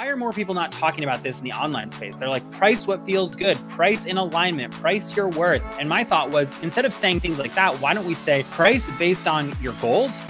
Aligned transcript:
why 0.00 0.06
are 0.06 0.16
more 0.16 0.32
people 0.32 0.54
not 0.54 0.72
talking 0.72 1.04
about 1.04 1.22
this 1.22 1.40
in 1.40 1.44
the 1.44 1.52
online 1.52 1.90
space? 1.90 2.16
They're 2.16 2.30
like, 2.30 2.50
price 2.52 2.86
what 2.86 3.04
feels 3.04 3.34
good, 3.34 3.58
price 3.68 4.06
in 4.06 4.16
alignment, 4.16 4.72
price 4.72 5.14
your 5.14 5.28
worth. 5.28 5.62
And 5.78 5.90
my 5.90 6.04
thought 6.04 6.30
was, 6.30 6.58
instead 6.62 6.86
of 6.86 6.94
saying 6.94 7.20
things 7.20 7.38
like 7.38 7.54
that, 7.54 7.74
why 7.82 7.92
don't 7.92 8.06
we 8.06 8.14
say 8.14 8.44
price 8.44 8.88
based 8.98 9.28
on 9.28 9.52
your 9.60 9.74
goals? 9.74 10.22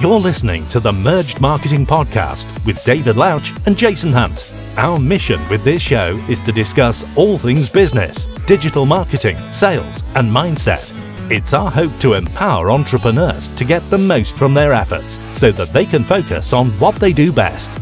You're 0.00 0.18
listening 0.18 0.66
to 0.68 0.80
the 0.80 0.90
Merged 0.90 1.38
Marketing 1.38 1.84
Podcast 1.84 2.46
with 2.64 2.82
David 2.84 3.18
Louch 3.18 3.52
and 3.66 3.76
Jason 3.76 4.10
Hunt. 4.10 4.54
Our 4.78 4.98
mission 4.98 5.46
with 5.50 5.64
this 5.64 5.82
show 5.82 6.18
is 6.30 6.40
to 6.40 6.52
discuss 6.52 7.04
all 7.14 7.36
things 7.36 7.68
business, 7.68 8.24
digital 8.46 8.86
marketing, 8.86 9.36
sales, 9.52 10.02
and 10.16 10.30
mindset 10.30 10.94
it's 11.30 11.52
our 11.52 11.70
hope 11.70 11.94
to 11.96 12.14
empower 12.14 12.70
entrepreneurs 12.70 13.48
to 13.50 13.64
get 13.64 13.80
the 13.90 13.98
most 13.98 14.36
from 14.36 14.54
their 14.54 14.72
efforts 14.72 15.14
so 15.38 15.50
that 15.52 15.72
they 15.72 15.84
can 15.84 16.04
focus 16.04 16.52
on 16.52 16.70
what 16.72 16.94
they 16.96 17.12
do 17.12 17.32
best. 17.32 17.76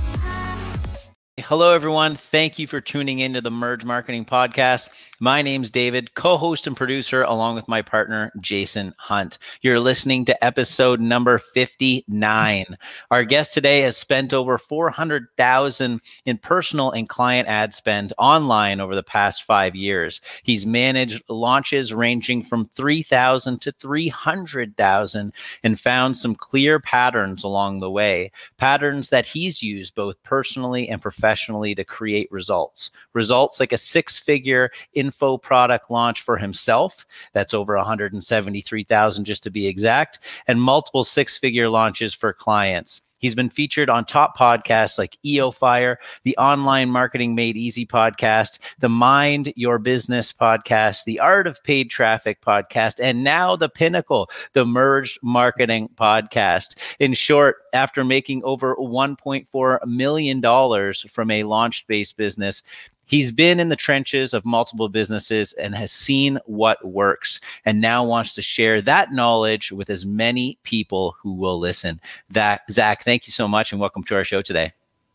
Hello, 1.39 1.75
everyone. 1.75 2.17
Thank 2.17 2.59
you 2.59 2.67
for 2.67 2.81
tuning 2.81 3.19
into 3.19 3.43
the 3.43 3.51
Merge 3.51 3.85
Marketing 3.85 4.25
Podcast. 4.25 4.89
My 5.25 5.41
name's 5.41 5.71
David, 5.71 6.13
co 6.13 6.37
host 6.37 6.67
and 6.67 6.77
producer, 6.77 7.23
along 7.23 7.55
with 7.55 7.67
my 7.67 7.81
partner, 7.81 8.31
Jason 8.41 8.93
Hunt. 8.99 9.39
You're 9.63 9.81
listening 9.81 10.27
to 10.27 10.45
episode 10.45 11.01
number 11.01 11.39
59. 11.39 12.77
Our 13.11 13.25
guest 13.25 13.55
today 13.55 13.81
has 13.81 13.97
spent 13.97 14.35
over 14.35 14.59
400,000 14.59 16.03
in 16.27 16.37
personal 16.37 16.91
and 16.91 17.09
client 17.09 17.49
ad 17.49 17.73
spend 17.73 18.13
online 18.19 18.81
over 18.81 18.95
the 18.95 19.03
past 19.03 19.45
five 19.45 19.75
years. 19.75 20.21
He's 20.43 20.67
managed 20.67 21.23
launches 21.31 21.95
ranging 21.95 22.43
from 22.43 22.67
3,000 22.67 23.63
to 23.63 23.73
300,000 23.73 25.33
and 25.63 25.81
found 25.81 26.19
some 26.19 26.35
clear 26.35 26.79
patterns 26.79 27.45
along 27.45 27.81
the 27.81 27.91
way, 27.91 28.31
patterns 28.59 29.09
that 29.09 29.25
he's 29.25 29.63
used 29.63 29.95
both 29.95 30.23
personally 30.23 30.87
and 30.87 31.01
professionally 31.01 31.75
to 31.77 31.83
create 31.83 32.31
results. 32.31 32.91
Results 33.15 33.59
like 33.59 33.73
a 33.73 33.79
six 33.79 34.19
figure 34.19 34.71
info 35.15 35.39
product 35.39 35.91
launch 35.91 36.23
for 36.23 36.37
himself. 36.37 37.07
That's 37.33 37.55
over 37.55 37.77
173,000 37.77 39.25
just 39.25 39.45
to 39.45 39.51
be 39.51 39.67
exact, 39.69 40.19
and 40.49 40.61
multiple 40.61 41.05
six 41.05 41.37
figure 41.37 41.69
launches 41.69 42.13
for 42.13 42.33
clients. 42.33 43.01
He's 43.21 43.35
been 43.35 43.49
featured 43.49 43.89
on 43.89 44.05
top 44.05 44.37
podcasts 44.37 44.99
like 44.99 45.17
EO 45.25 45.51
Fire, 45.51 45.99
the 46.25 46.37
Online 46.37 46.91
Marketing 46.91 47.35
Made 47.35 47.57
Easy 47.57 47.87
podcast, 47.87 48.59
the 48.81 48.91
Mind 48.91 49.51
Your 49.57 49.79
Business 49.79 50.31
podcast, 50.31 51.05
the 51.05 51.21
Art 51.21 51.47
of 51.47 51.63
Paid 51.65 51.89
Traffic 51.89 52.43
podcast, 52.43 53.01
and 53.01 53.25
now 53.25 53.57
the 53.57 53.71
pinnacle, 53.71 54.29
the 54.53 54.67
Merged 54.67 55.21
Marketing 55.23 55.89
podcast. 55.95 56.77
In 56.99 57.15
short, 57.15 57.63
after 57.73 58.05
making 58.05 58.45
over 58.45 58.77
$1.4 58.77 59.87
million 59.87 60.93
from 61.09 61.31
a 61.31 61.45
launch 61.45 61.87
based 61.87 62.19
business, 62.19 62.63
He's 63.07 63.33
been 63.33 63.61
in 63.61 63.69
the 63.69 63.77
trenches 63.77 64.35
of 64.35 64.45
multiple 64.45 64.89
businesses 64.89 65.53
and 65.55 65.75
has 65.75 65.93
seen 65.93 66.39
what 66.47 66.85
works 66.87 67.41
and 67.65 67.81
now 67.81 68.05
wants 68.05 68.35
to 68.35 68.43
share 68.43 68.81
that 68.83 69.13
knowledge 69.13 69.73
with 69.73 69.91
as 69.91 70.07
many 70.07 70.59
people 70.63 71.17
who 71.23 71.35
will 71.35 71.59
listen. 71.59 72.01
That 72.31 72.63
Zach, 72.71 73.03
thank 73.03 73.27
you 73.27 73.33
so 73.33 73.49
much 73.49 73.73
and 73.73 73.81
welcome 73.81 74.05
to 74.05 74.15
our 74.15 74.25
show 74.25 74.43
today. 74.43 74.73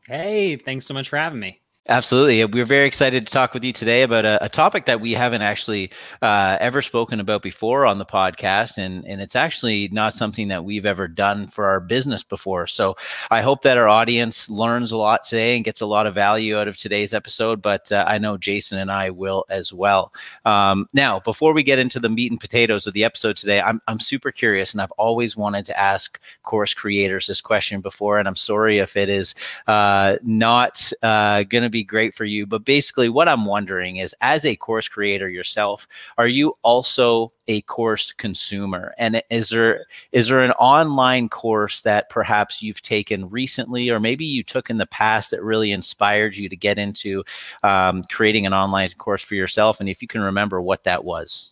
Hey, 0.07 0.55
thanks 0.55 0.85
so 0.85 0.93
much 0.93 1.09
for 1.09 1.17
having 1.17 1.39
me. 1.39 1.59
Absolutely. 1.89 2.45
We're 2.45 2.65
very 2.65 2.85
excited 2.85 3.25
to 3.25 3.33
talk 3.33 3.55
with 3.55 3.63
you 3.63 3.73
today 3.73 4.03
about 4.03 4.23
a, 4.23 4.45
a 4.45 4.47
topic 4.47 4.85
that 4.85 5.01
we 5.01 5.13
haven't 5.13 5.41
actually 5.41 5.89
uh, 6.21 6.55
ever 6.61 6.83
spoken 6.83 7.19
about 7.19 7.41
before 7.41 7.87
on 7.87 7.97
the 7.97 8.05
podcast. 8.05 8.77
And, 8.77 9.03
and 9.07 9.19
it's 9.19 9.35
actually 9.35 9.87
not 9.87 10.13
something 10.13 10.49
that 10.49 10.63
we've 10.63 10.85
ever 10.85 11.07
done 11.07 11.47
for 11.47 11.65
our 11.65 11.79
business 11.79 12.21
before. 12.21 12.67
So 12.67 12.95
I 13.31 13.41
hope 13.41 13.63
that 13.63 13.75
our 13.75 13.87
audience 13.87 14.51
learns 14.51 14.91
a 14.91 14.97
lot 14.97 15.23
today 15.23 15.55
and 15.55 15.65
gets 15.65 15.81
a 15.81 15.87
lot 15.87 16.05
of 16.05 16.13
value 16.13 16.59
out 16.59 16.67
of 16.67 16.77
today's 16.77 17.11
episode. 17.11 17.59
But 17.59 17.91
uh, 17.91 18.05
I 18.07 18.19
know 18.19 18.37
Jason 18.37 18.77
and 18.77 18.91
I 18.91 19.09
will 19.09 19.45
as 19.49 19.73
well. 19.73 20.13
Um, 20.45 20.87
now, 20.93 21.19
before 21.21 21.53
we 21.53 21.63
get 21.63 21.79
into 21.79 21.99
the 21.99 22.07
meat 22.09 22.29
and 22.31 22.39
potatoes 22.39 22.85
of 22.85 22.93
the 22.93 23.03
episode 23.03 23.35
today, 23.35 23.61
I'm, 23.61 23.81
I'm 23.87 23.99
super 23.99 24.31
curious 24.31 24.73
and 24.73 24.81
I've 24.81 24.91
always 24.91 25.35
wanted 25.35 25.65
to 25.65 25.79
ask 25.79 26.21
course 26.43 26.75
creators 26.75 27.25
this 27.25 27.41
question 27.41 27.81
before. 27.81 28.19
And 28.19 28.27
I'm 28.27 28.35
sorry 28.35 28.77
if 28.77 28.95
it 28.95 29.09
is 29.09 29.33
uh, 29.65 30.17
not 30.21 30.91
uh, 31.01 31.41
going 31.43 31.63
to 31.63 31.69
be 31.69 31.78
be 31.79 31.83
great 31.83 32.13
for 32.13 32.25
you. 32.25 32.45
But 32.45 32.65
basically, 32.65 33.09
what 33.09 33.29
I'm 33.29 33.45
wondering 33.45 33.97
is 33.97 34.15
as 34.21 34.45
a 34.45 34.55
course 34.55 34.87
creator 34.87 35.29
yourself, 35.29 35.87
are 36.17 36.27
you 36.27 36.57
also 36.61 37.31
a 37.47 37.61
course 37.61 38.11
consumer? 38.11 38.93
And 38.97 39.21
is 39.29 39.49
there 39.49 39.85
is 40.11 40.27
there 40.27 40.41
an 40.41 40.51
online 40.53 41.29
course 41.29 41.81
that 41.81 42.09
perhaps 42.09 42.61
you've 42.61 42.81
taken 42.81 43.29
recently, 43.29 43.89
or 43.89 43.99
maybe 43.99 44.25
you 44.25 44.43
took 44.43 44.69
in 44.69 44.77
the 44.77 44.85
past 44.85 45.31
that 45.31 45.43
really 45.43 45.71
inspired 45.71 46.35
you 46.35 46.49
to 46.49 46.57
get 46.57 46.77
into 46.77 47.23
um, 47.63 48.03
creating 48.03 48.45
an 48.45 48.53
online 48.53 48.89
course 48.97 49.23
for 49.23 49.35
yourself? 49.35 49.79
And 49.79 49.89
if 49.89 50.01
you 50.01 50.07
can 50.07 50.21
remember 50.21 50.61
what 50.61 50.83
that 50.83 51.03
was. 51.03 51.51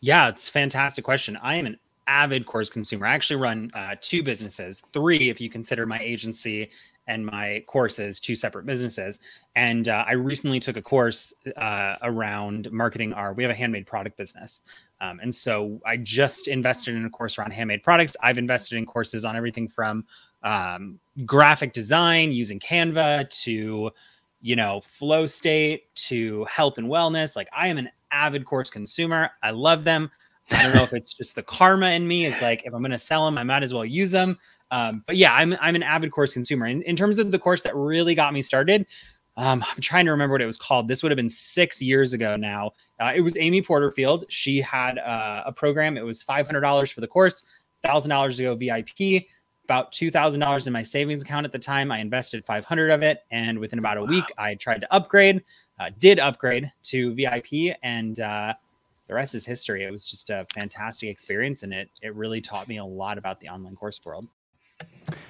Yeah, 0.00 0.28
it's 0.28 0.48
a 0.48 0.52
fantastic 0.52 1.04
question. 1.04 1.36
I 1.42 1.56
am 1.56 1.66
an 1.66 1.78
avid 2.06 2.46
course 2.46 2.68
consumer. 2.68 3.06
I 3.06 3.14
actually 3.14 3.40
run 3.40 3.70
uh, 3.74 3.96
two 4.00 4.22
businesses, 4.22 4.82
three 4.92 5.30
if 5.30 5.40
you 5.40 5.48
consider 5.48 5.86
my 5.86 5.98
agency 5.98 6.70
and 7.06 7.24
my 7.24 7.62
courses, 7.66 8.20
two 8.20 8.36
separate 8.36 8.66
businesses. 8.66 9.18
And 9.56 9.88
uh, 9.88 10.04
I 10.06 10.12
recently 10.14 10.58
took 10.58 10.76
a 10.76 10.82
course 10.82 11.32
uh, 11.56 11.96
around 12.02 12.70
marketing 12.72 13.12
our, 13.12 13.32
we 13.32 13.44
have 13.44 13.52
a 13.52 13.54
handmade 13.54 13.86
product 13.86 14.16
business. 14.16 14.62
Um, 15.00 15.20
and 15.20 15.32
so 15.32 15.80
I 15.86 15.96
just 15.96 16.48
invested 16.48 16.94
in 16.96 17.04
a 17.04 17.10
course 17.10 17.38
around 17.38 17.52
handmade 17.52 17.82
products. 17.82 18.16
I've 18.20 18.38
invested 18.38 18.78
in 18.78 18.86
courses 18.86 19.24
on 19.24 19.36
everything 19.36 19.68
from 19.68 20.04
um, 20.42 20.98
graphic 21.24 21.72
design 21.72 22.32
using 22.32 22.58
Canva 22.58 23.30
to, 23.44 23.90
you 24.42 24.56
know, 24.56 24.80
flow 24.80 25.24
state 25.24 25.94
to 25.94 26.44
health 26.44 26.78
and 26.78 26.88
wellness. 26.88 27.36
Like 27.36 27.48
I 27.56 27.68
am 27.68 27.78
an 27.78 27.90
avid 28.10 28.44
course 28.44 28.70
consumer. 28.70 29.30
I 29.42 29.50
love 29.50 29.84
them. 29.84 30.10
I 30.50 30.62
don't 30.62 30.74
know 30.74 30.82
if 30.82 30.92
it's 30.92 31.14
just 31.14 31.36
the 31.36 31.42
karma 31.42 31.90
in 31.90 32.06
me 32.06 32.26
is 32.26 32.40
like, 32.42 32.66
if 32.66 32.74
I'm 32.74 32.82
going 32.82 32.90
to 32.90 32.98
sell 32.98 33.24
them, 33.24 33.38
I 33.38 33.44
might 33.44 33.62
as 33.62 33.72
well 33.72 33.84
use 33.84 34.10
them. 34.10 34.36
Um, 34.70 35.02
but 35.06 35.16
yeah, 35.16 35.32
I'm 35.34 35.56
I'm 35.60 35.74
an 35.76 35.82
avid 35.82 36.10
course 36.10 36.32
consumer. 36.32 36.66
In, 36.66 36.82
in 36.82 36.96
terms 36.96 37.18
of 37.18 37.30
the 37.30 37.38
course 37.38 37.62
that 37.62 37.74
really 37.76 38.14
got 38.14 38.32
me 38.34 38.42
started, 38.42 38.86
um, 39.36 39.64
I'm 39.68 39.80
trying 39.80 40.04
to 40.04 40.12
remember 40.12 40.34
what 40.34 40.42
it 40.42 40.46
was 40.46 40.56
called. 40.56 40.86
This 40.86 41.02
would 41.02 41.10
have 41.10 41.16
been 41.16 41.28
six 41.28 41.82
years 41.82 42.12
ago 42.12 42.36
now. 42.36 42.72
Uh, 43.00 43.12
it 43.14 43.20
was 43.20 43.36
Amy 43.36 43.62
Porterfield. 43.62 44.24
She 44.28 44.60
had 44.60 44.98
uh, 44.98 45.42
a 45.46 45.52
program. 45.52 45.96
It 45.96 46.04
was 46.04 46.22
$500 46.22 46.92
for 46.92 47.00
the 47.00 47.08
course, 47.08 47.42
$1,000 47.84 48.36
to 48.36 48.42
go 48.42 48.54
VIP, 48.54 49.24
about 49.64 49.92
$2,000 49.92 50.66
in 50.66 50.72
my 50.72 50.82
savings 50.82 51.22
account 51.22 51.46
at 51.46 51.52
the 51.52 51.58
time. 51.58 51.90
I 51.90 51.98
invested 51.98 52.44
500 52.44 52.90
of 52.90 53.02
it. 53.02 53.22
And 53.32 53.58
within 53.58 53.80
about 53.80 53.96
a 53.96 54.04
week, 54.04 54.24
I 54.38 54.54
tried 54.54 54.82
to 54.82 54.94
upgrade, 54.94 55.42
uh, 55.80 55.90
did 55.98 56.20
upgrade 56.20 56.70
to 56.84 57.14
VIP. 57.14 57.76
And 57.82 58.20
uh, 58.20 58.54
the 59.08 59.14
rest 59.14 59.34
is 59.34 59.44
history. 59.44 59.82
It 59.82 59.90
was 59.90 60.06
just 60.06 60.30
a 60.30 60.46
fantastic 60.54 61.08
experience. 61.08 61.64
And 61.64 61.72
it, 61.74 61.90
it 62.02 62.14
really 62.14 62.40
taught 62.40 62.68
me 62.68 62.76
a 62.76 62.84
lot 62.84 63.18
about 63.18 63.40
the 63.40 63.48
online 63.48 63.74
course 63.74 64.00
world. 64.04 64.26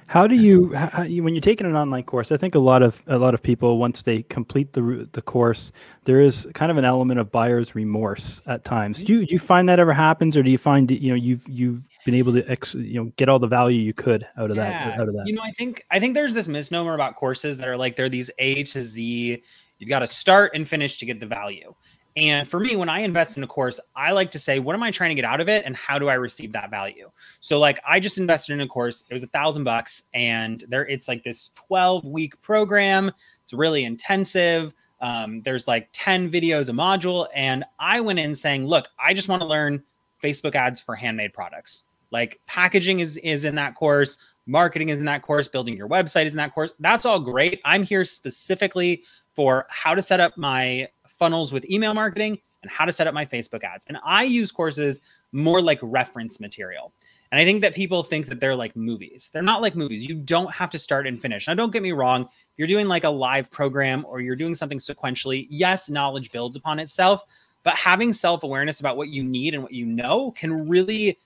How 0.07 0.27
do 0.27 0.35
you, 0.35 0.73
how, 0.73 1.03
when 1.03 1.33
you're 1.33 1.41
taking 1.41 1.67
an 1.67 1.75
online 1.75 2.03
course? 2.03 2.31
I 2.31 2.37
think 2.37 2.55
a 2.55 2.59
lot 2.59 2.83
of 2.83 3.01
a 3.07 3.17
lot 3.17 3.33
of 3.33 3.41
people 3.41 3.77
once 3.77 4.03
they 4.03 4.23
complete 4.23 4.73
the 4.73 5.07
the 5.11 5.21
course, 5.21 5.71
there 6.05 6.21
is 6.21 6.47
kind 6.53 6.71
of 6.71 6.77
an 6.77 6.85
element 6.85 7.19
of 7.19 7.31
buyer's 7.31 7.75
remorse 7.75 8.41
at 8.45 8.63
times. 8.63 8.97
Mm-hmm. 8.97 9.05
Do 9.05 9.13
you, 9.13 9.25
do 9.25 9.33
you 9.33 9.39
find 9.39 9.67
that 9.69 9.79
ever 9.79 9.93
happens, 9.93 10.37
or 10.37 10.43
do 10.43 10.51
you 10.51 10.57
find 10.57 10.89
you 10.91 11.09
know 11.09 11.15
you've 11.15 11.47
you've 11.47 11.81
been 12.05 12.13
able 12.13 12.33
to 12.33 12.49
ex, 12.49 12.75
you 12.75 13.03
know 13.03 13.11
get 13.17 13.29
all 13.29 13.39
the 13.39 13.47
value 13.47 13.79
you 13.79 13.93
could 13.93 14.27
out 14.37 14.51
of 14.51 14.57
yeah. 14.57 14.89
that 14.89 14.99
out 14.99 15.07
of 15.07 15.15
that? 15.15 15.27
You 15.27 15.33
know, 15.33 15.41
I 15.43 15.51
think 15.51 15.83
I 15.91 15.99
think 15.99 16.13
there's 16.13 16.33
this 16.33 16.47
misnomer 16.47 16.93
about 16.93 17.15
courses 17.15 17.57
that 17.57 17.67
are 17.67 17.77
like 17.77 17.95
they're 17.95 18.09
these 18.09 18.29
A 18.37 18.63
to 18.63 18.81
Z. 18.81 19.41
You've 19.79 19.89
got 19.89 19.99
to 19.99 20.07
start 20.07 20.51
and 20.53 20.67
finish 20.67 20.97
to 20.99 21.05
get 21.05 21.19
the 21.19 21.25
value. 21.25 21.73
And 22.17 22.47
for 22.47 22.59
me, 22.59 22.77
when 22.77 22.87
I 22.87 23.01
invest 23.01 23.35
in 23.35 23.43
a 23.43 23.47
course, 23.47 23.79
I 23.95 24.11
like 24.11 24.31
to 24.31 24.39
say, 24.39 24.59
what 24.59 24.73
am 24.73 24.83
I 24.83 24.91
trying 24.91 25.09
to 25.09 25.15
get 25.15 25.25
out 25.25 25.41
of 25.41 25.49
it 25.49 25.65
and 25.65 25.75
how 25.75 25.99
do 25.99 26.07
I 26.07 26.13
receive 26.13 26.53
that 26.53 26.69
value? 26.69 27.09
So 27.41 27.59
like 27.59 27.79
I 27.87 27.99
just 27.99 28.17
invested 28.17 28.53
in 28.53 28.61
a 28.61 28.67
course, 28.67 29.03
it 29.09 29.13
was 29.13 29.23
a 29.23 29.27
thousand 29.27 29.65
bucks, 29.65 30.03
and 30.13 30.63
there 30.69 30.87
it's 30.87 31.07
like 31.07 31.23
this 31.23 31.51
12 31.55 32.05
week 32.05 32.41
program. 32.41 33.11
It's 33.43 33.53
really 33.53 33.83
intensive. 33.83 34.73
Um, 35.01 35.41
there's 35.41 35.67
like 35.67 35.89
10 35.91 36.31
videos 36.31 36.69
a 36.69 36.71
module. 36.71 37.27
And 37.35 37.65
I 37.79 37.99
went 37.99 38.19
in 38.19 38.33
saying, 38.33 38.65
look, 38.65 38.87
I 38.97 39.13
just 39.13 39.27
want 39.27 39.41
to 39.41 39.47
learn 39.47 39.83
Facebook 40.23 40.55
ads 40.55 40.79
for 40.79 40.95
handmade 40.95 41.33
products. 41.33 41.83
Like 42.11 42.39
packaging 42.47 43.01
is 43.01 43.17
is 43.17 43.43
in 43.43 43.55
that 43.55 43.75
course, 43.75 44.17
marketing 44.47 44.89
is 44.89 44.99
in 44.99 45.05
that 45.05 45.21
course, 45.21 45.47
building 45.47 45.75
your 45.75 45.89
website 45.89 46.25
is 46.25 46.31
in 46.31 46.37
that 46.37 46.53
course. 46.53 46.71
That's 46.79 47.05
all 47.05 47.19
great. 47.19 47.59
I'm 47.65 47.83
here 47.83 48.05
specifically 48.05 49.03
for 49.35 49.67
how 49.69 49.95
to 49.95 50.01
set 50.01 50.21
up 50.21 50.37
my 50.37 50.87
funnels 51.17 51.53
with 51.53 51.69
email 51.69 51.93
marketing 51.93 52.39
and 52.61 52.71
how 52.71 52.85
to 52.85 52.91
set 52.91 53.07
up 53.07 53.13
my 53.13 53.25
Facebook 53.25 53.63
ads. 53.63 53.85
And 53.87 53.97
I 54.03 54.23
use 54.23 54.51
courses 54.51 55.01
more 55.31 55.61
like 55.61 55.79
reference 55.81 56.39
material. 56.39 56.91
And 57.31 57.39
I 57.39 57.45
think 57.45 57.61
that 57.61 57.75
people 57.75 58.03
think 58.03 58.27
that 58.27 58.39
they're 58.39 58.55
like 58.55 58.75
movies. 58.75 59.29
They're 59.33 59.41
not 59.41 59.61
like 59.61 59.75
movies. 59.75 60.07
You 60.07 60.15
don't 60.15 60.51
have 60.51 60.69
to 60.71 60.79
start 60.79 61.07
and 61.07 61.19
finish. 61.19 61.47
Now, 61.47 61.53
don't 61.53 61.71
get 61.71 61.83
me 61.83 61.91
wrong. 61.91 62.29
You're 62.57 62.67
doing 62.67 62.87
like 62.87 63.03
a 63.03 63.09
live 63.09 63.51
program 63.51 64.05
or 64.07 64.21
you're 64.21 64.35
doing 64.35 64.55
something 64.55 64.77
sequentially. 64.77 65.47
Yes, 65.49 65.89
knowledge 65.89 66.31
builds 66.31 66.55
upon 66.55 66.79
itself, 66.79 67.23
but 67.63 67.73
having 67.75 68.13
self 68.13 68.43
awareness 68.43 68.79
about 68.79 68.95
what 68.95 69.09
you 69.09 69.23
need 69.23 69.53
and 69.53 69.63
what 69.63 69.73
you 69.73 69.85
know 69.85 70.31
can 70.31 70.69
really 70.69 71.17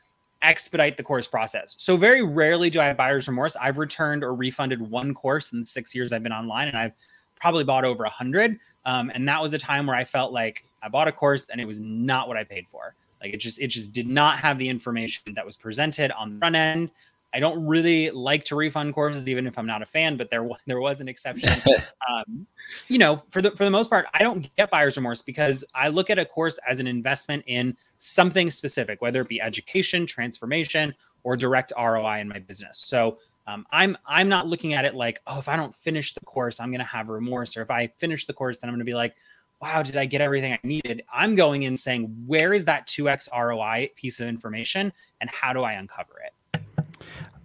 expedite 0.42 0.96
the 0.98 1.04
course 1.04 1.28
process. 1.28 1.76
So 1.78 1.98
very 1.98 2.24
rarely 2.24 2.70
do 2.70 2.80
I 2.80 2.86
have 2.86 2.98
buyer's 2.98 3.28
remorse. 3.28 3.56
I've 3.58 3.78
returned 3.78 4.24
or 4.24 4.34
refunded 4.34 4.82
one 4.82 5.14
course 5.14 5.52
in 5.52 5.60
the 5.60 5.66
six 5.66 5.94
years 5.94 6.14
I've 6.14 6.24
been 6.24 6.32
online, 6.32 6.70
and 6.70 6.78
I've 6.78 6.94
probably 7.40 7.64
bought 7.64 7.86
over 7.86 8.04
a 8.04 8.10
hundred. 8.10 8.60
Um, 8.86 9.12
and 9.14 9.28
that 9.28 9.42
was 9.42 9.54
a 9.54 9.58
time 9.58 9.88
where 9.88 9.96
I 9.96 10.04
felt 10.04 10.32
like 10.32 10.64
I 10.82 10.90
bought 10.90 11.08
a 11.08 11.12
course 11.12 11.48
and 11.52 11.60
it 11.60 11.66
was 11.66 11.80
not 11.80 12.28
what 12.28 12.38
I 12.38 12.44
paid 12.44 12.68
for. 12.68 12.96
Like 13.22 13.34
it 13.34 13.38
just 13.38 13.60
it 13.60 13.68
just 13.68 13.92
did 13.94 14.08
not 14.08 14.40
have 14.40 14.58
the 14.58 14.70
information 14.70 15.34
that 15.34 15.46
was 15.46 15.58
presented 15.58 16.12
on 16.12 16.34
the 16.34 16.40
front 16.40 16.56
end. 16.56 16.92
I 17.32 17.40
don't 17.40 17.64
really 17.68 18.10
like 18.10 18.44
to 18.46 18.56
refund 18.56 18.96
courses, 18.96 19.28
even 19.28 19.46
if 19.46 19.58
I'm 19.58 19.68
not 19.68 19.84
a 19.84 19.86
fan, 19.86 20.18
but 20.18 20.30
there 20.30 20.48
there 20.66 20.80
was 20.80 21.02
an 21.02 21.08
exception. 21.08 21.50
um, 22.10 22.48
you 22.88 22.98
know, 22.98 23.22
for 23.32 23.42
the 23.42 23.52
for 23.52 23.66
the 23.66 23.70
most 23.70 23.90
part, 23.90 24.06
I 24.14 24.20
don't 24.20 24.54
get 24.56 24.70
buyer's 24.70 24.98
remorse 24.98 25.22
because 25.22 25.64
I 25.76 25.90
look 25.90 26.10
at 26.10 26.18
a 26.18 26.26
course 26.26 26.60
as 26.68 26.80
an 26.80 26.88
investment 26.88 27.44
in 27.48 27.76
something 27.98 28.50
specific, 28.52 29.02
whether 29.02 29.22
it 29.22 29.28
be 29.28 29.42
education, 29.42 30.06
transformation, 30.06 30.94
or 31.24 31.36
direct 31.36 31.74
ROI 31.78 32.20
in 32.20 32.30
my 32.30 32.40
business. 32.40 32.80
So 32.80 33.18
um, 33.50 33.66
I'm 33.72 33.98
I'm 34.06 34.30
not 34.30 34.48
looking 34.48 34.74
at 34.74 34.86
it 34.86 34.94
like, 34.94 35.20
oh, 35.26 35.40
if 35.40 35.50
I 35.50 35.56
don't 35.56 35.74
finish 35.74 36.14
the 36.14 36.20
course, 36.22 36.60
I'm 36.60 36.72
gonna 36.72 36.84
have 36.84 37.10
remorse, 37.10 37.58
or 37.58 37.62
if 37.62 37.72
I 37.72 37.88
finish 37.98 38.26
the 38.26 38.34
course, 38.34 38.60
then 38.60 38.70
I'm 38.70 38.76
gonna 38.76 38.84
be 38.84 38.94
like, 38.94 39.16
wow, 39.62 39.82
did 39.82 39.98
I 39.98 40.06
get 40.06 40.22
everything 40.22 40.54
I 40.54 40.60
needed? 40.64 41.02
I'm 41.12 41.36
going 41.36 41.64
in 41.64 41.76
saying, 41.76 42.26
where 42.28 42.54
is 42.54 42.66
that 42.66 42.88
2x 42.88 43.28
ROI 43.36 43.90
piece 43.96 44.20
of 44.20 44.28
information, 44.28 44.94
and 45.20 45.30
how 45.30 45.54
do 45.54 45.64
I 45.64 45.74
uncover 45.74 46.14
it? 46.26 46.34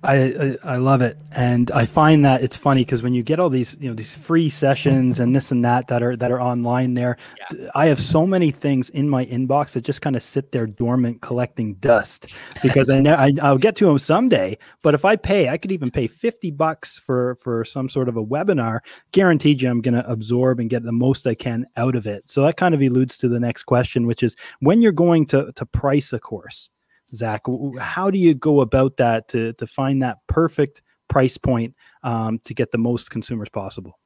I, 0.05 0.59
I, 0.63 0.77
love 0.77 1.01
it, 1.01 1.17
and 1.33 1.71
I 1.71 1.87
find 1.87 2.25
that 2.25 2.43
it's 2.43 2.57
funny 2.57 2.83
because 2.83 3.03
when 3.03 3.15
you 3.15 3.23
get 3.23 3.39
all 3.39 3.49
these 3.49 3.77
you 3.81 3.89
know 3.89 3.95
these 3.95 4.15
free 4.15 4.51
sessions 4.51 5.19
and 5.19 5.35
this 5.35 5.51
and 5.51 5.65
that 5.65 5.89
that 5.89 6.03
are 6.03 6.15
that 6.17 6.31
are 6.31 6.41
online 6.41 6.95
there, 6.95 7.17
yeah. 7.51 7.71
I 7.75 7.87
have 7.87 7.99
so 7.99 8.27
many 8.27 8.51
things 8.51 8.91
in 8.91 9.09
my 9.09 9.25
inbox 9.27 9.73
that 9.73 9.85
just 9.85 10.03
kind 10.03 10.15
of 10.15 10.23
sit 10.23 10.53
there 10.53 10.67
dormant, 10.67 11.23
collecting 11.23 11.75
dust 11.75 12.27
because 12.63 12.91
I 12.91 13.01
know 13.01 13.15
I, 13.15 13.33
I'll 13.41 13.59
get 13.59 13.77
to 13.77 13.87
them 13.87 13.99
someday. 13.99 14.59
But 14.83 14.95
if 14.95 15.05
I 15.05 15.17
pay, 15.17 15.49
I 15.49 15.57
could 15.57 15.73
even 15.73 15.91
pay 15.91 16.07
fifty 16.07 16.51
bucks 16.51 16.99
for 16.99 17.37
for 17.37 17.65
some 17.65 17.89
sort 17.89 18.09
of 18.09 18.17
a 18.17 18.25
webinar. 18.25 18.81
Guaranteed 19.13 19.63
you, 19.63 19.71
I'm 19.71 19.81
going 19.81 19.95
to 19.95 20.09
absorb 20.09 20.61
and 20.61 20.69
get 20.69 20.83
the 20.83 20.93
most 20.93 21.27
I 21.27 21.35
can 21.35 21.65
out 21.77 21.97
of 21.97 22.07
it. 22.07 22.29
So 22.29 22.43
that 22.43 22.57
kind 22.57 22.75
of 22.75 22.83
eludes 22.83 23.17
to 23.19 23.29
the 23.29 23.41
next 23.41 23.65
question, 23.65 24.07
which 24.07 24.23
is 24.23 24.37
when 24.61 24.83
you're 24.83 24.93
going 24.93 25.27
to 25.27 25.51
to 25.53 25.67
price 25.67 26.13
a 26.13 26.21
course 26.21 26.69
Zach. 27.11 27.43
How 27.81 28.11
do 28.11 28.19
you 28.19 28.35
go 28.35 28.61
about 28.61 28.97
that 28.97 29.29
to 29.29 29.53
to 29.55 29.67
find 29.67 30.03
that 30.03 30.19
perfect 30.29 30.83
price 31.09 31.37
point 31.37 31.75
um, 32.03 32.39
to 32.41 32.55
get 32.55 32.73
the 32.73 32.79
most 32.79 33.11
consumers 33.11 33.49
possible? 33.49 33.99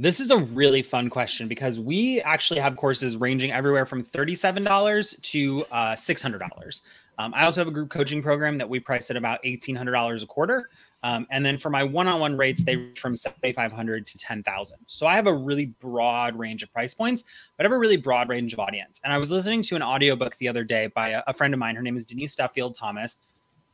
This 0.00 0.20
is 0.20 0.30
a 0.30 0.38
really 0.38 0.82
fun 0.82 1.10
question 1.10 1.48
because 1.48 1.80
we 1.80 2.20
actually 2.20 2.60
have 2.60 2.76
courses 2.76 3.16
ranging 3.16 3.50
everywhere 3.50 3.84
from 3.84 4.04
$37 4.04 5.20
to 5.22 5.64
uh, 5.72 5.96
$600. 5.96 6.82
Um, 7.18 7.34
I 7.34 7.44
also 7.44 7.60
have 7.60 7.66
a 7.66 7.72
group 7.72 7.90
coaching 7.90 8.22
program 8.22 8.58
that 8.58 8.68
we 8.68 8.78
price 8.78 9.10
at 9.10 9.16
about 9.16 9.42
$1,800 9.42 10.22
a 10.22 10.26
quarter. 10.26 10.68
Um, 11.02 11.26
and 11.30 11.46
then 11.46 11.58
for 11.58 11.70
my 11.70 11.84
one-on-one 11.84 12.36
rates, 12.36 12.64
they 12.64 12.76
range 12.76 12.98
from 12.98 13.16
7,500 13.16 14.06
to 14.06 14.18
10,000. 14.18 14.78
So 14.86 15.06
I 15.06 15.14
have 15.14 15.26
a 15.26 15.32
really 15.32 15.66
broad 15.80 16.36
range 16.36 16.62
of 16.62 16.72
price 16.72 16.92
points, 16.92 17.24
but 17.56 17.64
I 17.64 17.68
have 17.68 17.76
a 17.76 17.78
really 17.78 17.96
broad 17.96 18.28
range 18.28 18.52
of 18.52 18.58
audience. 18.58 19.00
And 19.04 19.12
I 19.12 19.18
was 19.18 19.30
listening 19.30 19.62
to 19.62 19.76
an 19.76 19.82
audiobook 19.82 20.36
the 20.38 20.48
other 20.48 20.64
day 20.64 20.88
by 20.88 21.10
a, 21.10 21.22
a 21.28 21.34
friend 21.34 21.54
of 21.54 21.60
mine. 21.60 21.76
Her 21.76 21.82
name 21.82 21.96
is 21.96 22.04
Denise 22.04 22.34
Duffield 22.34 22.74
Thomas. 22.74 23.18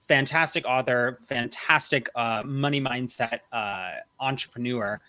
Fantastic 0.07 0.67
author, 0.67 1.19
fantastic 1.27 2.11
uh, 2.15 2.43
money 2.45 2.81
mindset 2.81 3.39
uh, 3.53 3.93
entrepreneur. 4.21 5.01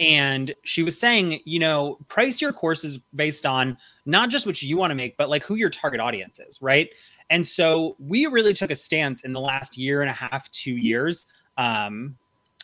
And 0.00 0.54
she 0.62 0.82
was 0.82 0.98
saying, 0.98 1.40
you 1.44 1.58
know, 1.58 1.98
price 2.08 2.40
your 2.40 2.52
courses 2.52 2.98
based 3.14 3.44
on 3.44 3.76
not 4.06 4.30
just 4.30 4.46
what 4.46 4.62
you 4.62 4.78
want 4.78 4.90
to 4.92 4.94
make, 4.94 5.18
but 5.18 5.28
like 5.28 5.42
who 5.42 5.56
your 5.56 5.68
target 5.68 6.00
audience 6.00 6.38
is, 6.38 6.62
right? 6.62 6.88
And 7.28 7.46
so 7.46 7.94
we 7.98 8.24
really 8.24 8.54
took 8.54 8.70
a 8.70 8.76
stance 8.76 9.24
in 9.24 9.34
the 9.34 9.40
last 9.40 9.76
year 9.76 10.00
and 10.00 10.08
a 10.08 10.14
half, 10.14 10.50
two 10.50 10.76
years 10.76 11.26
um, 11.58 12.16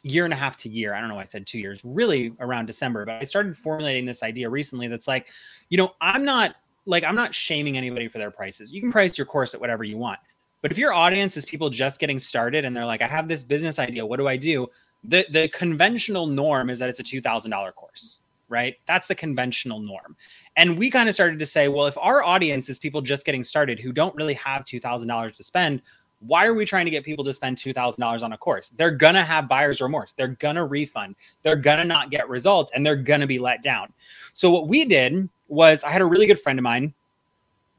year 0.03 0.25
and 0.25 0.33
a 0.33 0.37
half 0.37 0.57
to 0.59 0.69
year. 0.69 0.95
I 0.95 1.01
don't 1.01 1.09
know 1.09 1.17
why 1.17 1.23
I 1.23 1.27
said 1.27 1.47
two 1.47 1.59
years, 1.59 1.81
really 1.85 2.33
around 2.41 2.67
December, 2.67 3.05
but 3.05 3.21
I 3.21 3.25
started 3.25 3.57
formulating 3.57 4.07
this 4.07 4.23
idea 4.23 4.49
recently 4.49 4.89
that's 4.89 5.09
like, 5.09 5.27
you 5.69 5.77
know, 5.77 5.95
I'm 6.01 6.25
not 6.25 6.55
like, 6.87 7.05
I'm 7.05 7.17
not 7.17 7.35
shaming 7.35 7.77
anybody 7.77 8.09
for 8.09 8.19
their 8.19 8.31
prices. 8.31 8.73
You 8.73 8.81
can 8.81 8.93
price 8.93 9.19
your 9.19 9.27
course 9.27 9.55
at 9.55 9.61
whatever 9.61 9.85
you 9.85 9.99
want. 9.99 10.21
But 10.63 10.71
if 10.71 10.79
your 10.79 10.95
audience 10.95 11.37
is 11.37 11.45
people 11.45 11.69
just 11.69 12.01
getting 12.01 12.19
started 12.19 12.65
and 12.65 12.75
they're 12.75 12.87
like, 12.87 13.03
I 13.03 13.07
have 13.07 13.29
this 13.29 13.43
business 13.43 13.79
idea, 13.79 14.05
what 14.05 14.19
do 14.19 14.29
I 14.29 14.37
do? 14.37 14.67
The, 15.03 15.27
the 15.31 15.49
conventional 15.49 16.27
norm 16.27 16.71
is 16.71 16.79
that 16.79 16.89
it's 16.89 17.01
a 17.01 17.05
$2,000 17.05 17.75
course, 17.75 18.21
right? 18.49 18.77
That's 18.87 19.09
the 19.09 19.15
conventional 19.15 19.81
norm. 19.81 20.17
And 20.57 20.79
we 20.79 20.91
kind 20.91 21.09
of 21.09 21.15
started 21.15 21.39
to 21.39 21.47
say, 21.47 21.69
well, 21.69 21.87
if 21.87 21.99
our 21.99 22.23
audience 22.23 22.69
is 22.69 22.79
people 22.79 23.03
just 23.03 23.27
getting 23.27 23.45
started 23.45 23.79
who 23.79 23.93
don't 23.93 24.15
really 24.15 24.35
have 24.35 24.65
$2,000 24.65 25.37
to 25.37 25.45
spend, 25.45 25.83
why 26.27 26.47
are 26.47 26.55
we 26.55 26.65
trying 26.65 26.85
to 26.85 26.91
get 26.91 27.05
people 27.05 27.25
to 27.25 27.33
spend 27.33 27.57
$2,000 27.57 28.23
on 28.23 28.33
a 28.33 28.39
course? 28.39 28.69
They're 28.71 28.91
going 28.91 29.15
to 29.15 29.23
have 29.23 29.49
buyer's 29.49 29.81
remorse. 29.81 30.13
They're 30.13 30.29
going 30.29 30.57
to 30.57 30.65
refund. 30.65 31.17
They're 31.43 31.57
going 31.57 31.79
to 31.79 31.85
not 31.85 32.11
get 32.11 32.29
results 32.29 32.73
and 32.75 32.85
they're 32.85 32.97
going 32.97 33.21
to 33.21 33.27
be 33.27 33.39
let 33.39 33.63
down. 33.63 33.93
So, 34.35 34.51
what 34.51 34.69
we 34.69 34.85
did 34.85 35.29
was 35.49 35.85
I 35.85 35.91
had 35.91 36.03
a 36.03 36.07
really 36.07 36.27
good 36.27 36.41
friend 36.41 36.59
of 36.59 36.63
mine 36.63 36.93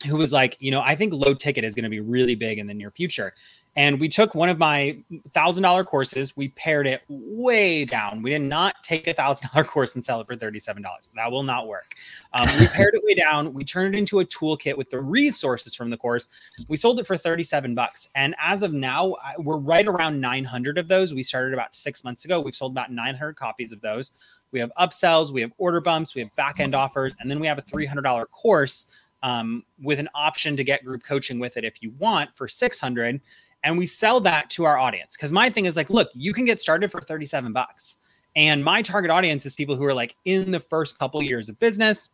who 0.03 0.18
was 0.18 0.33
like, 0.33 0.57
you 0.59 0.71
know, 0.71 0.81
I 0.81 0.95
think 0.95 1.13
low 1.13 1.33
ticket 1.33 1.63
is 1.63 1.74
going 1.74 1.83
to 1.83 1.89
be 1.89 2.01
really 2.01 2.36
big 2.36 2.59
in 2.59 2.68
the 2.68 2.74
near 2.74 2.92
future. 2.92 3.33
And 3.77 4.00
we 4.00 4.07
took 4.07 4.33
one 4.33 4.47
of 4.47 4.57
my 4.57 4.97
thousand 5.31 5.63
dollar 5.63 5.83
courses, 5.83 6.36
we 6.38 6.47
pared 6.50 6.88
it 6.88 7.01
way 7.09 7.83
down. 7.83 8.21
We 8.21 8.30
did 8.30 8.42
not 8.42 8.75
take 8.83 9.06
a 9.07 9.13
thousand 9.13 9.50
dollar 9.51 9.65
course 9.68 9.95
and 9.95 10.06
sell 10.06 10.21
it 10.21 10.27
for 10.27 10.36
$37. 10.36 10.81
That 11.15 11.31
will 11.31 11.44
not 11.44 11.68
work. 11.68 11.94
Um, 12.33 12.47
we 12.57 12.68
pared 12.68 12.94
it 12.94 13.03
way 13.03 13.15
down. 13.15 13.53
We 13.53 13.65
turned 13.65 13.94
it 13.94 13.97
into 13.97 14.21
a 14.21 14.25
toolkit 14.25 14.77
with 14.77 14.89
the 14.92 15.01
resources 15.01 15.75
from 15.75 15.89
the 15.89 15.98
course. 15.98 16.30
We 16.69 16.77
sold 16.77 17.00
it 17.00 17.07
for 17.07 17.18
37 17.18 17.75
bucks. 17.75 18.07
And 18.15 18.33
as 18.41 18.63
of 18.63 18.71
now, 18.71 19.15
we're 19.39 19.57
right 19.57 19.86
around 19.86 20.21
900 20.21 20.77
of 20.77 20.88
those. 20.88 21.13
We 21.13 21.24
started 21.24 21.53
about 21.53 21.75
six 21.75 22.06
months 22.06 22.24
ago. 22.24 22.39
We've 22.39 22.56
sold 22.56 22.71
about 22.71 22.91
900 22.94 23.36
copies 23.36 23.74
of 23.74 23.81
those. 23.81 24.13
We 24.51 24.62
have 24.62 24.71
upsells, 24.80 25.33
we 25.33 25.41
have 25.41 25.51
order 25.57 25.81
bumps, 25.81 26.15
we 26.15 26.21
have 26.21 26.33
back 26.38 26.62
end 26.62 26.75
offers, 26.75 27.18
and 27.19 27.30
then 27.30 27.41
we 27.41 27.48
have 27.48 27.57
a 27.57 27.62
$300 27.62 28.25
course 28.30 28.86
um, 29.25 29.63
with 29.81 30.00
an 30.00 30.07
option 30.13 30.56
to 30.56 30.63
get 30.63 30.86
group 30.86 31.04
coaching 31.04 31.39
with 31.39 31.57
it 31.57 31.63
if 31.63 31.81
you 31.81 31.92
want 31.98 32.30
for 32.36 32.48
600 32.48 33.19
and 33.63 33.75
we 33.75 33.88
sell 33.88 34.19
that 34.19 34.51
to 34.51 34.66
our 34.66 34.77
audience. 34.77 35.18
Because 35.18 35.31
my 35.31 35.50
thing 35.50 35.66
is 35.66 35.75
like 35.75 35.89
look 35.89 36.10
you 36.13 36.31
can 36.31 36.45
get 36.45 36.60
started 36.60 36.92
for 36.92 37.01
37 37.01 37.51
bucks. 37.51 37.98
And 38.36 38.63
my 38.63 38.83
target 38.83 39.10
audience 39.10 39.45
is 39.45 39.56
people 39.56 39.75
who 39.75 39.86
are 39.86 39.94
like 39.94 40.13
in 40.25 40.51
the 40.51 40.60
first 40.60 41.00
couple 41.00 41.24
years 41.24 41.50
of 41.50 41.60
business 41.60 42.10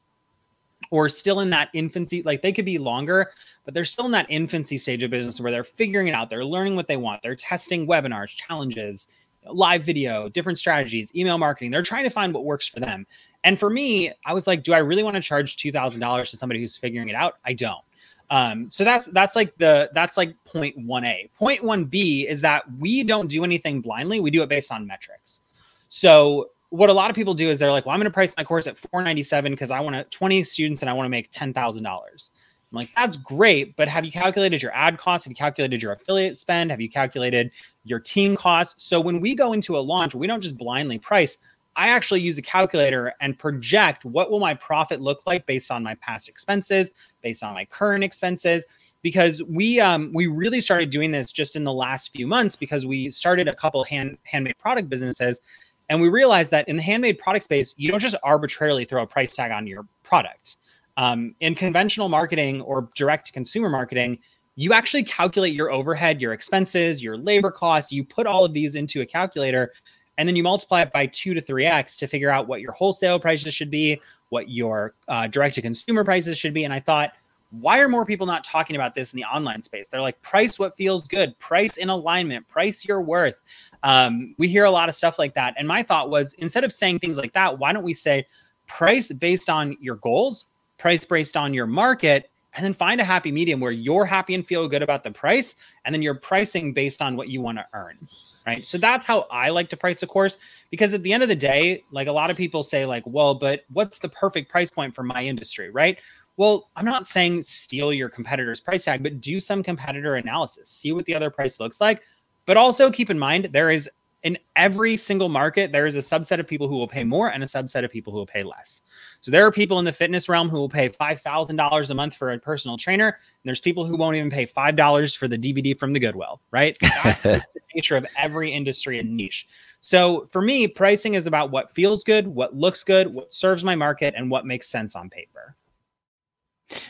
or 0.90 1.10
still 1.10 1.42
in 1.42 1.50
that 1.50 1.70
infancy 1.74 2.24
like 2.24 2.42
they 2.42 2.54
could 2.54 2.66
be 2.66 2.78
longer 2.78 3.30
but 3.66 3.74
they're 3.74 3.86
still 3.86 4.06
in 4.06 4.12
that 4.12 4.28
infancy 4.30 4.78
stage 4.78 5.04
of 5.04 5.12
business 5.12 5.42
where 5.42 5.52
they're 5.52 5.66
figuring 5.66 6.08
it 6.08 6.16
out. 6.16 6.30
They're 6.30 6.46
learning 6.46 6.78
what 6.78 6.88
they 6.88 6.98
want. 6.98 7.22
They're 7.22 7.36
testing 7.36 7.86
webinars 7.86 8.30
challenges 8.30 9.10
live 9.46 9.84
video 9.84 10.30
different 10.30 10.58
strategies 10.58 11.14
email 11.16 11.38
marketing 11.38 11.72
they're 11.72 11.82
trying 11.82 12.04
to 12.04 12.10
find 12.10 12.34
what 12.34 12.44
works 12.44 12.68
for 12.68 12.80
them 12.80 13.06
and 13.44 13.60
for 13.60 13.70
me 13.70 14.12
i 14.26 14.34
was 14.34 14.46
like 14.48 14.64
do 14.64 14.74
i 14.74 14.78
really 14.78 15.04
want 15.04 15.16
to 15.16 15.22
charge 15.22 15.58
$2000 15.58 16.30
to 16.30 16.38
somebody 16.38 16.60
who's 16.60 16.78
figuring 16.78 17.10
it 17.10 17.16
out 17.16 17.36
i 17.46 17.54
don't 17.54 17.84
um, 18.32 18.72
so 18.72 18.86
that's 18.86 19.08
that's 19.08 19.36
like 19.36 19.54
the 19.58 19.90
that's 19.94 20.16
like 20.16 20.34
point 20.46 20.78
one 20.78 21.04
A. 21.04 21.30
Point 21.38 21.66
one 21.66 21.84
B 21.84 22.26
is 22.30 22.40
that 22.42 22.64
we 22.80 23.04
don't 23.04 23.28
do 23.28 23.44
anything 23.44 23.82
blindly. 23.82 24.22
We 24.22 24.32
do 24.32 24.42
it 24.42 24.48
based 24.48 24.72
on 24.72 24.88
metrics. 24.88 25.42
So 25.90 26.48
what 26.70 26.90
a 26.90 26.94
lot 26.94 27.10
of 27.10 27.16
people 27.16 27.34
do 27.34 27.50
is 27.50 27.60
they're 27.60 27.72
like, 27.72 27.86
well, 27.86 27.94
I'm 27.94 28.00
going 28.00 28.10
to 28.10 28.14
price 28.14 28.34
my 28.38 28.46
course 28.46 28.68
at 28.68 28.78
497 28.78 29.52
because 29.52 29.70
I 29.70 29.82
want 29.82 29.98
to 29.98 30.06
20 30.06 30.44
students 30.44 30.80
and 30.80 30.90
I 30.90 30.94
want 30.94 31.06
to 31.06 31.10
make 31.10 31.30
ten 31.30 31.52
thousand 31.52 31.84
dollars. 31.84 32.32
I'm 32.72 32.78
like, 32.78 32.90
that's 32.96 33.18
great, 33.18 33.76
but 33.76 33.90
have 33.90 34.06
you 34.06 34.14
calculated 34.14 34.62
your 34.62 34.74
ad 34.74 34.98
costs? 34.98 35.26
Have 35.26 35.32
you 35.32 35.36
calculated 35.36 35.82
your 35.82 35.92
affiliate 35.92 36.38
spend? 36.38 36.72
Have 36.72 36.80
you 36.80 36.90
calculated 36.90 37.52
your 37.84 38.00
team 38.00 38.36
costs? 38.36 38.84
So 38.84 39.00
when 39.00 39.20
we 39.20 39.36
go 39.36 39.54
into 39.54 39.78
a 39.78 39.80
launch, 39.80 40.16
we 40.16 40.28
don't 40.28 40.42
just 40.42 40.58
blindly 40.58 41.00
price. 41.00 41.38
I 41.76 41.90
actually 41.90 42.22
use 42.22 42.38
a 42.38 42.42
calculator 42.42 43.14
and 43.22 43.40
project 43.40 44.04
what 44.04 44.30
will 44.30 44.40
my 44.40 44.54
profit 44.56 45.00
look 45.00 45.26
like 45.26 45.46
based 45.46 45.72
on 45.72 45.84
my 45.84 45.96
past 45.96 46.28
expenses, 46.28 46.92
based 47.24 47.44
on 47.44 47.54
my 47.54 47.66
current 47.66 48.04
expenses 48.04 48.66
because 49.02 49.42
we 49.44 49.80
um, 49.80 50.12
we 50.14 50.28
really 50.28 50.62
started 50.62 50.90
doing 50.90 51.12
this 51.12 51.32
just 51.32 51.56
in 51.56 51.64
the 51.64 51.74
last 51.74 52.12
few 52.12 52.28
months 52.28 52.56
because 52.56 52.86
we 52.86 53.10
started 53.10 53.48
a 53.48 53.56
couple 53.56 53.84
hand 53.84 54.18
handmade 54.24 54.58
product 54.60 54.90
businesses 54.90 55.42
and 55.90 56.00
we 56.02 56.08
realized 56.08 56.52
that 56.52 56.68
in 56.68 56.78
the 56.78 56.82
handmade 56.82 57.20
product 57.20 57.44
space 57.44 57.74
you 57.78 57.90
don't 57.90 58.00
just 58.00 58.16
arbitrarily 58.24 58.86
throw 58.86 59.04
a 59.04 59.08
price 59.08 59.34
tag 59.34 59.52
on 59.52 59.68
your 59.68 59.84
product 60.04 60.58
um, 60.98 61.36
in 61.40 61.56
conventional 61.56 62.10
marketing 62.10 62.62
or 62.62 62.90
direct 62.96 63.28
to 63.28 63.34
consumer 63.34 63.70
marketing 63.70 64.20
you 64.62 64.74
actually 64.74 65.04
calculate 65.04 65.54
your 65.54 65.72
overhead 65.72 66.22
your 66.22 66.34
expenses 66.34 67.02
your 67.02 67.18
labor 67.18 67.52
costs 67.52 67.92
you 67.92 68.04
put 68.04 68.26
all 68.28 68.46
of 68.46 68.54
these 68.54 68.76
into 68.76 69.02
a 69.02 69.06
calculator 69.06 69.72
and 70.18 70.28
then 70.28 70.36
you 70.36 70.44
multiply 70.44 70.82
it 70.82 70.92
by 70.92 71.08
two 71.08 71.34
to 71.34 71.42
three 71.42 71.66
x 71.66 71.98
to 71.98 72.08
figure 72.08 72.30
out 72.30 72.48
what 72.48 72.62
your 72.62 72.74
wholesale 72.74 73.20
prices 73.20 73.54
should 73.54 73.72
be, 73.72 74.00
what 74.30 74.50
your 74.50 74.94
uh, 75.08 75.28
direct 75.28 75.56
to 75.56 75.64
consumer 75.64 76.04
prices 76.04 76.38
should 76.38 76.54
be. 76.54 76.64
And 76.64 76.74
I 76.74 76.80
thought, 76.80 77.14
why 77.50 77.80
are 77.80 77.90
more 77.90 78.06
people 78.06 78.28
not 78.28 78.44
talking 78.44 78.76
about 78.76 78.94
this 78.94 79.14
in 79.14 79.18
the 79.18 79.26
online 79.26 79.62
space? 79.62 79.88
They're 79.88 80.00
like, 80.00 80.22
price 80.22 80.58
what 80.58 80.76
feels 80.76 81.08
good, 81.08 81.38
price 81.40 81.78
in 81.78 81.90
alignment, 81.90 82.48
price 82.48 82.86
your 82.86 83.02
worth. 83.02 83.36
Um, 83.84 84.36
we 84.38 84.48
hear 84.48 84.66
a 84.66 84.72
lot 84.72 84.90
of 84.90 84.96
stuff 84.96 85.18
like 85.18 85.34
that. 85.34 85.56
And 85.58 85.68
my 85.68 85.84
thought 85.84 86.10
was 86.10 86.34
instead 86.34 86.64
of 86.64 86.72
saying 86.72 87.00
things 87.00 87.18
like 87.18 87.34
that, 87.34 87.58
why 87.58 87.74
don't 87.74 87.84
we 87.84 87.94
say 87.94 88.26
price 88.68 89.12
based 89.12 89.50
on 89.50 89.76
your 89.82 89.96
goals, 89.96 90.46
price 90.78 91.04
based 91.04 91.36
on 91.36 91.54
your 91.54 91.68
market, 91.68 92.30
and 92.54 92.66
then 92.66 92.74
find 92.74 93.00
a 93.00 93.04
happy 93.04 93.32
medium 93.32 93.60
where 93.60 93.72
you're 93.72 94.06
happy 94.06 94.36
and 94.36 94.46
feel 94.46 94.68
good 94.68 94.82
about 94.82 95.04
the 95.04 95.12
price 95.12 95.56
and 95.86 95.94
then 95.94 96.02
you're 96.02 96.16
pricing 96.16 96.74
based 96.74 97.02
on 97.02 97.16
what 97.16 97.30
you 97.30 97.42
want 97.42 97.58
to 97.58 97.66
earn 97.74 97.98
right? 98.46 98.62
So 98.62 98.78
that's 98.78 99.06
how 99.06 99.28
i 99.32 99.50
like 99.50 99.70
to 99.70 99.78
price 99.78 100.04
a 100.04 100.08
course 100.08 100.38
because 100.70 100.94
at 100.94 101.04
the 101.04 101.14
end 101.14 101.24
of 101.24 101.30
the 101.30 101.36
day 101.36 101.84
like 101.92 102.08
a 102.08 102.12
lot 102.12 102.30
of 102.30 102.38
people 102.38 102.64
say 102.64 102.86
like 102.86 103.04
well 103.06 103.34
but 103.34 103.62
what's 103.72 104.00
the 104.00 104.10
perfect 104.10 104.50
price 104.50 104.72
point 104.72 104.94
for 104.96 105.04
my 105.04 105.24
industry? 105.24 105.70
Right? 105.70 105.98
Well 106.38 106.70
i'm 106.76 106.86
not 106.86 107.06
saying 107.06 107.44
steal 107.44 107.94
your 107.94 108.10
competitor's 108.10 108.62
price 108.62 108.86
tag 108.86 109.04
but 109.04 109.22
do 109.22 109.40
some 109.40 109.64
competitor 109.64 110.16
analysis 110.16 110.70
see 110.70 110.92
what 110.92 111.06
the 111.06 111.16
other 111.16 111.30
price 111.30 111.60
looks 111.60 111.80
like 111.80 112.02
but 112.46 112.58
also 112.58 112.90
keep 112.90 113.10
in 113.10 113.20
mind 113.20 113.50
there 113.52 113.70
is 113.70 113.90
in 114.24 114.38
every 114.56 114.98
single 114.98 115.30
market, 115.30 115.72
there 115.72 115.86
is 115.86 115.96
a 115.96 116.00
subset 116.00 116.40
of 116.40 116.48
people 116.48 116.68
who 116.68 116.78
will 116.78 116.88
pay 116.88 117.04
more 117.04 117.30
and 117.30 117.44
a 117.44 117.48
subset 117.48 117.84
of 117.84 117.92
people 117.92 118.12
who 118.12 118.20
will 118.20 118.28
pay 118.28 118.44
less. 118.44 118.82
So 119.22 119.32
there 119.32 119.46
are 119.46 119.52
people 119.52 119.80
in 119.80 119.86
the 119.86 119.92
fitness 119.92 120.30
realm 120.30 120.50
who 120.50 120.58
will 120.58 120.70
pay 120.70 120.90
$5,000 120.90 121.90
a 121.90 121.94
month 121.94 122.16
for 122.16 122.32
a 122.32 122.40
personal 122.40 122.78
trainer. 122.78 123.08
And 123.08 123.16
there's 123.44 123.60
people 123.60 123.86
who 123.86 123.98
won't 123.98 124.16
even 124.16 124.30
pay 124.30 124.46
$5 124.46 125.18
for 125.18 125.28
the 125.28 125.38
DVD 125.38 125.78
from 125.78 125.94
the 125.94 126.00
Goodwill, 126.00 126.40
right? 126.52 126.78
That's 127.04 127.22
the 127.22 127.44
nature 127.76 127.98
of 127.98 128.06
every 128.18 128.52
industry 128.52 129.00
and 129.00 129.16
niche. 129.16 129.48
So 129.80 130.28
for 130.32 130.42
me, 130.42 130.68
pricing 130.68 131.16
is 131.16 131.26
about 131.26 131.50
what 131.50 131.72
feels 131.72 132.04
good, 132.04 132.28
what 132.28 132.54
looks 132.54 132.84
good, 132.84 133.12
what 133.12 133.34
serves 133.34 133.64
my 133.64 133.76
market, 133.76 134.14
and 134.16 134.30
what 134.30 134.46
makes 134.46 134.68
sense 134.68 134.96
on 134.96 135.10
paper. 135.10 135.56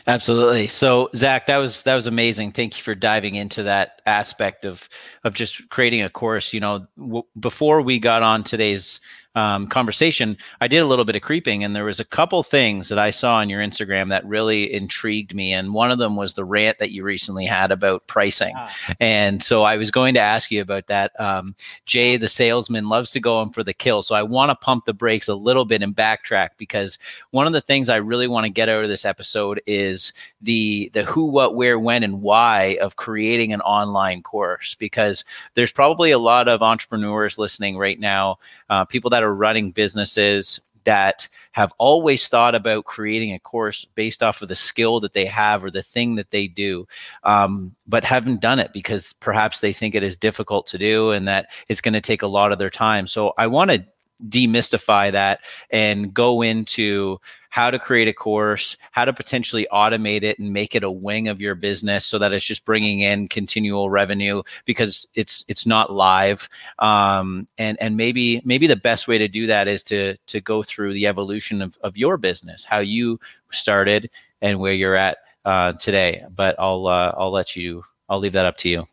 Absolutely. 0.06 0.68
So 0.68 1.10
Zach, 1.14 1.46
that 1.46 1.58
was 1.58 1.82
that 1.84 1.94
was 1.94 2.06
amazing. 2.06 2.52
Thank 2.52 2.76
you 2.76 2.82
for 2.82 2.94
diving 2.94 3.34
into 3.34 3.62
that 3.64 4.00
aspect 4.06 4.64
of 4.64 4.88
of 5.24 5.34
just 5.34 5.68
creating 5.70 6.02
a 6.02 6.10
course. 6.10 6.52
You 6.52 6.60
know, 6.60 6.86
w- 6.98 7.24
before 7.38 7.82
we 7.82 7.98
got 7.98 8.22
on 8.22 8.44
today's 8.44 9.00
um, 9.34 9.66
conversation, 9.66 10.36
I 10.60 10.68
did 10.68 10.78
a 10.78 10.86
little 10.86 11.04
bit 11.04 11.16
of 11.16 11.22
creeping, 11.22 11.64
and 11.64 11.74
there 11.74 11.84
was 11.84 12.00
a 12.00 12.04
couple 12.04 12.42
things 12.42 12.88
that 12.88 12.98
I 12.98 13.10
saw 13.10 13.36
on 13.36 13.48
your 13.48 13.62
Instagram 13.62 14.10
that 14.10 14.26
really 14.26 14.72
intrigued 14.72 15.34
me. 15.34 15.52
And 15.52 15.72
one 15.72 15.90
of 15.90 15.98
them 15.98 16.16
was 16.16 16.34
the 16.34 16.44
rant 16.44 16.78
that 16.78 16.90
you 16.90 17.02
recently 17.02 17.46
had 17.46 17.72
about 17.72 18.06
pricing. 18.06 18.52
Yeah. 18.54 18.70
And 19.00 19.42
so 19.42 19.62
I 19.62 19.76
was 19.76 19.90
going 19.90 20.14
to 20.14 20.20
ask 20.20 20.50
you 20.50 20.60
about 20.60 20.88
that. 20.88 21.18
Um, 21.18 21.54
Jay, 21.86 22.16
the 22.16 22.28
salesman, 22.28 22.88
loves 22.88 23.12
to 23.12 23.20
go 23.20 23.40
in 23.42 23.50
for 23.50 23.62
the 23.62 23.72
kill. 23.72 24.02
So 24.02 24.14
I 24.14 24.22
want 24.22 24.50
to 24.50 24.54
pump 24.54 24.84
the 24.84 24.94
brakes 24.94 25.28
a 25.28 25.34
little 25.34 25.64
bit 25.64 25.82
and 25.82 25.96
backtrack 25.96 26.50
because 26.58 26.98
one 27.30 27.46
of 27.46 27.52
the 27.52 27.60
things 27.60 27.88
I 27.88 27.96
really 27.96 28.28
want 28.28 28.44
to 28.44 28.52
get 28.52 28.68
out 28.68 28.84
of 28.84 28.90
this 28.90 29.04
episode 29.04 29.62
is 29.66 30.12
the 30.40 30.90
the 30.92 31.04
who, 31.04 31.24
what, 31.24 31.54
where, 31.54 31.78
when, 31.78 32.02
and 32.02 32.20
why 32.20 32.76
of 32.80 32.96
creating 32.96 33.52
an 33.52 33.60
online 33.62 34.22
course. 34.22 34.74
Because 34.74 35.24
there's 35.54 35.72
probably 35.72 36.10
a 36.10 36.18
lot 36.18 36.48
of 36.48 36.62
entrepreneurs 36.62 37.38
listening 37.38 37.78
right 37.78 37.98
now, 37.98 38.38
uh, 38.68 38.84
people 38.84 39.10
that 39.10 39.21
that 39.22 39.28
are 39.28 39.34
running 39.34 39.70
businesses 39.70 40.60
that 40.84 41.28
have 41.52 41.72
always 41.78 42.28
thought 42.28 42.56
about 42.56 42.86
creating 42.86 43.32
a 43.32 43.38
course 43.38 43.84
based 43.84 44.20
off 44.20 44.42
of 44.42 44.48
the 44.48 44.56
skill 44.56 44.98
that 44.98 45.12
they 45.12 45.26
have 45.26 45.64
or 45.64 45.70
the 45.70 45.82
thing 45.82 46.16
that 46.16 46.32
they 46.32 46.48
do, 46.48 46.88
um, 47.22 47.72
but 47.86 48.02
haven't 48.02 48.40
done 48.40 48.58
it 48.58 48.72
because 48.72 49.12
perhaps 49.20 49.60
they 49.60 49.72
think 49.72 49.94
it 49.94 50.02
is 50.02 50.16
difficult 50.16 50.66
to 50.66 50.78
do 50.78 51.12
and 51.12 51.28
that 51.28 51.46
it's 51.68 51.80
going 51.80 51.94
to 51.94 52.00
take 52.00 52.22
a 52.22 52.26
lot 52.26 52.50
of 52.50 52.58
their 52.58 52.70
time. 52.70 53.06
So 53.06 53.32
I 53.38 53.46
want 53.46 53.70
to 53.70 53.84
demystify 54.28 55.12
that 55.12 55.40
and 55.70 56.12
go 56.14 56.42
into 56.42 57.18
how 57.52 57.70
to 57.70 57.78
create 57.78 58.08
a 58.08 58.14
course, 58.14 58.78
how 58.92 59.04
to 59.04 59.12
potentially 59.12 59.66
automate 59.70 60.22
it 60.22 60.38
and 60.38 60.54
make 60.54 60.74
it 60.74 60.82
a 60.82 60.90
wing 60.90 61.28
of 61.28 61.38
your 61.38 61.54
business 61.54 62.06
so 62.06 62.18
that 62.18 62.32
it's 62.32 62.46
just 62.46 62.64
bringing 62.64 63.00
in 63.00 63.28
continual 63.28 63.90
revenue 63.90 64.42
because 64.64 65.06
it's 65.14 65.44
it's 65.48 65.66
not 65.66 65.92
live. 65.92 66.48
Um, 66.78 67.46
and 67.58 67.76
and 67.80 67.94
maybe 67.94 68.40
maybe 68.44 68.66
the 68.66 68.74
best 68.74 69.06
way 69.06 69.18
to 69.18 69.28
do 69.28 69.46
that 69.48 69.68
is 69.68 69.82
to 69.84 70.16
to 70.28 70.40
go 70.40 70.62
through 70.62 70.94
the 70.94 71.06
evolution 71.06 71.60
of, 71.60 71.76
of 71.82 71.98
your 71.98 72.16
business, 72.16 72.64
how 72.64 72.78
you 72.78 73.20
started 73.50 74.08
and 74.40 74.58
where 74.58 74.72
you're 74.72 74.96
at 74.96 75.18
uh, 75.44 75.72
today. 75.74 76.24
But 76.34 76.56
I'll 76.58 76.86
uh, 76.86 77.12
I'll 77.18 77.32
let 77.32 77.54
you 77.54 77.84
I'll 78.08 78.18
leave 78.18 78.32
that 78.32 78.46
up 78.46 78.56
to 78.58 78.70
you. 78.70 78.86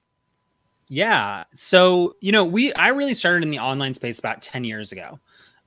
Yeah. 0.90 1.44
So, 1.54 2.16
you 2.20 2.32
know, 2.32 2.44
we 2.44 2.74
I 2.74 2.90
really 2.90 3.14
started 3.14 3.44
in 3.44 3.52
the 3.52 3.60
online 3.60 3.94
space 3.94 4.20
about 4.20 4.42
10 4.42 4.64
years 4.64 4.92
ago. 4.92 5.20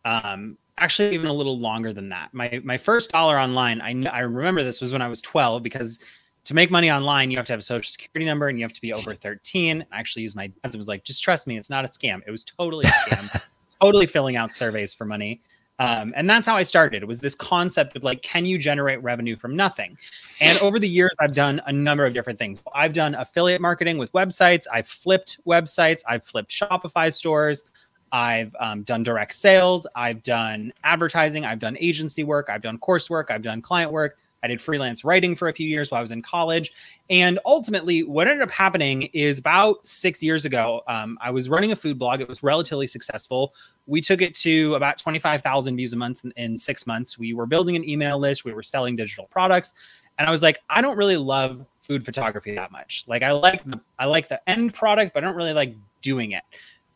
Um, 0.05 0.59
actually 0.79 1.14
even 1.14 1.29
a 1.29 1.33
little 1.33 1.59
longer 1.59 1.93
than 1.93 2.09
that. 2.09 2.35
My 2.35 2.61
my 2.64 2.76
first 2.76 3.11
dollar 3.11 3.38
online, 3.38 3.81
I 3.81 3.91
I 4.11 4.21
remember 4.21 4.62
this 4.62 4.81
was 4.81 4.93
when 4.93 5.00
I 5.00 5.09
was 5.09 5.23
12 5.23 5.62
because 5.62 6.00
to 6.45 6.55
make 6.55 6.73
money 6.73 6.91
online, 6.91 7.31
you 7.31 7.37
have 7.37 7.47
to 7.47 7.52
have 7.52 7.61
a 7.61 7.62
social 7.62 7.88
security 7.88 8.26
number 8.26 8.49
and 8.49 8.59
you 8.59 8.64
have 8.64 8.73
to 8.73 8.81
be 8.81 8.93
over 8.93 9.14
13. 9.14 9.87
I 9.93 9.99
actually 9.99 10.23
used 10.23 10.35
my 10.35 10.49
dad's. 10.49 10.75
It 10.75 10.79
was 10.79 10.88
like, 10.88 11.05
just 11.05 11.23
trust 11.23 11.47
me, 11.47 11.57
it's 11.57 11.71
not 11.71 11.85
a 11.85 11.88
scam. 11.88 12.21
It 12.26 12.33
was 12.33 12.43
totally 12.43 12.85
a 12.87 12.91
scam. 12.91 13.47
totally 13.81 14.07
filling 14.07 14.37
out 14.37 14.52
surveys 14.52 14.93
for 14.93 15.05
money. 15.05 15.41
Um, 15.83 16.12
and 16.17 16.31
that's 16.31 16.47
how 16.47 16.57
I 16.57 16.62
started. 16.62 17.03
It 17.03 17.09
was 17.09 17.19
this 17.19 17.35
concept 17.35 17.97
of 17.97 18.05
like, 18.05 18.23
can 18.23 18.47
you 18.47 18.57
generate 18.57 19.03
revenue 19.03 19.35
from 19.35 19.57
nothing? 19.57 19.99
And 20.41 20.57
over 20.62 20.79
the 20.79 20.89
years, 20.89 21.11
I've 21.21 21.35
done 21.35 21.61
a 21.67 21.73
number 21.73 22.07
of 22.07 22.15
different 22.15 22.39
things. 22.39 22.62
I've 22.73 22.93
done 22.93 23.17
affiliate 23.17 23.61
marketing 23.61 23.99
with 23.99 24.12
websites. 24.12 24.67
I've 24.73 24.87
flipped 24.87 25.39
websites. 25.45 26.03
I've 26.07 26.23
flipped 26.23 26.51
Shopify 26.51 27.12
stores. 27.12 27.65
I've 28.12 28.54
um, 28.61 28.83
done 28.83 29.02
direct 29.02 29.35
sales. 29.35 29.87
I've 29.97 30.23
done 30.23 30.73
advertising. 30.85 31.47
I've 31.47 31.59
done 31.59 31.78
agency 31.81 32.25
work. 32.25 32.50
I've 32.50 32.61
done 32.61 32.78
coursework. 32.78 33.31
I've 33.31 33.42
done 33.42 33.62
client 33.62 33.90
work. 33.90 34.19
I 34.42 34.49
did 34.49 34.61
freelance 34.61 35.04
writing 35.04 35.37
for 35.37 35.49
a 35.49 35.52
few 35.52 35.66
years 35.66 35.90
while 35.90 36.00
I 36.00 36.02
was 36.02 36.11
in 36.11 36.21
college. 36.21 36.73
And 37.09 37.38
ultimately, 37.47 38.02
what 38.02 38.26
ended 38.26 38.42
up 38.42 38.50
happening 38.50 39.02
is 39.12 39.38
about 39.38 39.87
six 39.87 40.23
years 40.23 40.45
ago, 40.45 40.83
um, 40.88 41.16
I 41.21 41.31
was 41.31 41.49
running 41.49 41.73
a 41.73 41.76
food 41.76 41.99
blog. 41.99 42.21
It 42.21 42.28
was 42.28 42.42
relatively 42.42 42.87
successful. 42.87 43.54
We 43.87 44.00
took 44.00 44.21
it 44.21 44.35
to 44.37 44.75
about 44.75 44.99
25,000 44.99 45.76
views 45.76 45.92
a 45.92 45.97
month 45.97 46.25
in, 46.25 46.33
in 46.37 46.59
six 46.59 46.87
months. 46.87 47.19
We 47.19 47.35
were 47.35 47.47
building 47.47 47.76
an 47.76 47.88
email 47.88 48.19
list, 48.19 48.45
we 48.45 48.52
were 48.52 48.62
selling 48.62 48.97
digital 48.97 49.28
products. 49.31 49.75
And 50.19 50.28
I 50.28 50.31
was 50.31 50.42
like, 50.42 50.59
I 50.69 50.81
don't 50.83 50.99
really 50.99 51.16
love 51.16 51.64
food 51.81 52.04
photography 52.04 52.54
that 52.57 52.73
much. 52.73 53.04
Like 53.07 53.23
I 53.23 53.33
like 53.33 53.64
the 53.64 53.81
I 53.99 54.04
like 54.04 54.28
the 54.28 54.40
end 54.49 54.75
product, 54.75 55.14
but 55.14 55.25
I 55.25 55.26
don't 55.26 55.37
really 55.37 55.52
like 55.52 55.73
doing 56.02 56.33
it 56.33 56.42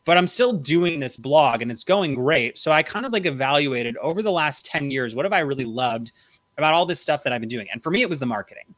but 0.07 0.17
I'm 0.17 0.25
still 0.25 0.53
doing 0.53 1.01
this 1.01 1.17
blog 1.17 1.61
and 1.61 1.69
it's 1.69 1.83
going 1.83 2.15
great. 2.15 2.57
So 2.57 2.71
I 2.71 2.81
kind 2.81 3.05
of 3.05 3.11
like 3.11 3.25
evaluated 3.25 3.97
over 3.97 4.21
the 4.21 4.31
last 4.31 4.65
10 4.65 4.89
years, 4.89 5.13
what 5.13 5.25
have 5.25 5.33
I 5.33 5.39
really 5.39 5.65
loved 5.65 6.13
about 6.57 6.73
all 6.73 6.85
this 6.85 7.01
stuff 7.01 7.23
that 7.23 7.33
I've 7.33 7.41
been 7.41 7.49
doing? 7.49 7.67
And 7.73 7.83
for 7.83 7.91
me, 7.91 8.03
it 8.03 8.09
was 8.09 8.17
the 8.17 8.25
marketing. 8.25 8.73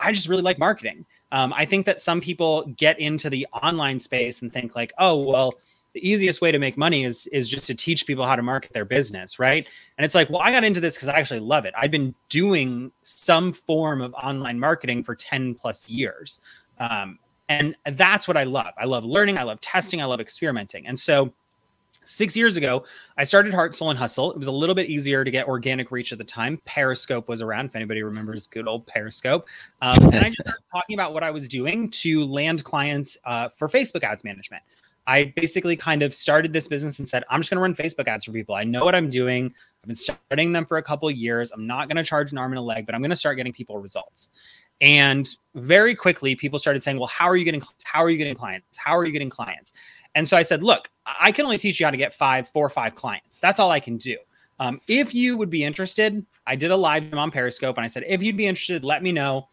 I 0.00 0.10
just 0.10 0.26
really 0.26 0.42
like 0.42 0.58
marketing. 0.58 1.06
Um, 1.30 1.54
I 1.56 1.66
think 1.66 1.86
that 1.86 2.00
some 2.00 2.20
people 2.20 2.64
get 2.76 2.98
into 2.98 3.30
the 3.30 3.46
online 3.62 4.00
space 4.00 4.42
and 4.42 4.52
think 4.52 4.74
like, 4.74 4.92
oh, 4.98 5.22
well, 5.22 5.54
the 5.94 6.06
easiest 6.06 6.40
way 6.40 6.50
to 6.50 6.58
make 6.58 6.76
money 6.76 7.04
is 7.04 7.28
is 7.28 7.48
just 7.48 7.68
to 7.68 7.74
teach 7.76 8.04
people 8.04 8.26
how 8.26 8.34
to 8.34 8.42
market 8.42 8.72
their 8.72 8.84
business, 8.84 9.38
right? 9.38 9.64
And 9.98 10.04
it's 10.04 10.16
like, 10.16 10.30
well, 10.30 10.40
I 10.40 10.50
got 10.50 10.64
into 10.64 10.80
this 10.80 10.96
because 10.96 11.08
I 11.08 11.16
actually 11.16 11.40
love 11.40 11.64
it. 11.64 11.74
I've 11.78 11.92
been 11.92 12.12
doing 12.28 12.90
some 13.04 13.52
form 13.52 14.02
of 14.02 14.12
online 14.14 14.58
marketing 14.58 15.04
for 15.04 15.14
10 15.14 15.54
plus 15.54 15.88
years. 15.88 16.40
Um, 16.80 17.18
and 17.52 17.96
that's 17.96 18.26
what 18.28 18.36
I 18.36 18.44
love. 18.44 18.72
I 18.78 18.84
love 18.84 19.04
learning, 19.04 19.38
I 19.38 19.42
love 19.42 19.60
testing, 19.60 20.00
I 20.00 20.04
love 20.04 20.20
experimenting. 20.20 20.86
And 20.86 20.98
so 20.98 21.32
Six 22.04 22.36
years 22.36 22.56
ago, 22.56 22.84
I 23.16 23.22
started 23.22 23.54
Heart, 23.54 23.76
Soul, 23.76 23.90
and 23.90 23.98
Hustle. 23.98 24.32
It 24.32 24.38
was 24.38 24.48
a 24.48 24.52
little 24.52 24.74
bit 24.74 24.90
easier 24.90 25.22
to 25.22 25.30
get 25.30 25.46
organic 25.46 25.92
reach 25.92 26.10
at 26.10 26.18
the 26.18 26.24
time. 26.24 26.60
Periscope 26.64 27.28
was 27.28 27.40
around, 27.40 27.66
if 27.66 27.76
anybody 27.76 28.02
remembers 28.02 28.46
good 28.48 28.66
old 28.66 28.86
Periscope. 28.88 29.46
Um, 29.80 29.94
and 30.06 30.16
I 30.16 30.28
just 30.30 30.40
started 30.40 30.62
talking 30.74 30.94
about 30.94 31.14
what 31.14 31.22
I 31.22 31.30
was 31.30 31.46
doing 31.46 31.90
to 31.90 32.24
land 32.24 32.64
clients 32.64 33.16
uh, 33.24 33.50
for 33.50 33.68
Facebook 33.68 34.02
ads 34.02 34.24
management. 34.24 34.64
I 35.06 35.32
basically 35.36 35.76
kind 35.76 36.02
of 36.02 36.14
started 36.14 36.52
this 36.52 36.66
business 36.66 36.98
and 36.98 37.06
said, 37.06 37.24
I'm 37.30 37.40
just 37.40 37.50
going 37.50 37.56
to 37.56 37.62
run 37.62 37.74
Facebook 37.74 38.08
ads 38.08 38.24
for 38.24 38.32
people. 38.32 38.54
I 38.54 38.64
know 38.64 38.84
what 38.84 38.94
I'm 38.94 39.08
doing. 39.08 39.52
I've 39.82 39.86
been 39.86 39.96
starting 39.96 40.52
them 40.52 40.64
for 40.64 40.78
a 40.78 40.82
couple 40.82 41.08
of 41.08 41.16
years. 41.16 41.50
I'm 41.52 41.66
not 41.66 41.88
going 41.88 41.96
to 41.96 42.04
charge 42.04 42.30
an 42.32 42.38
arm 42.38 42.52
and 42.52 42.58
a 42.58 42.62
leg, 42.62 42.86
but 42.86 42.94
I'm 42.94 43.00
going 43.00 43.10
to 43.10 43.16
start 43.16 43.36
getting 43.36 43.52
people 43.52 43.78
results. 43.78 44.28
And 44.82 45.32
very 45.54 45.94
quickly, 45.94 46.34
people 46.34 46.58
started 46.58 46.82
saying, 46.82 46.98
Well, 46.98 47.06
how 47.06 47.26
are 47.26 47.36
you 47.36 47.44
getting 47.44 47.60
clients? 47.60 47.84
How 47.84 48.02
are 48.02 48.10
you 48.10 48.18
getting 48.18 48.34
clients? 48.34 48.76
How 48.76 48.96
are 48.96 49.04
you 49.06 49.12
getting 49.12 49.30
clients? 49.30 49.72
And 50.14 50.28
so 50.28 50.36
I 50.36 50.42
said, 50.42 50.62
Look, 50.62 50.90
I 51.20 51.30
can 51.32 51.44
only 51.44 51.56
teach 51.56 51.78
you 51.80 51.86
how 51.86 51.92
to 51.92 51.96
get 51.96 52.12
five, 52.12 52.48
four 52.48 52.66
or 52.66 52.68
five 52.68 52.96
clients. 52.96 53.38
That's 53.38 53.60
all 53.60 53.70
I 53.70 53.80
can 53.80 53.96
do. 53.96 54.18
Um, 54.58 54.80
if 54.88 55.14
you 55.14 55.36
would 55.38 55.50
be 55.50 55.64
interested, 55.64 56.26
I 56.46 56.56
did 56.56 56.72
a 56.72 56.76
live 56.76 57.14
on 57.14 57.30
Periscope 57.30 57.76
and 57.76 57.84
I 57.84 57.88
said, 57.88 58.04
If 58.08 58.22
you'd 58.22 58.36
be 58.36 58.46
interested, 58.46 58.84
let 58.84 59.02
me 59.02 59.12
know. 59.12 59.48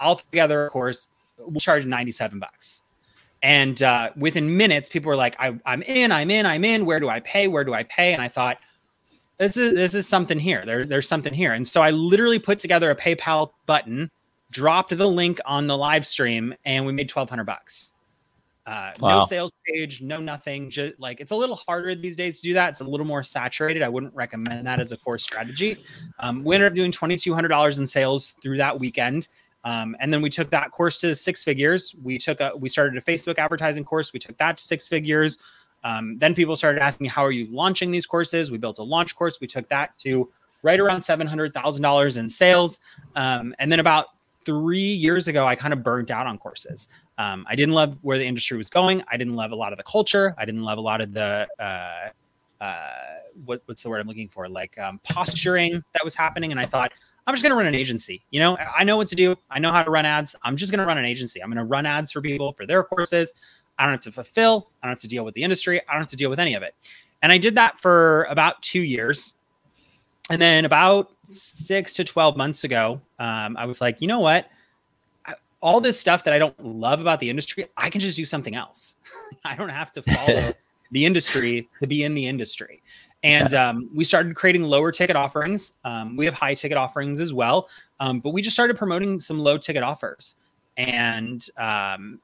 I'll 0.00 0.16
together 0.16 0.66
of 0.66 0.72
course. 0.72 1.06
We'll 1.38 1.60
charge 1.60 1.86
97 1.86 2.38
bucks. 2.38 2.82
And 3.42 3.82
uh, 3.82 4.10
within 4.16 4.54
minutes, 4.54 4.88
people 4.90 5.08
were 5.08 5.16
like, 5.16 5.34
I, 5.38 5.56
I'm 5.64 5.80
in, 5.82 6.12
I'm 6.12 6.30
in, 6.30 6.44
I'm 6.44 6.64
in. 6.64 6.84
Where 6.84 7.00
do 7.00 7.08
I 7.08 7.20
pay? 7.20 7.48
Where 7.48 7.64
do 7.64 7.72
I 7.72 7.84
pay? 7.84 8.12
And 8.12 8.20
I 8.20 8.28
thought, 8.28 8.58
this 9.38 9.56
is 9.56 9.74
this 9.74 9.94
is 9.94 10.06
something 10.06 10.38
here. 10.38 10.64
There, 10.66 10.84
there's 10.84 11.08
something 11.08 11.32
here. 11.32 11.52
And 11.52 11.66
so 11.66 11.80
I 11.80 11.90
literally 11.90 12.38
put 12.38 12.58
together 12.58 12.90
a 12.90 12.96
PayPal 12.96 13.52
button 13.66 14.10
dropped 14.50 14.96
the 14.96 15.06
link 15.06 15.40
on 15.44 15.66
the 15.66 15.76
live 15.76 16.06
stream, 16.06 16.54
and 16.64 16.84
we 16.86 16.92
made 16.92 17.10
1200 17.10 17.44
bucks. 17.44 17.94
Uh, 18.66 18.92
wow. 19.00 19.20
No 19.20 19.26
sales 19.26 19.52
page, 19.66 20.02
no 20.02 20.18
nothing. 20.18 20.70
Just 20.70 21.00
like 21.00 21.20
it's 21.20 21.32
a 21.32 21.36
little 21.36 21.56
harder 21.56 21.94
these 21.94 22.14
days 22.14 22.38
to 22.38 22.42
do 22.42 22.54
that. 22.54 22.70
It's 22.70 22.80
a 22.80 22.84
little 22.84 23.06
more 23.06 23.22
saturated. 23.22 23.82
I 23.82 23.88
wouldn't 23.88 24.14
recommend 24.14 24.66
that 24.66 24.80
as 24.80 24.92
a 24.92 24.96
core 24.96 25.18
strategy. 25.18 25.78
Um, 26.20 26.44
we 26.44 26.54
ended 26.54 26.70
up 26.70 26.76
doing 26.76 26.92
twenty 26.92 27.16
two 27.16 27.34
hundred 27.34 27.48
dollars 27.48 27.78
in 27.78 27.86
sales 27.86 28.34
through 28.42 28.58
that 28.58 28.78
weekend, 28.78 29.28
um, 29.64 29.96
and 29.98 30.12
then 30.12 30.20
we 30.22 30.30
took 30.30 30.50
that 30.50 30.70
course 30.70 30.98
to 30.98 31.14
six 31.14 31.42
figures. 31.42 31.96
We 32.04 32.18
took 32.18 32.40
a 32.40 32.52
we 32.56 32.68
started 32.68 32.96
a 32.96 33.00
Facebook 33.00 33.38
advertising 33.38 33.84
course. 33.84 34.12
We 34.12 34.20
took 34.20 34.36
that 34.38 34.58
to 34.58 34.62
six 34.62 34.86
figures. 34.86 35.38
Um, 35.82 36.18
then 36.18 36.34
people 36.34 36.54
started 36.54 36.82
asking, 36.82 37.06
"How 37.06 37.24
are 37.24 37.32
you 37.32 37.46
launching 37.50 37.90
these 37.90 38.06
courses?" 38.06 38.52
We 38.52 38.58
built 38.58 38.78
a 38.78 38.82
launch 38.82 39.16
course. 39.16 39.40
We 39.40 39.46
took 39.46 39.68
that 39.70 39.98
to 40.00 40.28
right 40.62 40.78
around 40.78 41.02
seven 41.02 41.26
hundred 41.26 41.54
thousand 41.54 41.82
dollars 41.82 42.18
in 42.18 42.28
sales, 42.28 42.78
um, 43.16 43.54
and 43.58 43.72
then 43.72 43.80
about 43.80 44.06
three 44.44 44.78
years 44.80 45.28
ago, 45.28 45.46
I 45.46 45.54
kind 45.54 45.72
of 45.72 45.82
burnt 45.82 46.10
out 46.10 46.26
on 46.26 46.38
courses. 46.38 46.88
Um, 47.18 47.46
I 47.48 47.54
didn't 47.54 47.74
love 47.74 47.98
where 48.02 48.18
the 48.18 48.24
industry 48.26 48.56
was 48.56 48.70
going. 48.70 49.02
I 49.10 49.16
didn't 49.16 49.36
love 49.36 49.52
a 49.52 49.56
lot 49.56 49.72
of 49.72 49.76
the 49.76 49.84
culture. 49.84 50.34
I 50.38 50.44
didn't 50.44 50.62
love 50.62 50.78
a 50.78 50.80
lot 50.82 51.00
of 51.00 51.12
the 51.12 51.46
uh, 51.58 52.08
uh, 52.62 52.74
what, 53.44 53.62
what's 53.66 53.82
the 53.82 53.88
word 53.88 54.00
I'm 54.00 54.06
looking 54.06 54.28
for? 54.28 54.48
Like 54.48 54.78
um, 54.78 55.00
posturing 55.04 55.72
that 55.72 56.04
was 56.04 56.14
happening. 56.14 56.50
And 56.50 56.60
I 56.60 56.66
thought, 56.66 56.92
I'm 57.26 57.34
just 57.34 57.42
going 57.42 57.50
to 57.50 57.56
run 57.56 57.66
an 57.66 57.74
agency. 57.74 58.22
You 58.30 58.40
know, 58.40 58.56
I 58.56 58.84
know 58.84 58.96
what 58.96 59.06
to 59.08 59.14
do. 59.14 59.36
I 59.50 59.58
know 59.58 59.70
how 59.70 59.82
to 59.82 59.90
run 59.90 60.04
ads. 60.04 60.34
I'm 60.42 60.56
just 60.56 60.72
going 60.72 60.80
to 60.80 60.86
run 60.86 60.98
an 60.98 61.04
agency. 61.04 61.42
I'm 61.42 61.50
going 61.50 61.64
to 61.64 61.70
run 61.70 61.86
ads 61.86 62.12
for 62.12 62.20
people 62.20 62.52
for 62.52 62.66
their 62.66 62.82
courses. 62.82 63.32
I 63.78 63.84
don't 63.84 63.92
have 63.92 64.00
to 64.00 64.12
fulfill. 64.12 64.70
I 64.82 64.86
don't 64.86 64.92
have 64.92 65.00
to 65.00 65.08
deal 65.08 65.24
with 65.24 65.34
the 65.34 65.42
industry. 65.42 65.80
I 65.88 65.92
don't 65.92 66.02
have 66.02 66.08
to 66.08 66.16
deal 66.16 66.30
with 66.30 66.40
any 66.40 66.54
of 66.54 66.62
it. 66.62 66.74
And 67.22 67.30
I 67.30 67.38
did 67.38 67.54
that 67.54 67.78
for 67.78 68.24
about 68.24 68.60
two 68.62 68.80
years. 68.80 69.34
And 70.30 70.40
then 70.40 70.64
about 70.64 71.10
six 71.24 71.92
to 71.94 72.04
12 72.04 72.36
months 72.36 72.64
ago, 72.64 73.00
um, 73.18 73.56
I 73.56 73.66
was 73.66 73.80
like, 73.80 74.00
you 74.00 74.06
know 74.08 74.20
what? 74.20 74.48
all 75.62 75.80
this 75.80 75.98
stuff 75.98 76.24
that 76.24 76.32
I 76.32 76.38
don't 76.38 76.58
love 76.64 77.00
about 77.00 77.20
the 77.20 77.28
industry, 77.28 77.66
I 77.76 77.90
can 77.90 78.00
just 78.00 78.16
do 78.16 78.24
something 78.24 78.54
else. 78.54 78.96
I 79.44 79.56
don't 79.56 79.68
have 79.68 79.92
to 79.92 80.02
follow 80.02 80.52
the 80.90 81.06
industry 81.06 81.68
to 81.80 81.86
be 81.86 82.04
in 82.04 82.14
the 82.14 82.26
industry. 82.26 82.80
And 83.22 83.52
um, 83.52 83.90
we 83.94 84.04
started 84.04 84.34
creating 84.34 84.62
lower 84.62 84.90
ticket 84.90 85.16
offerings. 85.16 85.72
Um, 85.84 86.16
we 86.16 86.24
have 86.24 86.32
high 86.32 86.54
ticket 86.54 86.78
offerings 86.78 87.20
as 87.20 87.34
well, 87.34 87.68
um, 88.00 88.20
but 88.20 88.30
we 88.30 88.40
just 88.40 88.56
started 88.56 88.78
promoting 88.78 89.20
some 89.20 89.38
low 89.38 89.58
ticket 89.58 89.82
offers, 89.82 90.36
and 90.78 91.46
um, 91.58 92.18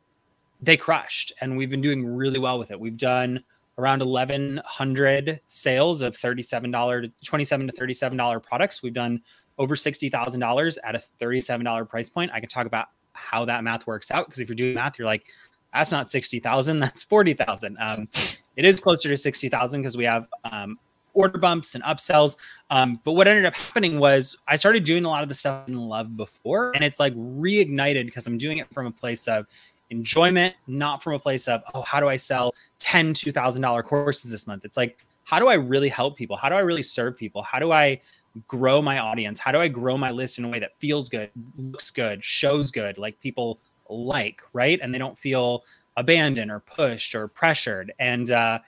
they 0.62 0.78
crushed. 0.78 1.34
And 1.42 1.58
we've 1.58 1.68
been 1.68 1.82
doing 1.82 2.06
really 2.06 2.38
well 2.38 2.58
with 2.58 2.70
it. 2.70 2.80
We've 2.80 2.96
done 2.96 3.44
around 3.78 4.02
1,100 4.02 5.40
sales 5.46 6.02
of 6.02 6.16
$37 6.16 7.02
to 7.02 7.12
27 7.24 7.66
to 7.66 7.72
$37 7.72 8.42
products. 8.42 8.82
We've 8.82 8.94
done 8.94 9.22
over 9.58 9.74
$60,000 9.74 10.78
at 10.84 10.94
a 10.94 11.02
$37 11.20 11.88
price 11.88 12.08
point. 12.08 12.30
I 12.32 12.40
can 12.40 12.48
talk 12.48 12.66
about 12.66 12.86
how 13.12 13.44
that 13.44 13.64
math 13.64 13.86
works 13.86 14.10
out 14.10 14.26
because 14.26 14.40
if 14.40 14.48
you're 14.48 14.56
doing 14.56 14.74
math, 14.74 14.98
you're 14.98 15.06
like, 15.06 15.24
that's 15.72 15.92
not 15.92 16.10
60,000, 16.10 16.80
that's 16.80 17.02
40,000. 17.02 17.76
Um, 17.80 18.08
it 18.56 18.64
is 18.64 18.80
closer 18.80 19.08
to 19.08 19.16
60,000 19.16 19.82
because 19.82 19.96
we 19.96 20.04
have 20.04 20.26
um, 20.44 20.78
order 21.16 21.38
bumps 21.38 21.74
and 21.74 21.82
upsells. 21.84 22.36
Um, 22.70 23.00
but 23.04 23.12
what 23.12 23.26
ended 23.28 23.44
up 23.44 23.54
happening 23.54 23.98
was 23.98 24.36
I 24.48 24.56
started 24.56 24.84
doing 24.84 25.04
a 25.04 25.08
lot 25.08 25.22
of 25.22 25.28
the 25.28 25.34
stuff 25.34 25.64
I 25.64 25.66
didn't 25.66 25.88
love 25.88 26.16
before, 26.16 26.72
and 26.74 26.84
it's 26.84 27.00
like 27.00 27.14
reignited 27.14 28.06
because 28.06 28.26
I'm 28.26 28.38
doing 28.38 28.58
it 28.58 28.72
from 28.72 28.86
a 28.86 28.90
place 28.90 29.26
of 29.26 29.46
enjoyment, 29.90 30.54
not 30.66 31.02
from 31.02 31.14
a 31.14 31.18
place 31.18 31.48
of, 31.48 31.62
oh, 31.74 31.82
how 31.82 32.00
do 32.00 32.08
I 32.08 32.16
sell 32.16 32.54
10 32.78 33.14
$2,000 33.14 33.84
courses 33.84 34.30
this 34.30 34.46
month? 34.46 34.64
It's 34.64 34.76
like, 34.76 34.98
how 35.24 35.38
do 35.38 35.48
I 35.48 35.54
really 35.54 35.88
help 35.88 36.16
people? 36.16 36.36
How 36.36 36.48
do 36.48 36.54
I 36.54 36.60
really 36.60 36.82
serve 36.82 37.16
people? 37.16 37.42
How 37.42 37.58
do 37.58 37.72
I 37.72 38.00
grow 38.46 38.80
my 38.80 38.98
audience? 38.98 39.40
How 39.40 39.52
do 39.52 39.60
I 39.60 39.68
grow 39.68 39.96
my 39.98 40.10
list 40.10 40.38
in 40.38 40.44
a 40.44 40.48
way 40.48 40.58
that 40.60 40.76
feels 40.78 41.08
good, 41.08 41.30
looks 41.56 41.90
good, 41.90 42.22
shows 42.22 42.70
good, 42.70 42.98
like 42.98 43.18
people 43.20 43.58
like, 43.88 44.42
right? 44.52 44.78
And 44.80 44.94
they 44.94 44.98
don't 44.98 45.18
feel 45.18 45.64
abandoned 45.96 46.50
or 46.50 46.60
pushed 46.60 47.14
or 47.14 47.28
pressured. 47.28 47.92
And 47.98 48.30
uh, 48.30 48.60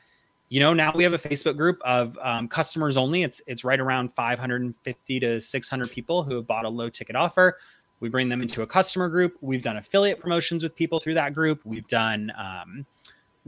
you 0.48 0.60
know, 0.60 0.72
now 0.72 0.92
we 0.94 1.04
have 1.04 1.12
a 1.12 1.18
Facebook 1.18 1.56
group 1.56 1.78
of 1.84 2.18
um, 2.22 2.48
customers 2.48 2.96
only. 2.96 3.22
It's 3.22 3.40
it's 3.46 3.64
right 3.64 3.78
around 3.78 4.14
550 4.14 5.20
to 5.20 5.40
600 5.40 5.90
people 5.90 6.22
who 6.22 6.36
have 6.36 6.46
bought 6.46 6.64
a 6.64 6.68
low 6.68 6.88
ticket 6.88 7.16
offer. 7.16 7.56
We 8.00 8.08
bring 8.08 8.28
them 8.28 8.42
into 8.42 8.62
a 8.62 8.66
customer 8.66 9.08
group. 9.08 9.36
We've 9.40 9.62
done 9.62 9.76
affiliate 9.76 10.20
promotions 10.20 10.62
with 10.62 10.74
people 10.76 11.00
through 11.00 11.14
that 11.14 11.34
group. 11.34 11.60
We've 11.64 11.86
done 11.88 12.32
um, 12.36 12.86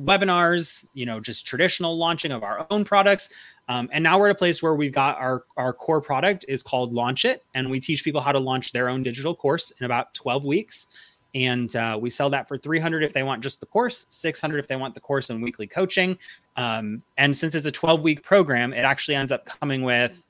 webinars, 0.01 0.87
you 0.95 1.07
know, 1.07 1.21
just 1.21 1.47
traditional 1.47 1.97
launching 1.97 2.33
of 2.33 2.43
our 2.43 2.67
own 2.71 2.85
products. 2.85 3.31
Um, 3.69 3.89
and 3.93 4.03
now 4.03 4.19
we're 4.19 4.29
at 4.29 4.37
a 4.37 4.39
place 4.39 4.63
where 4.63 4.75
we've 4.75 4.93
got 4.93 5.19
our, 5.19 5.45
our 5.57 5.73
core 5.73 6.01
product 6.01 6.45
is 6.49 6.63
called 6.63 6.93
Launch 6.93 7.25
It. 7.25 7.45
And 7.55 7.71
we 7.71 7.81
teach 7.81 8.03
people 8.03 8.21
how 8.21 8.33
to 8.33 8.39
launch 8.39 8.73
their 8.73 8.89
own 8.89 9.03
digital 9.03 9.35
course 9.35 9.71
in 9.79 9.87
about 9.87 10.13
12 10.15 10.45
weeks. 10.45 10.87
And 11.35 11.75
uh, 11.77 11.97
we 12.01 12.11
sell 12.11 12.29
that 12.31 12.49
for 12.49 12.59
300 12.59 13.05
if 13.05 13.13
they 13.13 13.23
want 13.23 13.43
just 13.43 13.61
the 13.61 13.67
course, 13.67 14.07
600 14.09 14.59
if 14.59 14.67
they 14.67 14.75
want 14.75 14.95
the 14.95 15.01
course 15.01 15.31
and 15.31 15.41
weekly 15.41 15.67
coaching. 15.67 16.19
Um, 16.57 17.03
and 17.19 17.37
since 17.37 17.55
it's 17.55 17.67
a 17.67 17.73
12 17.73 18.03
week 18.03 18.25
program, 18.25 18.73
it 18.73 18.81
actually 18.81 19.15
ends 19.15 19.31
up 19.31 19.47
coming 19.47 19.83
with 19.83 20.27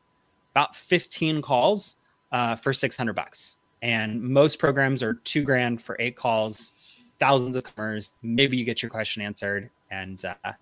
about 0.53 0.77
15 0.77 1.41
calls 1.41 1.97
uh, 2.33 2.57
for 2.57 2.73
600 2.73 3.15
bucks. 3.15 3.57
And 3.83 4.23
most 4.23 4.59
programs 4.59 5.03
are 5.03 5.15
two 5.15 5.43
grand 5.43 5.83
for 5.83 5.97
eight 5.99 6.17
calls, 6.17 6.73
thousands 7.19 7.57
of 7.57 7.65
customers. 7.65 8.11
Maybe 8.23 8.57
you 8.57 8.65
get 8.65 8.83
your 8.83 8.91
question 8.91 9.23
answered. 9.23 9.71
And, 9.91 10.23
uh, 10.25 10.53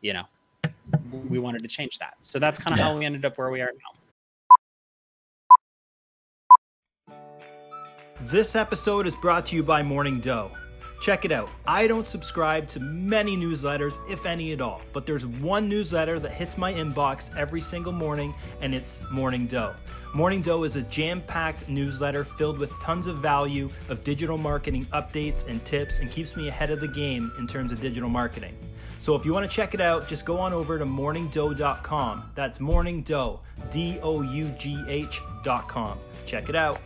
you 0.00 0.12
know, 0.12 0.24
we 1.28 1.38
wanted 1.38 1.62
to 1.62 1.68
change 1.68 1.98
that. 1.98 2.14
So 2.20 2.38
that's 2.38 2.58
kind 2.58 2.74
of 2.74 2.78
yeah. 2.78 2.84
how 2.84 2.96
we 2.96 3.04
ended 3.04 3.24
up 3.24 3.36
where 3.36 3.50
we 3.50 3.60
are 3.60 3.70
now. 3.72 3.90
This 8.22 8.56
episode 8.56 9.06
is 9.06 9.14
brought 9.14 9.44
to 9.46 9.56
you 9.56 9.62
by 9.62 9.82
Morning 9.82 10.20
Dough. 10.20 10.50
Check 11.02 11.26
it 11.26 11.32
out. 11.32 11.50
I 11.66 11.86
don't 11.86 12.06
subscribe 12.06 12.66
to 12.68 12.80
many 12.80 13.36
newsletters, 13.36 13.98
if 14.10 14.24
any 14.24 14.52
at 14.52 14.62
all, 14.62 14.80
but 14.94 15.04
there's 15.04 15.26
one 15.26 15.68
newsletter 15.68 16.18
that 16.20 16.32
hits 16.32 16.56
my 16.56 16.72
inbox 16.72 17.36
every 17.36 17.60
single 17.60 17.92
morning, 17.92 18.34
and 18.62 18.74
it's 18.74 19.00
Morning 19.10 19.46
Dough. 19.46 19.74
Morning 20.16 20.40
Dough 20.40 20.62
is 20.62 20.76
a 20.76 20.82
jam 20.84 21.20
packed 21.20 21.68
newsletter 21.68 22.24
filled 22.24 22.58
with 22.58 22.72
tons 22.80 23.06
of 23.06 23.18
value 23.18 23.68
of 23.90 24.02
digital 24.02 24.38
marketing 24.38 24.86
updates 24.94 25.46
and 25.46 25.62
tips 25.66 25.98
and 25.98 26.10
keeps 26.10 26.36
me 26.36 26.48
ahead 26.48 26.70
of 26.70 26.80
the 26.80 26.88
game 26.88 27.30
in 27.38 27.46
terms 27.46 27.70
of 27.70 27.82
digital 27.82 28.08
marketing. 28.08 28.56
So 29.00 29.14
if 29.14 29.26
you 29.26 29.34
want 29.34 29.44
to 29.44 29.54
check 29.54 29.74
it 29.74 29.80
out, 29.82 30.08
just 30.08 30.24
go 30.24 30.38
on 30.38 30.54
over 30.54 30.78
to 30.78 30.86
morningdough.com. 30.86 32.30
That's 32.34 32.60
morning 32.60 33.02
dough, 33.02 33.40
D 33.70 33.98
O 34.02 34.22
U 34.22 34.48
G 34.58 34.82
H.com. 34.88 35.98
Check 36.24 36.48
it 36.48 36.56
out. 36.56 36.80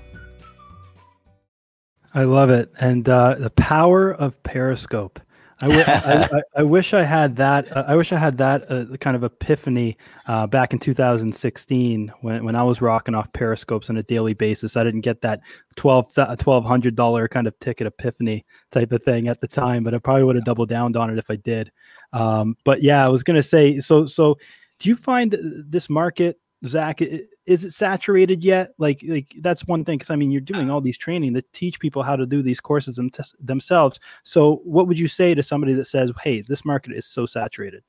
I 2.12 2.24
love 2.24 2.50
it. 2.50 2.72
And 2.80 3.08
uh, 3.08 3.36
the 3.36 3.50
power 3.50 4.10
of 4.12 4.42
Periscope. 4.42 5.20
I, 5.62 5.66
w- 5.66 5.84
I, 5.86 6.28
I, 6.38 6.60
I, 6.60 6.62
wish 6.62 6.94
I 6.94 7.02
had 7.02 7.36
that. 7.36 7.74
Uh, 7.74 7.84
I 7.86 7.94
wish 7.96 8.12
I 8.12 8.18
had 8.18 8.38
that 8.38 8.70
uh, 8.70 8.96
kind 8.96 9.16
of 9.16 9.24
epiphany 9.24 9.96
uh, 10.26 10.46
back 10.46 10.72
in 10.72 10.78
2016 10.78 12.12
when, 12.20 12.44
when 12.44 12.56
I 12.56 12.62
was 12.62 12.80
rocking 12.80 13.14
off 13.14 13.32
periscopes 13.32 13.90
on 13.90 13.96
a 13.96 14.02
daily 14.02 14.34
basis. 14.34 14.76
I 14.76 14.84
didn't 14.84 15.02
get 15.02 15.20
that 15.22 15.40
12 15.76 16.14
$1,200 16.14 17.30
kind 17.30 17.46
of 17.46 17.58
ticket 17.58 17.86
epiphany 17.86 18.44
type 18.70 18.92
of 18.92 19.02
thing 19.02 19.28
at 19.28 19.40
the 19.40 19.48
time, 19.48 19.84
but 19.84 19.94
I 19.94 19.98
probably 19.98 20.24
would 20.24 20.36
have 20.36 20.44
doubled 20.44 20.68
down 20.68 20.96
on 20.96 21.10
it 21.10 21.18
if 21.18 21.30
I 21.30 21.36
did. 21.36 21.70
Um, 22.12 22.56
but 22.64 22.82
yeah, 22.82 23.04
I 23.04 23.08
was 23.08 23.22
going 23.22 23.36
to 23.36 23.42
say, 23.42 23.80
so, 23.80 24.06
so 24.06 24.38
do 24.78 24.88
you 24.88 24.96
find 24.96 25.36
this 25.40 25.90
market, 25.90 26.40
Zach, 26.66 27.00
is 27.46 27.64
it 27.64 27.72
saturated 27.72 28.44
yet? 28.44 28.74
Like, 28.78 29.02
like 29.06 29.34
that's 29.40 29.66
one 29.66 29.84
thing. 29.84 29.98
Cause 29.98 30.10
I 30.10 30.16
mean, 30.16 30.30
you're 30.30 30.42
uh. 30.42 30.44
doing 30.44 30.70
all 30.70 30.80
these 30.80 30.98
training 30.98 31.34
to 31.34 31.42
teach 31.52 31.80
people 31.80 32.02
how 32.02 32.16
to 32.16 32.26
do 32.26 32.42
these 32.42 32.60
courses 32.60 32.96
them 32.96 33.10
t- 33.10 33.22
themselves. 33.40 33.98
So 34.22 34.56
what 34.64 34.86
would 34.88 34.98
you 34.98 35.08
say 35.08 35.34
to 35.34 35.42
somebody 35.42 35.74
that 35.74 35.86
says, 35.86 36.12
Hey, 36.22 36.42
this 36.42 36.64
market 36.64 36.92
is 36.92 37.06
so 37.06 37.26
saturated? 37.26 37.82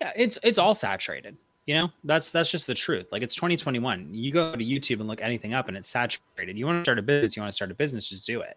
Yeah, 0.00 0.12
it's, 0.14 0.38
it's 0.42 0.58
all 0.58 0.74
saturated. 0.74 1.36
You 1.66 1.74
know, 1.74 1.90
that's 2.04 2.30
that's 2.30 2.50
just 2.50 2.68
the 2.68 2.74
truth. 2.74 3.10
Like 3.10 3.22
it's 3.22 3.34
2021. 3.34 4.08
You 4.12 4.30
go 4.30 4.54
to 4.54 4.64
YouTube 4.64 5.00
and 5.00 5.08
look 5.08 5.20
anything 5.20 5.52
up 5.52 5.66
and 5.66 5.76
it's 5.76 5.88
saturated. 5.88 6.56
You 6.56 6.64
want 6.64 6.78
to 6.78 6.84
start 6.84 7.00
a 7.00 7.02
business, 7.02 7.36
you 7.36 7.42
want 7.42 7.50
to 7.50 7.56
start 7.56 7.72
a 7.72 7.74
business, 7.74 8.08
just 8.08 8.24
do 8.26 8.40
it 8.40 8.56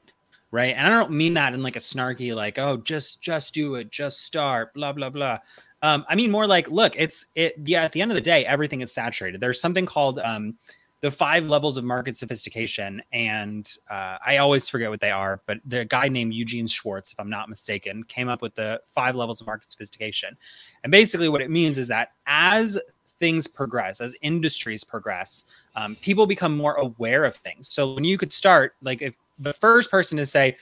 right 0.52 0.76
and 0.76 0.88
i 0.88 0.90
don't 0.90 1.12
mean 1.12 1.34
that 1.34 1.54
in 1.54 1.62
like 1.62 1.76
a 1.76 1.80
snarky 1.80 2.36
like 2.36 2.58
oh 2.58 2.78
just 2.78 3.22
just 3.22 3.54
do 3.54 3.76
it 3.76 3.92
just 3.92 4.22
start 4.22 4.74
blah 4.74 4.92
blah 4.92 5.10
blah 5.10 5.38
um 5.82 6.06
i 6.10 6.16
mean 6.16 6.32
more 6.32 6.48
like 6.48 6.70
look 6.70 6.94
it's 6.96 7.26
it 7.36 7.56
yeah 7.64 7.84
at 7.84 7.92
the 7.92 8.02
end 8.02 8.12
of 8.12 8.16
the 8.16 8.22
day 8.22 8.46
everything 8.46 8.82
is 8.82 8.92
saturated 8.92 9.40
there's 9.40 9.62
something 9.62 9.86
called 9.86 10.20
um 10.20 10.56
the 11.02 11.10
five 11.10 11.46
levels 11.46 11.78
of 11.78 11.86
market 11.86 12.18
sophistication 12.18 13.02
and 13.14 13.78
uh, 13.90 14.18
i 14.26 14.38
always 14.38 14.68
forget 14.68 14.90
what 14.90 15.00
they 15.00 15.12
are 15.12 15.40
but 15.46 15.58
the 15.66 15.86
guy 15.86 16.08
named 16.08 16.34
eugene 16.34 16.68
schwartz 16.68 17.12
if 17.12 17.20
i'm 17.20 17.30
not 17.30 17.50
mistaken 17.50 18.04
came 18.04 18.28
up 18.28 18.42
with 18.42 18.54
the 18.56 18.82
five 18.94 19.16
levels 19.16 19.40
of 19.40 19.48
market 19.48 19.72
sophistication 19.72 20.36
and 20.84 20.92
basically 20.92 21.30
what 21.30 21.42
it 21.42 21.50
means 21.50 21.78
is 21.78 21.88
that 21.88 22.12
as 22.28 22.78
things 23.20 23.46
progress, 23.48 24.02
as 24.02 24.16
industries 24.22 24.84
progress, 24.84 25.44
um, 25.76 25.96
people 25.98 26.26
become 26.26 26.56
more 26.56 26.76
aware 26.76 27.26
of 27.26 27.36
things. 27.36 27.72
So 27.72 27.94
when 27.94 28.06
you 28.06 28.18
could 28.18 28.34
start, 28.34 28.74
like 28.82 29.02
if 29.02 29.16
the 29.38 29.54
first 29.54 29.92
person 29.92 30.18
to 30.18 30.26
say, 30.26 30.56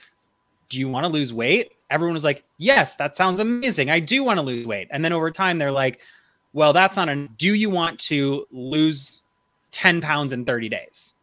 Do 0.68 0.78
you 0.78 0.88
want 0.88 1.06
to 1.06 1.12
lose 1.12 1.32
weight? 1.32 1.72
Everyone 1.90 2.14
was 2.14 2.24
like, 2.24 2.44
Yes, 2.58 2.96
that 2.96 3.16
sounds 3.16 3.38
amazing. 3.40 3.90
I 3.90 4.00
do 4.00 4.22
want 4.24 4.38
to 4.38 4.42
lose 4.42 4.66
weight. 4.66 4.88
And 4.90 5.04
then 5.04 5.12
over 5.12 5.30
time, 5.30 5.58
they're 5.58 5.72
like, 5.72 6.00
Well, 6.52 6.72
that's 6.72 6.96
not 6.96 7.08
a 7.08 7.28
do 7.38 7.54
you 7.54 7.70
want 7.70 7.98
to 8.00 8.46
lose 8.50 9.22
10 9.70 10.00
pounds 10.00 10.32
in 10.32 10.44
30 10.44 10.68
days? 10.68 11.14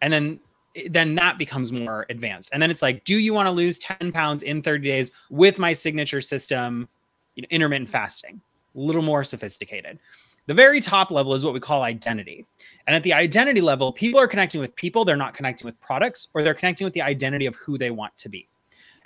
And 0.00 0.12
then 0.12 0.40
then 0.86 1.14
that 1.16 1.38
becomes 1.38 1.72
more 1.72 2.06
advanced. 2.08 2.50
And 2.52 2.62
then 2.62 2.70
it's 2.70 2.82
like, 2.82 3.04
do 3.04 3.18
you 3.18 3.34
want 3.34 3.46
to 3.46 3.50
lose 3.50 3.78
10 3.78 4.12
pounds 4.12 4.42
in 4.42 4.62
30 4.62 4.86
days 4.86 5.10
with 5.30 5.58
my 5.58 5.72
signature 5.72 6.20
system, 6.20 6.88
you 7.34 7.42
know, 7.42 7.48
intermittent 7.50 7.90
fasting? 7.90 8.40
A 8.76 8.78
little 8.78 9.02
more 9.02 9.24
sophisticated. 9.24 9.98
The 10.46 10.54
very 10.54 10.80
top 10.80 11.10
level 11.10 11.34
is 11.34 11.44
what 11.44 11.52
we 11.52 11.60
call 11.60 11.82
identity. 11.82 12.46
And 12.86 12.96
at 12.96 13.02
the 13.02 13.12
identity 13.12 13.60
level, 13.60 13.92
people 13.92 14.20
are 14.20 14.28
connecting 14.28 14.60
with 14.60 14.74
people, 14.76 15.04
they're 15.04 15.16
not 15.16 15.34
connecting 15.34 15.66
with 15.66 15.78
products, 15.80 16.28
or 16.32 16.42
they're 16.42 16.54
connecting 16.54 16.84
with 16.84 16.94
the 16.94 17.02
identity 17.02 17.46
of 17.46 17.56
who 17.56 17.76
they 17.76 17.90
want 17.90 18.16
to 18.18 18.28
be. 18.28 18.48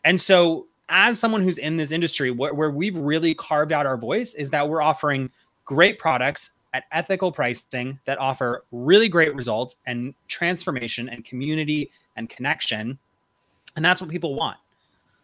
And 0.04 0.20
so, 0.20 0.66
as 0.88 1.18
someone 1.18 1.42
who's 1.42 1.58
in 1.58 1.76
this 1.76 1.90
industry, 1.90 2.30
wh- 2.30 2.56
where 2.56 2.70
we've 2.70 2.96
really 2.96 3.34
carved 3.34 3.72
out 3.72 3.86
our 3.86 3.96
voice 3.96 4.34
is 4.34 4.50
that 4.50 4.68
we're 4.68 4.82
offering 4.82 5.30
great 5.64 5.98
products 5.98 6.50
at 6.74 6.84
ethical 6.92 7.30
pricing 7.30 7.98
that 8.04 8.18
offer 8.18 8.64
really 8.72 9.08
great 9.08 9.34
results 9.34 9.76
and 9.86 10.14
transformation 10.28 11.08
and 11.08 11.24
community 11.24 11.90
and 12.16 12.28
connection. 12.28 12.98
And 13.76 13.84
that's 13.84 14.00
what 14.00 14.10
people 14.10 14.34
want. 14.34 14.56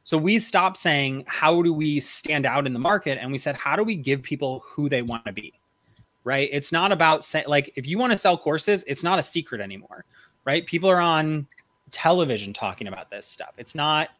So 0.04 0.16
we 0.16 0.38
stopped 0.38 0.78
saying, 0.78 1.24
how 1.26 1.60
do 1.62 1.72
we 1.72 2.00
stand 2.00 2.46
out 2.46 2.66
in 2.66 2.72
the 2.72 2.78
market? 2.78 3.18
And 3.20 3.30
we 3.30 3.38
said, 3.38 3.56
how 3.56 3.76
do 3.76 3.84
we 3.84 3.94
give 3.94 4.22
people 4.22 4.60
who 4.66 4.88
they 4.88 5.02
want 5.02 5.24
to 5.26 5.32
be? 5.32 5.52
Right. 6.24 6.48
It's 6.52 6.72
not 6.72 6.92
about 6.92 7.24
say, 7.24 7.44
like, 7.46 7.72
if 7.76 7.86
you 7.86 7.98
want 7.98 8.12
to 8.12 8.18
sell 8.18 8.36
courses, 8.36 8.84
it's 8.86 9.02
not 9.02 9.18
a 9.18 9.22
secret 9.22 9.60
anymore. 9.60 10.04
Right. 10.44 10.64
People 10.64 10.90
are 10.90 11.00
on 11.00 11.46
television 11.90 12.52
talking 12.52 12.86
about 12.86 13.10
this 13.10 13.26
stuff. 13.26 13.54
It's 13.58 13.74
not 13.74 14.10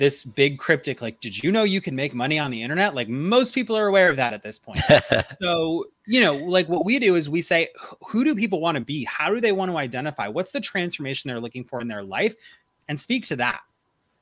this 0.00 0.24
big 0.24 0.58
cryptic, 0.58 1.02
like, 1.02 1.20
did 1.20 1.42
you 1.42 1.52
know 1.52 1.62
you 1.62 1.78
can 1.78 1.94
make 1.94 2.14
money 2.14 2.38
on 2.38 2.50
the 2.50 2.62
internet? 2.62 2.94
Like, 2.94 3.10
most 3.10 3.54
people 3.54 3.76
are 3.76 3.86
aware 3.86 4.08
of 4.08 4.16
that 4.16 4.32
at 4.32 4.42
this 4.42 4.58
point. 4.58 4.80
so, 5.42 5.84
you 6.06 6.22
know, 6.22 6.36
like 6.36 6.70
what 6.70 6.86
we 6.86 6.98
do 6.98 7.16
is 7.16 7.28
we 7.28 7.42
say, 7.42 7.68
who 8.08 8.24
do 8.24 8.34
people 8.34 8.62
want 8.62 8.76
to 8.76 8.80
be? 8.80 9.04
How 9.04 9.28
do 9.28 9.42
they 9.42 9.52
want 9.52 9.70
to 9.70 9.76
identify? 9.76 10.26
What's 10.26 10.52
the 10.52 10.60
transformation 10.60 11.28
they're 11.28 11.38
looking 11.38 11.64
for 11.64 11.82
in 11.82 11.86
their 11.86 12.02
life? 12.02 12.34
And 12.88 12.98
speak 12.98 13.26
to 13.26 13.36
that 13.36 13.60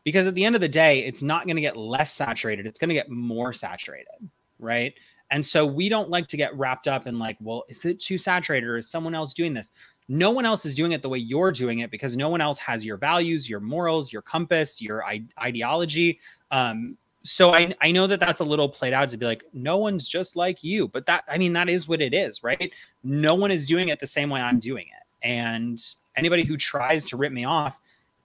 because 0.02 0.26
at 0.26 0.34
the 0.34 0.44
end 0.44 0.56
of 0.56 0.60
the 0.60 0.68
day, 0.68 1.04
it's 1.04 1.22
not 1.22 1.44
going 1.44 1.54
to 1.54 1.62
get 1.62 1.76
less 1.76 2.12
saturated, 2.12 2.66
it's 2.66 2.80
going 2.80 2.88
to 2.88 2.94
get 2.96 3.08
more 3.08 3.52
saturated, 3.52 4.28
right? 4.58 4.94
And 5.30 5.46
so 5.46 5.64
we 5.64 5.88
don't 5.88 6.10
like 6.10 6.26
to 6.28 6.36
get 6.36 6.52
wrapped 6.56 6.88
up 6.88 7.06
in 7.06 7.20
like, 7.20 7.36
well, 7.40 7.62
is 7.68 7.84
it 7.84 8.00
too 8.00 8.18
saturated 8.18 8.66
or 8.66 8.78
is 8.78 8.90
someone 8.90 9.14
else 9.14 9.32
doing 9.32 9.54
this? 9.54 9.70
No 10.08 10.30
one 10.30 10.46
else 10.46 10.64
is 10.64 10.74
doing 10.74 10.92
it 10.92 11.02
the 11.02 11.08
way 11.08 11.18
you're 11.18 11.52
doing 11.52 11.80
it 11.80 11.90
because 11.90 12.16
no 12.16 12.28
one 12.28 12.40
else 12.40 12.58
has 12.58 12.84
your 12.84 12.96
values, 12.96 13.48
your 13.48 13.60
morals, 13.60 14.12
your 14.12 14.22
compass, 14.22 14.80
your 14.80 15.04
ideology. 15.38 16.18
Um, 16.50 16.96
so 17.22 17.52
I, 17.52 17.74
I 17.82 17.90
know 17.90 18.06
that 18.06 18.20
that's 18.20 18.40
a 18.40 18.44
little 18.44 18.68
played 18.68 18.94
out 18.94 19.10
to 19.10 19.18
be 19.18 19.26
like, 19.26 19.44
no 19.52 19.76
one's 19.76 20.08
just 20.08 20.34
like 20.34 20.64
you, 20.64 20.88
but 20.88 21.04
that, 21.06 21.24
I 21.28 21.36
mean, 21.36 21.52
that 21.52 21.68
is 21.68 21.86
what 21.86 22.00
it 22.00 22.14
is, 22.14 22.42
right? 22.42 22.72
No 23.04 23.34
one 23.34 23.50
is 23.50 23.66
doing 23.66 23.88
it 23.88 24.00
the 24.00 24.06
same 24.06 24.30
way 24.30 24.40
I'm 24.40 24.58
doing 24.58 24.86
it. 24.86 25.26
And 25.26 25.78
anybody 26.16 26.44
who 26.44 26.56
tries 26.56 27.04
to 27.06 27.16
rip 27.18 27.32
me 27.32 27.44
off, 27.44 27.80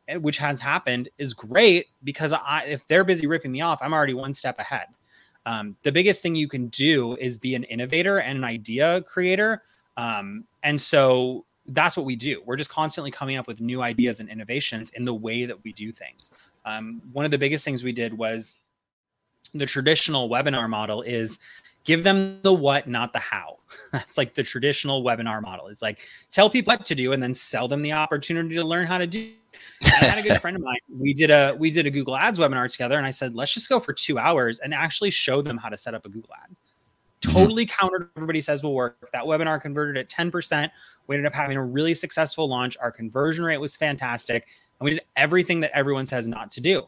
Eh, 0.08 0.18
which 0.18 0.38
has 0.38 0.60
happened, 0.60 1.08
is 1.18 1.34
great 1.34 1.88
because 2.04 2.34
I, 2.34 2.66
if 2.68 2.86
they're 2.88 3.06
busy 3.06 3.26
ripping 3.26 3.52
me 3.52 3.62
off, 3.62 3.82
I'm 3.82 3.94
already 3.94 4.14
one 4.14 4.34
step 4.34 4.60
ahead. 4.60 4.88
Um, 5.46 5.78
the 5.84 5.92
biggest 5.92 6.22
thing 6.22 6.36
you 6.36 6.48
can 6.48 6.68
do 6.68 7.16
is 7.16 7.38
be 7.38 7.56
an 7.56 7.64
innovator 7.66 8.20
and 8.20 8.38
an 8.38 8.44
idea 8.44 9.02
creator. 9.04 9.64
Um, 9.96 10.46
and 10.62 10.80
so 10.80 11.46
that's 11.68 11.96
what 11.96 12.06
we 12.06 12.16
do. 12.16 12.42
We're 12.46 12.58
just 12.58 12.70
constantly 12.70 13.12
coming 13.12 13.38
up 13.38 13.48
with 13.48 13.62
new 13.62 13.82
ideas 13.82 14.20
and 14.20 14.30
innovations 14.30 14.90
in 14.92 15.06
the 15.06 15.14
way 15.14 15.46
that 15.46 15.64
we 15.64 15.74
do 15.74 15.92
things. 15.92 16.32
Um, 16.66 17.02
one 17.12 17.26
of 17.26 17.32
the 17.32 17.38
biggest 17.38 17.64
things 17.64 17.84
we 17.84 17.92
did 17.92 18.18
was 18.18 18.56
the 19.54 19.66
traditional 19.66 20.30
webinar 20.30 20.70
model 20.70 21.02
is 21.02 21.40
give 21.84 22.04
them 22.04 22.40
the 22.42 22.54
what, 22.54 22.88
not 22.88 23.14
the 23.14 23.20
how. 23.20 23.58
That's 23.92 24.18
like 24.18 24.34
the 24.34 24.44
traditional 24.44 25.04
webinar 25.04 25.42
model 25.42 25.68
is 25.68 25.82
like 25.82 26.00
tell 26.32 26.50
people 26.50 26.74
what 26.74 26.86
to 26.86 26.96
do 26.96 27.14
and 27.14 27.22
then 27.22 27.34
sell 27.34 27.68
them 27.68 27.82
the 27.82 27.94
opportunity 27.94 28.56
to 28.56 28.64
learn 28.64 28.88
how 28.88 28.98
to 28.98 29.08
do 29.08 29.32
I 29.84 30.06
had 30.06 30.24
a 30.24 30.28
good 30.28 30.42
friend 30.42 30.58
of 30.58 30.64
mine. 30.64 30.78
We 30.90 31.14
did 31.14 31.30
a 31.30 31.56
we 31.58 31.72
did 31.72 31.86
a 31.86 31.92
Google 31.92 32.16
Ads 32.16 32.40
webinar 32.40 32.70
together, 32.72 32.98
and 32.98 33.06
I 33.06 33.12
said, 33.12 33.36
let's 33.36 33.54
just 33.54 33.70
go 33.70 33.80
for 33.80 33.94
two 33.94 34.18
hours 34.18 34.60
and 34.60 34.74
actually 34.74 35.12
show 35.12 35.42
them 35.42 35.58
how 35.58 35.70
to 35.70 35.78
set 35.78 35.94
up 35.94 36.06
a 36.06 36.10
Google 36.10 36.32
ad. 36.44 36.56
Mm-hmm. 37.24 37.38
Totally 37.38 37.66
mm-hmm. 37.66 37.80
countered 37.80 38.10
everybody 38.16 38.42
says 38.42 38.64
will 38.64 38.76
work. 38.76 39.10
That 39.12 39.24
webinar 39.24 39.62
converted 39.62 39.98
at 39.98 40.10
10%. 40.10 40.70
We 41.08 41.16
ended 41.16 41.28
up 41.28 41.36
having 41.36 41.58
a 41.58 41.64
really 41.64 41.94
successful 41.94 42.48
launch. 42.48 42.78
Our 42.80 42.92
conversion 42.92 43.44
rate 43.44 43.58
was 43.58 43.76
fantastic. 43.76 44.48
And 44.80 44.86
we 44.86 44.92
did 44.92 45.02
everything 45.16 45.60
that 45.62 45.72
everyone 45.74 46.06
says 46.06 46.28
not 46.28 46.52
to 46.52 46.62
do. 46.62 46.88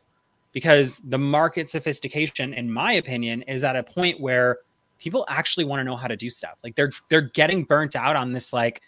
Because 0.51 0.99
the 0.99 1.17
market 1.17 1.69
sophistication, 1.69 2.53
in 2.53 2.71
my 2.71 2.93
opinion, 2.93 3.41
is 3.41 3.65
at 3.65 3.75
a 3.75 3.83
point 3.83 4.21
where 4.21 4.59
people 4.99 5.25
actually 5.27 5.65
want 5.65 5.81
to 5.81 5.83
know 5.83 5.97
how 5.97 6.07
to 6.07 6.15
do 6.15 6.29
stuff. 6.29 6.57
Like 6.63 6.75
they're 6.75 6.91
they're 7.09 7.19
getting 7.19 7.65
burnt 7.65 7.93
out 7.93 8.15
on 8.15 8.31
this 8.31 8.53
like 8.53 8.81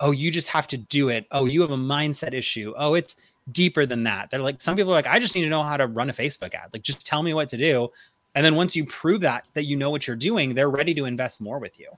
oh, 0.00 0.10
you 0.10 0.30
just 0.30 0.48
have 0.48 0.66
to 0.68 0.76
do 0.76 1.08
it. 1.08 1.26
Oh, 1.30 1.46
you 1.46 1.60
have 1.62 1.70
a 1.70 1.76
mindset 1.76 2.34
issue. 2.34 2.72
Oh, 2.76 2.94
it's 2.94 3.16
deeper 3.50 3.86
than 3.86 4.04
that. 4.04 4.30
They're 4.30 4.40
like, 4.40 4.60
some 4.60 4.76
people 4.76 4.92
are 4.92 4.96
like, 4.96 5.06
I 5.06 5.18
just 5.18 5.34
need 5.34 5.42
to 5.42 5.48
know 5.48 5.62
how 5.62 5.76
to 5.76 5.86
run 5.86 6.10
a 6.10 6.12
Facebook 6.12 6.54
ad. 6.54 6.70
Like, 6.72 6.82
just 6.82 7.06
tell 7.06 7.22
me 7.22 7.34
what 7.34 7.48
to 7.50 7.56
do. 7.56 7.88
And 8.34 8.44
then 8.44 8.54
once 8.54 8.76
you 8.76 8.84
prove 8.84 9.22
that, 9.22 9.48
that 9.54 9.64
you 9.64 9.76
know 9.76 9.90
what 9.90 10.06
you're 10.06 10.16
doing, 10.16 10.54
they're 10.54 10.70
ready 10.70 10.94
to 10.94 11.06
invest 11.06 11.40
more 11.40 11.58
with 11.58 11.78
you. 11.78 11.88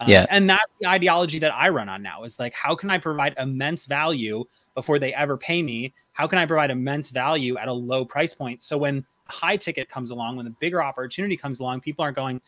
Um, 0.00 0.08
yeah. 0.08 0.26
And 0.30 0.48
that's 0.48 0.76
the 0.80 0.86
ideology 0.86 1.38
that 1.40 1.54
I 1.54 1.68
run 1.68 1.88
on 1.88 2.02
now 2.02 2.24
is 2.24 2.38
like, 2.38 2.54
how 2.54 2.74
can 2.74 2.90
I 2.90 2.98
provide 2.98 3.34
immense 3.38 3.84
value 3.84 4.44
before 4.74 4.98
they 4.98 5.12
ever 5.12 5.36
pay 5.36 5.62
me? 5.62 5.92
How 6.12 6.26
can 6.26 6.38
I 6.38 6.46
provide 6.46 6.70
immense 6.70 7.10
value 7.10 7.58
at 7.58 7.68
a 7.68 7.72
low 7.72 8.04
price 8.04 8.32
point? 8.32 8.62
So 8.62 8.78
when 8.78 9.04
high 9.26 9.56
ticket 9.56 9.90
comes 9.90 10.10
along, 10.10 10.36
when 10.36 10.46
the 10.46 10.52
bigger 10.52 10.82
opportunity 10.82 11.36
comes 11.36 11.60
along, 11.60 11.80
people 11.80 12.02
aren't 12.02 12.16
going, 12.16 12.40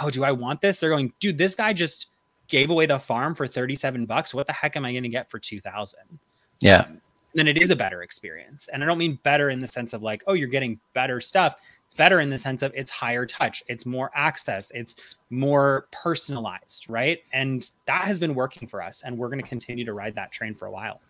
oh, 0.00 0.10
do 0.10 0.22
I 0.24 0.32
want 0.32 0.60
this? 0.60 0.78
They're 0.78 0.90
going, 0.90 1.12
dude, 1.18 1.36
this 1.36 1.54
guy 1.54 1.72
just 1.72 2.06
gave 2.48 2.70
away 2.70 2.86
the 2.86 2.98
farm 2.98 3.34
for 3.34 3.46
37 3.46 4.06
bucks. 4.06 4.32
What 4.32 4.46
the 4.46 4.52
heck 4.52 4.76
am 4.76 4.84
I 4.84 4.92
going 4.92 5.02
to 5.02 5.08
get 5.08 5.30
for 5.30 5.38
2000? 5.38 5.98
Yeah. 6.60 6.86
then 7.34 7.48
it 7.48 7.56
is 7.56 7.70
a 7.70 7.76
better 7.76 8.02
experience. 8.02 8.68
And 8.68 8.82
I 8.82 8.86
don't 8.86 8.98
mean 8.98 9.18
better 9.22 9.50
in 9.50 9.60
the 9.60 9.66
sense 9.66 9.92
of 9.92 10.02
like, 10.02 10.22
oh, 10.26 10.34
you're 10.34 10.48
getting 10.48 10.78
better 10.92 11.20
stuff. 11.20 11.56
It's 11.90 11.96
better 11.96 12.20
in 12.20 12.30
the 12.30 12.38
sense 12.38 12.62
of 12.62 12.72
it's 12.76 12.88
higher 12.88 13.26
touch, 13.26 13.64
it's 13.66 13.84
more 13.84 14.12
access, 14.14 14.70
it's 14.70 14.94
more 15.28 15.88
personalized, 15.90 16.88
right? 16.88 17.18
And 17.32 17.68
that 17.86 18.04
has 18.04 18.20
been 18.20 18.36
working 18.36 18.68
for 18.68 18.80
us. 18.80 19.02
And 19.02 19.18
we're 19.18 19.26
going 19.26 19.42
to 19.42 19.48
continue 19.48 19.84
to 19.84 19.92
ride 19.92 20.14
that 20.14 20.30
train 20.30 20.54
for 20.54 20.66
a 20.66 20.70
while. 20.70 21.00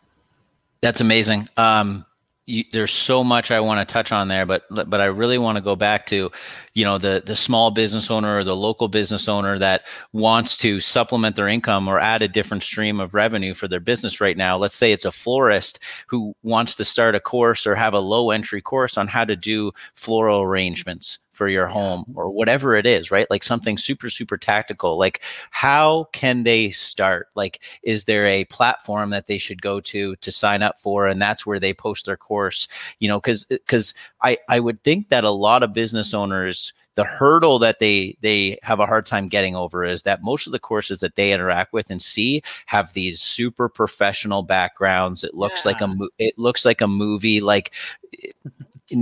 That's 0.80 1.02
amazing. 1.02 1.50
Um, 1.58 2.06
you, 2.50 2.64
there's 2.72 2.92
so 2.92 3.22
much 3.22 3.50
I 3.50 3.60
want 3.60 3.86
to 3.86 3.90
touch 3.90 4.12
on 4.12 4.28
there, 4.28 4.44
but 4.44 4.64
but 4.70 5.00
I 5.00 5.06
really 5.06 5.38
want 5.38 5.56
to 5.56 5.62
go 5.62 5.76
back 5.76 6.06
to, 6.06 6.30
you 6.74 6.84
know, 6.84 6.98
the 6.98 7.22
the 7.24 7.36
small 7.36 7.70
business 7.70 8.10
owner 8.10 8.38
or 8.38 8.44
the 8.44 8.56
local 8.56 8.88
business 8.88 9.28
owner 9.28 9.58
that 9.58 9.86
wants 10.12 10.56
to 10.58 10.80
supplement 10.80 11.36
their 11.36 11.48
income 11.48 11.88
or 11.88 12.00
add 12.00 12.22
a 12.22 12.28
different 12.28 12.62
stream 12.62 13.00
of 13.00 13.14
revenue 13.14 13.54
for 13.54 13.68
their 13.68 13.80
business 13.80 14.20
right 14.20 14.36
now. 14.36 14.56
Let's 14.56 14.76
say 14.76 14.92
it's 14.92 15.04
a 15.04 15.12
florist 15.12 15.78
who 16.08 16.34
wants 16.42 16.74
to 16.76 16.84
start 16.84 17.14
a 17.14 17.20
course 17.20 17.66
or 17.66 17.74
have 17.74 17.94
a 17.94 18.00
low 18.00 18.30
entry 18.30 18.60
course 18.60 18.98
on 18.98 19.06
how 19.06 19.24
to 19.24 19.36
do 19.36 19.72
floral 19.94 20.42
arrangements 20.42 21.18
for 21.40 21.48
your 21.48 21.68
home 21.68 22.04
or 22.16 22.30
whatever 22.30 22.74
it 22.74 22.84
is, 22.84 23.10
right? 23.10 23.26
Like 23.30 23.42
something 23.42 23.78
super, 23.78 24.10
super 24.10 24.36
tactical. 24.36 24.98
Like, 24.98 25.22
how 25.50 26.04
can 26.12 26.42
they 26.42 26.70
start? 26.70 27.28
Like, 27.34 27.62
is 27.82 28.04
there 28.04 28.26
a 28.26 28.44
platform 28.44 29.08
that 29.08 29.26
they 29.26 29.38
should 29.38 29.62
go 29.62 29.80
to 29.80 30.16
to 30.16 30.30
sign 30.30 30.62
up 30.62 30.78
for? 30.78 31.06
And 31.06 31.18
that's 31.22 31.46
where 31.46 31.58
they 31.58 31.72
post 31.72 32.04
their 32.04 32.18
course, 32.18 32.68
you 32.98 33.08
know, 33.08 33.18
because, 33.18 33.46
because 33.46 33.94
I, 34.20 34.36
I 34.50 34.60
would 34.60 34.84
think 34.84 35.08
that 35.08 35.24
a 35.24 35.30
lot 35.30 35.62
of 35.62 35.72
business 35.72 36.12
owners, 36.12 36.74
the 36.96 37.04
hurdle 37.04 37.58
that 37.60 37.78
they 37.78 38.18
they 38.20 38.58
have 38.62 38.80
a 38.80 38.86
hard 38.86 39.06
time 39.06 39.28
getting 39.28 39.56
over 39.56 39.82
is 39.82 40.02
that 40.02 40.22
most 40.22 40.46
of 40.46 40.52
the 40.52 40.58
courses 40.58 41.00
that 41.00 41.14
they 41.14 41.32
interact 41.32 41.72
with 41.72 41.88
and 41.88 42.02
see 42.02 42.42
have 42.66 42.92
these 42.92 43.22
super 43.22 43.70
professional 43.70 44.42
backgrounds 44.42 45.22
it 45.22 45.32
looks 45.32 45.64
yeah. 45.64 45.70
like 45.70 45.80
a 45.80 45.96
it 46.18 46.36
looks 46.36 46.64
like 46.64 46.80
a 46.80 46.88
movie 46.88 47.40
like 47.40 47.72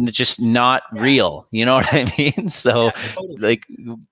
just 0.06 0.40
not 0.40 0.82
yeah. 0.94 1.02
real. 1.02 1.46
You 1.50 1.64
know 1.64 1.74
what 1.76 1.92
I 1.92 2.12
mean? 2.18 2.48
So, 2.48 2.86
yeah, 2.86 3.02
totally. 3.14 3.36
like, 3.36 3.66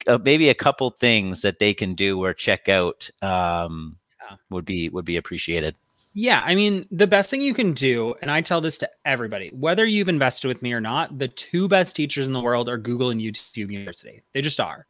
uh, 0.07 0.19
maybe 0.23 0.49
a 0.49 0.55
couple 0.55 0.91
things 0.91 1.43
that 1.43 1.59
they 1.59 1.75
can 1.75 1.95
do 1.95 2.23
or 2.23 2.35
check 2.35 2.69
out 2.69 3.09
um, 3.23 3.97
yeah. 4.23 4.37
would 4.51 4.65
be 4.65 4.89
would 4.89 5.05
be 5.05 5.17
appreciated. 5.17 5.77
Yeah, 6.19 6.43
I 6.47 6.55
mean, 6.55 6.87
the 6.91 7.07
best 7.07 7.29
thing 7.29 7.43
you 7.43 7.53
can 7.53 7.75
do, 7.75 8.15
and 8.23 8.31
I 8.31 8.41
tell 8.41 8.63
this 8.63 8.79
to 8.79 8.89
everybody, 9.05 9.51
whether 9.53 9.85
you've 9.85 10.09
invested 10.09 10.49
with 10.49 10.63
me 10.63 10.73
or 10.73 10.81
not, 10.81 11.19
the 11.19 11.29
two 11.29 11.69
best 11.69 11.95
teachers 11.95 12.27
in 12.27 12.33
the 12.33 12.41
world 12.41 12.71
are 12.71 12.79
Google 12.79 13.11
and 13.11 13.21
YouTube 13.21 13.71
University. 13.71 14.23
They 14.33 14.41
just 14.41 14.59
are, 14.59 14.87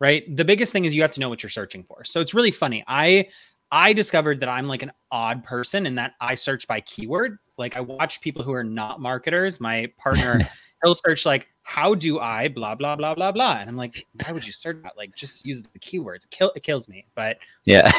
right? 0.00 0.24
The 0.34 0.46
biggest 0.46 0.72
thing 0.72 0.86
is 0.86 0.94
you 0.94 1.02
have 1.02 1.12
to 1.12 1.20
know 1.20 1.28
what 1.28 1.42
you're 1.42 1.50
searching 1.50 1.84
for. 1.84 2.04
So 2.04 2.20
it's 2.20 2.32
really 2.32 2.50
funny. 2.50 2.82
I 2.88 3.28
I 3.70 3.92
discovered 3.92 4.40
that 4.40 4.48
I'm 4.48 4.66
like 4.66 4.82
an 4.82 4.92
odd 5.10 5.44
person 5.44 5.84
in 5.84 5.96
that 5.96 6.14
I 6.22 6.36
search 6.36 6.66
by 6.66 6.80
keyword. 6.80 7.38
Like 7.62 7.76
I 7.76 7.80
watch 7.80 8.20
people 8.20 8.42
who 8.42 8.52
are 8.52 8.64
not 8.64 9.00
marketers. 9.00 9.60
My 9.60 9.90
partner, 9.96 10.40
he'll 10.82 10.96
search 10.96 11.24
like, 11.24 11.46
how 11.62 11.94
do 11.94 12.18
I 12.18 12.48
blah 12.48 12.74
blah 12.74 12.96
blah 12.96 13.14
blah 13.14 13.30
blah, 13.30 13.58
and 13.60 13.70
I'm 13.70 13.76
like, 13.76 14.04
why 14.24 14.32
would 14.32 14.44
you 14.44 14.52
search 14.52 14.82
that? 14.82 14.96
Like, 14.96 15.14
just 15.14 15.46
use 15.46 15.62
the 15.62 15.78
keywords. 15.78 16.24
It, 16.24 16.30
kill, 16.30 16.52
it 16.56 16.64
kills 16.64 16.88
me. 16.88 17.06
But 17.14 17.38
yeah, 17.64 17.92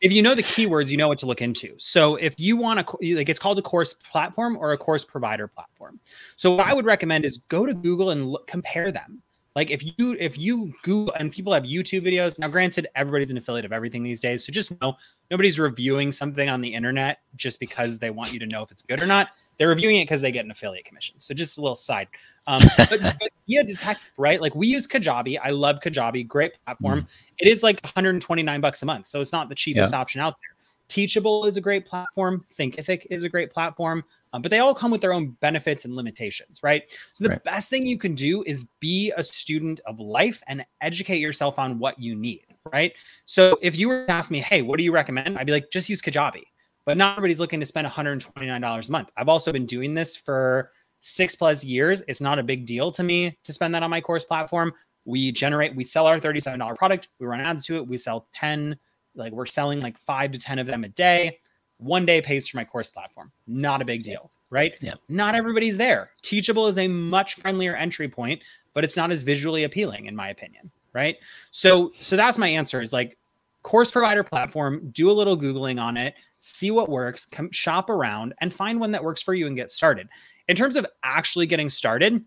if 0.00 0.12
you 0.12 0.22
know 0.22 0.34
the 0.34 0.42
keywords, 0.42 0.88
you 0.88 0.96
know 0.96 1.08
what 1.08 1.18
to 1.18 1.26
look 1.26 1.40
into. 1.40 1.74
So 1.78 2.16
if 2.16 2.34
you 2.36 2.56
want 2.56 2.86
to, 2.86 3.16
like, 3.16 3.28
it's 3.28 3.38
called 3.38 3.58
a 3.58 3.62
course 3.62 3.94
platform 3.94 4.56
or 4.56 4.72
a 4.72 4.78
course 4.78 5.04
provider 5.04 5.46
platform. 5.46 6.00
So 6.36 6.56
what 6.56 6.66
I 6.66 6.74
would 6.74 6.84
recommend 6.84 7.24
is 7.24 7.38
go 7.48 7.64
to 7.64 7.74
Google 7.74 8.10
and 8.10 8.28
look, 8.28 8.46
compare 8.46 8.90
them. 8.90 9.22
Like 9.56 9.70
if 9.70 9.82
you 9.82 10.16
if 10.20 10.38
you 10.38 10.72
Google 10.82 11.12
and 11.14 11.32
people 11.32 11.52
have 11.52 11.64
YouTube 11.64 12.06
videos 12.06 12.38
now, 12.38 12.48
granted 12.48 12.86
everybody's 12.94 13.30
an 13.30 13.38
affiliate 13.38 13.64
of 13.64 13.72
everything 13.72 14.02
these 14.02 14.20
days, 14.20 14.44
so 14.44 14.52
just 14.52 14.78
know 14.80 14.96
nobody's 15.30 15.58
reviewing 15.58 16.12
something 16.12 16.48
on 16.48 16.60
the 16.60 16.72
internet 16.72 17.18
just 17.34 17.58
because 17.58 17.98
they 17.98 18.10
want 18.10 18.32
you 18.32 18.38
to 18.38 18.46
know 18.46 18.62
if 18.62 18.70
it's 18.70 18.82
good 18.82 19.02
or 19.02 19.06
not. 19.06 19.30
They're 19.58 19.68
reviewing 19.68 19.96
it 19.96 20.04
because 20.04 20.20
they 20.20 20.30
get 20.30 20.44
an 20.44 20.50
affiliate 20.50 20.84
commission. 20.84 21.18
So 21.18 21.34
just 21.34 21.58
a 21.58 21.60
little 21.60 21.74
side. 21.74 22.08
Um, 22.46 22.62
but, 22.76 23.00
but 23.00 23.30
yeah, 23.46 23.62
detect 23.64 24.02
right. 24.16 24.40
Like 24.40 24.54
we 24.54 24.68
use 24.68 24.86
Kajabi. 24.86 25.38
I 25.42 25.50
love 25.50 25.80
Kajabi. 25.80 26.28
Great 26.28 26.52
platform. 26.64 27.02
Mm. 27.02 27.08
It 27.38 27.48
is 27.48 27.62
like 27.62 27.82
129 27.82 28.60
bucks 28.60 28.82
a 28.82 28.86
month, 28.86 29.08
so 29.08 29.20
it's 29.20 29.32
not 29.32 29.48
the 29.48 29.54
cheapest 29.54 29.92
yeah. 29.92 29.98
option 29.98 30.20
out 30.20 30.36
there. 30.40 30.56
Teachable 30.88 31.44
is 31.44 31.56
a 31.56 31.60
great 31.60 31.84
platform. 31.84 32.44
Thinkific 32.56 33.06
is 33.10 33.24
a 33.24 33.28
great 33.28 33.50
platform, 33.50 34.04
um, 34.32 34.42
but 34.42 34.50
they 34.50 34.58
all 34.58 34.74
come 34.74 34.90
with 34.90 35.00
their 35.00 35.12
own 35.12 35.36
benefits 35.40 35.84
and 35.84 35.94
limitations, 35.94 36.60
right? 36.62 36.82
So 37.12 37.24
the 37.24 37.30
right. 37.30 37.44
best 37.44 37.70
thing 37.70 37.86
you 37.86 37.98
can 37.98 38.14
do 38.14 38.42
is 38.46 38.66
be 38.80 39.12
a 39.16 39.22
student 39.22 39.80
of 39.86 39.98
life 39.98 40.42
and 40.46 40.64
educate 40.80 41.18
yourself 41.18 41.58
on 41.58 41.78
what 41.78 41.98
you 41.98 42.14
need, 42.14 42.44
right? 42.72 42.92
So 43.24 43.58
if 43.62 43.76
you 43.76 43.88
were 43.88 44.06
to 44.06 44.12
ask 44.12 44.30
me, 44.30 44.40
hey, 44.40 44.62
what 44.62 44.78
do 44.78 44.84
you 44.84 44.92
recommend? 44.92 45.38
I'd 45.38 45.46
be 45.46 45.52
like, 45.52 45.70
just 45.70 45.88
use 45.88 46.02
Kajabi. 46.02 46.42
But 46.84 46.96
not 46.96 47.18
everybody's 47.18 47.40
looking 47.40 47.60
to 47.60 47.66
spend 47.66 47.86
$129 47.86 48.88
a 48.88 48.92
month. 48.92 49.10
I've 49.16 49.28
also 49.28 49.52
been 49.52 49.66
doing 49.66 49.92
this 49.92 50.16
for 50.16 50.70
six 51.00 51.34
plus 51.34 51.62
years. 51.62 52.02
It's 52.08 52.20
not 52.20 52.38
a 52.38 52.42
big 52.42 52.66
deal 52.66 52.90
to 52.92 53.02
me 53.02 53.38
to 53.44 53.52
spend 53.52 53.74
that 53.74 53.82
on 53.82 53.90
my 53.90 54.00
course 54.00 54.24
platform. 54.24 54.72
We 55.04 55.32
generate, 55.32 55.74
we 55.74 55.84
sell 55.84 56.06
our 56.06 56.18
$37 56.18 56.76
product, 56.76 57.08
we 57.18 57.26
run 57.26 57.40
ads 57.40 57.66
to 57.66 57.76
it, 57.76 57.86
we 57.86 57.96
sell 57.96 58.28
10, 58.34 58.78
like 59.14 59.32
we're 59.32 59.46
selling 59.46 59.80
like 59.80 59.98
five 59.98 60.32
to 60.32 60.38
10 60.38 60.58
of 60.58 60.66
them 60.66 60.84
a 60.84 60.88
day. 60.88 61.38
One 61.78 62.04
day 62.04 62.20
pays 62.20 62.48
for 62.48 62.56
my 62.56 62.64
course 62.64 62.90
platform. 62.90 63.32
Not 63.46 63.82
a 63.82 63.84
big 63.84 64.02
deal, 64.02 64.30
right? 64.50 64.76
Yeah. 64.80 64.94
Not 65.08 65.34
everybody's 65.34 65.76
there. 65.76 66.10
Teachable 66.22 66.66
is 66.66 66.78
a 66.78 66.88
much 66.88 67.34
friendlier 67.34 67.74
entry 67.74 68.08
point, 68.08 68.42
but 68.74 68.84
it's 68.84 68.96
not 68.96 69.10
as 69.10 69.22
visually 69.22 69.64
appealing, 69.64 70.06
in 70.06 70.16
my 70.16 70.28
opinion, 70.28 70.70
right? 70.92 71.16
So, 71.50 71.92
so 72.00 72.16
that's 72.16 72.38
my 72.38 72.48
answer 72.48 72.80
is 72.80 72.92
like 72.92 73.16
course 73.62 73.90
provider 73.90 74.24
platform, 74.24 74.90
do 74.92 75.10
a 75.10 75.12
little 75.12 75.36
Googling 75.36 75.80
on 75.80 75.96
it, 75.96 76.14
see 76.40 76.70
what 76.70 76.88
works, 76.88 77.26
come 77.26 77.50
shop 77.50 77.90
around 77.90 78.34
and 78.40 78.52
find 78.52 78.80
one 78.80 78.92
that 78.92 79.02
works 79.02 79.22
for 79.22 79.34
you 79.34 79.46
and 79.46 79.56
get 79.56 79.70
started. 79.70 80.08
In 80.48 80.56
terms 80.56 80.76
of 80.76 80.86
actually 81.02 81.46
getting 81.46 81.68
started, 81.68 82.24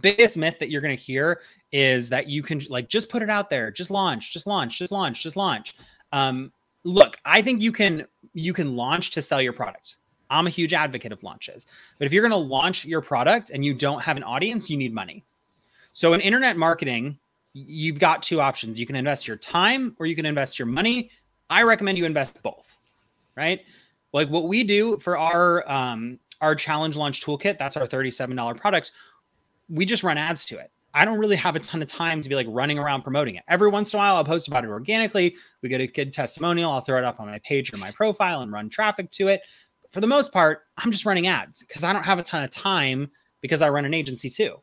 biggest 0.00 0.36
myth 0.36 0.58
that 0.58 0.70
you're 0.70 0.80
going 0.80 0.96
to 0.96 1.02
hear 1.02 1.40
is 1.72 2.08
that 2.08 2.28
you 2.28 2.42
can 2.42 2.60
like 2.68 2.88
just 2.88 3.08
put 3.08 3.22
it 3.22 3.30
out 3.30 3.50
there, 3.50 3.70
just 3.70 3.90
launch, 3.90 4.32
just 4.32 4.46
launch, 4.46 4.78
just 4.78 4.92
launch, 4.92 5.22
just 5.22 5.36
launch. 5.36 5.74
Um, 6.12 6.52
look, 6.84 7.16
I 7.24 7.42
think 7.42 7.62
you 7.62 7.72
can 7.72 8.06
you 8.34 8.52
can 8.52 8.76
launch 8.76 9.10
to 9.10 9.22
sell 9.22 9.40
your 9.40 9.52
product. 9.52 9.96
I'm 10.30 10.46
a 10.46 10.50
huge 10.50 10.72
advocate 10.72 11.12
of 11.12 11.22
launches. 11.22 11.66
But 11.98 12.06
if 12.06 12.12
you're 12.12 12.26
going 12.26 12.30
to 12.30 12.48
launch 12.48 12.84
your 12.84 13.00
product 13.00 13.50
and 13.50 13.64
you 13.64 13.74
don't 13.74 14.02
have 14.02 14.16
an 14.16 14.22
audience, 14.22 14.70
you 14.70 14.76
need 14.76 14.94
money. 14.94 15.24
So 15.92 16.12
in 16.12 16.20
internet 16.20 16.56
marketing, 16.56 17.18
you've 17.52 17.98
got 17.98 18.22
two 18.22 18.40
options. 18.40 18.78
You 18.78 18.86
can 18.86 18.96
invest 18.96 19.26
your 19.26 19.36
time 19.36 19.96
or 19.98 20.06
you 20.06 20.14
can 20.14 20.26
invest 20.26 20.58
your 20.58 20.66
money. 20.66 21.10
I 21.48 21.64
recommend 21.64 21.98
you 21.98 22.04
invest 22.04 22.42
both. 22.42 22.78
Right? 23.36 23.60
Like 24.12 24.28
what 24.28 24.46
we 24.48 24.64
do 24.64 24.98
for 24.98 25.18
our 25.18 25.68
um 25.70 26.18
our 26.40 26.54
challenge 26.54 26.96
launch 26.96 27.24
toolkit, 27.24 27.58
that's 27.58 27.76
our 27.76 27.86
$37 27.86 28.56
product. 28.56 28.92
We 29.68 29.84
just 29.84 30.02
run 30.02 30.16
ads 30.16 30.46
to 30.46 30.58
it. 30.58 30.70
I 30.92 31.04
don't 31.04 31.18
really 31.18 31.36
have 31.36 31.56
a 31.56 31.60
ton 31.60 31.82
of 31.82 31.88
time 31.88 32.20
to 32.20 32.28
be 32.28 32.34
like 32.34 32.46
running 32.50 32.78
around 32.78 33.02
promoting 33.02 33.36
it. 33.36 33.44
Every 33.48 33.68
once 33.68 33.92
in 33.92 33.98
a 33.98 34.00
while, 34.00 34.16
I'll 34.16 34.24
post 34.24 34.48
about 34.48 34.64
it 34.64 34.70
organically. 34.70 35.36
We 35.62 35.68
get 35.68 35.80
a 35.80 35.86
good 35.86 36.12
testimonial. 36.12 36.72
I'll 36.72 36.80
throw 36.80 36.98
it 36.98 37.04
up 37.04 37.20
on 37.20 37.28
my 37.28 37.38
page 37.40 37.72
or 37.72 37.76
my 37.76 37.90
profile 37.92 38.42
and 38.42 38.50
run 38.50 38.68
traffic 38.68 39.10
to 39.12 39.28
it. 39.28 39.42
But 39.82 39.92
for 39.92 40.00
the 40.00 40.06
most 40.06 40.32
part, 40.32 40.62
I'm 40.78 40.90
just 40.90 41.06
running 41.06 41.26
ads 41.26 41.62
because 41.62 41.84
I 41.84 41.92
don't 41.92 42.02
have 42.02 42.18
a 42.18 42.24
ton 42.24 42.42
of 42.42 42.50
time 42.50 43.10
because 43.40 43.62
I 43.62 43.68
run 43.68 43.84
an 43.84 43.94
agency 43.94 44.30
too. 44.30 44.56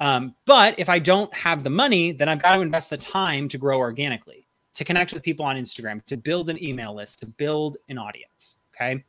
Um, 0.00 0.34
but 0.46 0.78
if 0.78 0.88
I 0.88 0.98
don't 0.98 1.32
have 1.34 1.64
the 1.64 1.70
money, 1.70 2.12
then 2.12 2.28
I've 2.28 2.42
got 2.42 2.56
to 2.56 2.62
invest 2.62 2.90
the 2.90 2.96
time 2.96 3.48
to 3.48 3.58
grow 3.58 3.78
organically, 3.78 4.46
to 4.74 4.84
connect 4.84 5.12
with 5.12 5.22
people 5.22 5.44
on 5.44 5.56
Instagram, 5.56 6.04
to 6.06 6.16
build 6.16 6.48
an 6.48 6.62
email 6.62 6.94
list, 6.94 7.20
to 7.20 7.26
build 7.26 7.76
an 7.88 7.98
audience. 7.98 8.56
Okay. 8.74 9.04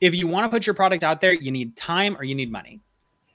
If 0.00 0.14
you 0.14 0.26
want 0.26 0.44
to 0.44 0.54
put 0.54 0.66
your 0.66 0.74
product 0.74 1.02
out 1.04 1.20
there, 1.20 1.32
you 1.32 1.50
need 1.50 1.76
time 1.76 2.16
or 2.16 2.24
you 2.24 2.34
need 2.34 2.50
money 2.50 2.80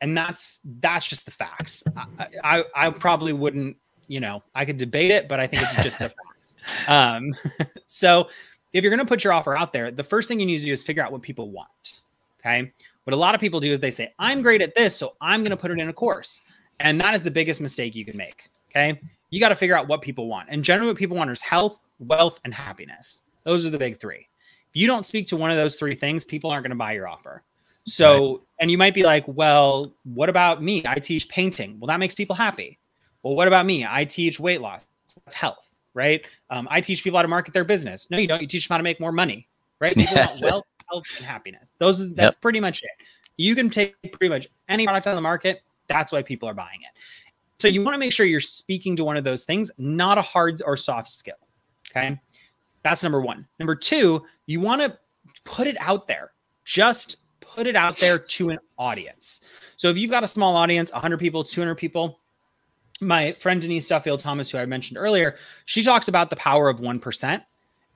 and 0.01 0.17
that's 0.17 0.59
that's 0.81 1.07
just 1.07 1.25
the 1.25 1.31
facts. 1.31 1.83
I, 1.95 2.27
I, 2.43 2.63
I 2.75 2.89
probably 2.89 3.33
wouldn't, 3.33 3.77
you 4.07 4.19
know, 4.19 4.41
I 4.55 4.65
could 4.65 4.77
debate 4.77 5.11
it, 5.11 5.27
but 5.27 5.39
I 5.39 5.47
think 5.47 5.63
it's 5.63 5.83
just 5.83 5.99
the 5.99 6.09
facts. 6.09 6.55
Um, 6.87 7.33
so 7.87 8.27
if 8.73 8.83
you're 8.83 8.91
going 8.91 9.05
to 9.05 9.09
put 9.09 9.23
your 9.23 9.33
offer 9.33 9.55
out 9.55 9.73
there, 9.73 9.91
the 9.91 10.03
first 10.03 10.27
thing 10.27 10.39
you 10.39 10.45
need 10.45 10.59
to 10.59 10.65
do 10.65 10.73
is 10.73 10.83
figure 10.83 11.03
out 11.03 11.11
what 11.11 11.21
people 11.21 11.49
want. 11.51 12.01
Okay. 12.39 12.71
What 13.03 13.13
a 13.13 13.17
lot 13.17 13.35
of 13.35 13.41
people 13.41 13.59
do 13.59 13.71
is 13.71 13.79
they 13.79 13.91
say, 13.91 14.13
I'm 14.19 14.41
great 14.41 14.61
at 14.61 14.75
this, 14.75 14.95
so 14.95 15.15
I'm 15.19 15.41
going 15.41 15.51
to 15.51 15.57
put 15.57 15.71
it 15.71 15.79
in 15.79 15.89
a 15.89 15.93
course. 15.93 16.41
And 16.79 17.01
that 17.01 17.15
is 17.15 17.23
the 17.23 17.31
biggest 17.31 17.59
mistake 17.59 17.95
you 17.95 18.05
can 18.05 18.15
make. 18.15 18.49
Okay. 18.69 18.99
You 19.31 19.39
got 19.39 19.49
to 19.49 19.55
figure 19.55 19.75
out 19.75 19.87
what 19.87 20.01
people 20.01 20.27
want. 20.27 20.47
And 20.49 20.63
generally, 20.63 20.91
what 20.91 20.97
people 20.97 21.17
want 21.17 21.29
is 21.29 21.41
health, 21.41 21.79
wealth, 21.99 22.39
and 22.45 22.53
happiness. 22.53 23.21
Those 23.43 23.65
are 23.65 23.69
the 23.69 23.77
big 23.77 23.99
three. 23.99 24.27
If 24.69 24.75
you 24.75 24.87
don't 24.87 25.05
speak 25.05 25.27
to 25.29 25.35
one 25.35 25.49
of 25.49 25.57
those 25.57 25.75
three 25.75 25.95
things, 25.95 26.23
people 26.23 26.51
aren't 26.51 26.63
going 26.63 26.71
to 26.71 26.77
buy 26.77 26.93
your 26.93 27.07
offer. 27.07 27.43
So, 27.89 28.27
right. 28.27 28.39
and 28.61 28.71
you 28.71 28.77
might 28.77 28.93
be 28.93 29.03
like, 29.03 29.25
well, 29.27 29.93
what 30.03 30.29
about 30.29 30.61
me? 30.63 30.83
I 30.85 30.95
teach 30.95 31.27
painting. 31.29 31.79
Well, 31.79 31.87
that 31.87 31.99
makes 31.99 32.15
people 32.15 32.35
happy. 32.35 32.79
Well, 33.23 33.35
what 33.35 33.47
about 33.47 33.65
me? 33.65 33.85
I 33.87 34.05
teach 34.05 34.39
weight 34.39 34.61
loss. 34.61 34.85
That's 35.25 35.35
health, 35.35 35.69
right? 35.93 36.21
Um, 36.49 36.67
I 36.71 36.81
teach 36.81 37.03
people 37.03 37.17
how 37.17 37.23
to 37.23 37.27
market 37.27 37.53
their 37.53 37.63
business. 37.63 38.07
No, 38.09 38.17
you 38.17 38.27
don't. 38.27 38.41
You 38.41 38.47
teach 38.47 38.67
them 38.67 38.73
how 38.75 38.77
to 38.77 38.83
make 38.83 38.99
more 38.99 39.11
money, 39.11 39.47
right? 39.79 39.95
People 39.95 40.15
yeah. 40.15 40.27
want 40.27 40.41
wealth, 40.41 40.65
health, 40.89 41.05
and 41.17 41.25
happiness. 41.25 41.75
Those 41.77 42.13
that's 42.13 42.35
yep. 42.35 42.41
pretty 42.41 42.59
much 42.59 42.81
it. 42.83 42.91
You 43.37 43.55
can 43.55 43.69
take 43.69 43.95
pretty 44.13 44.29
much 44.29 44.47
any 44.67 44.85
product 44.85 45.07
on 45.07 45.15
the 45.15 45.21
market. 45.21 45.61
That's 45.87 46.11
why 46.11 46.21
people 46.21 46.47
are 46.47 46.53
buying 46.53 46.81
it. 46.81 46.99
So 47.59 47.67
you 47.67 47.83
want 47.83 47.95
to 47.95 47.99
make 47.99 48.13
sure 48.13 48.25
you're 48.25 48.39
speaking 48.39 48.95
to 48.95 49.03
one 49.03 49.17
of 49.17 49.25
those 49.25 49.43
things, 49.43 49.69
not 49.77 50.17
a 50.17 50.21
hard 50.21 50.61
or 50.65 50.77
soft 50.77 51.09
skill. 51.09 51.35
Okay. 51.91 52.19
That's 52.83 53.03
number 53.03 53.19
one. 53.19 53.47
Number 53.59 53.75
two, 53.75 54.25
you 54.45 54.61
want 54.61 54.81
to 54.81 54.97
put 55.43 55.67
it 55.67 55.75
out 55.79 56.07
there. 56.07 56.31
Just 56.63 57.17
put 57.59 57.67
it 57.67 57.75
out 57.75 57.97
there 57.97 58.17
to 58.17 58.51
an 58.51 58.59
audience. 58.77 59.41
So 59.75 59.89
if 59.89 59.97
you've 59.97 60.09
got 60.09 60.23
a 60.23 60.27
small 60.29 60.55
audience, 60.55 60.93
100 60.93 61.17
people, 61.17 61.43
200 61.43 61.75
people, 61.75 62.17
my 63.01 63.33
friend 63.33 63.61
Denise 63.61 63.85
Duffield 63.85 64.21
Thomas, 64.21 64.49
who 64.49 64.57
I 64.57 64.65
mentioned 64.65 64.97
earlier, 64.97 65.35
she 65.65 65.83
talks 65.83 66.07
about 66.07 66.29
the 66.29 66.37
power 66.37 66.69
of 66.69 66.79
1%. 66.79 67.43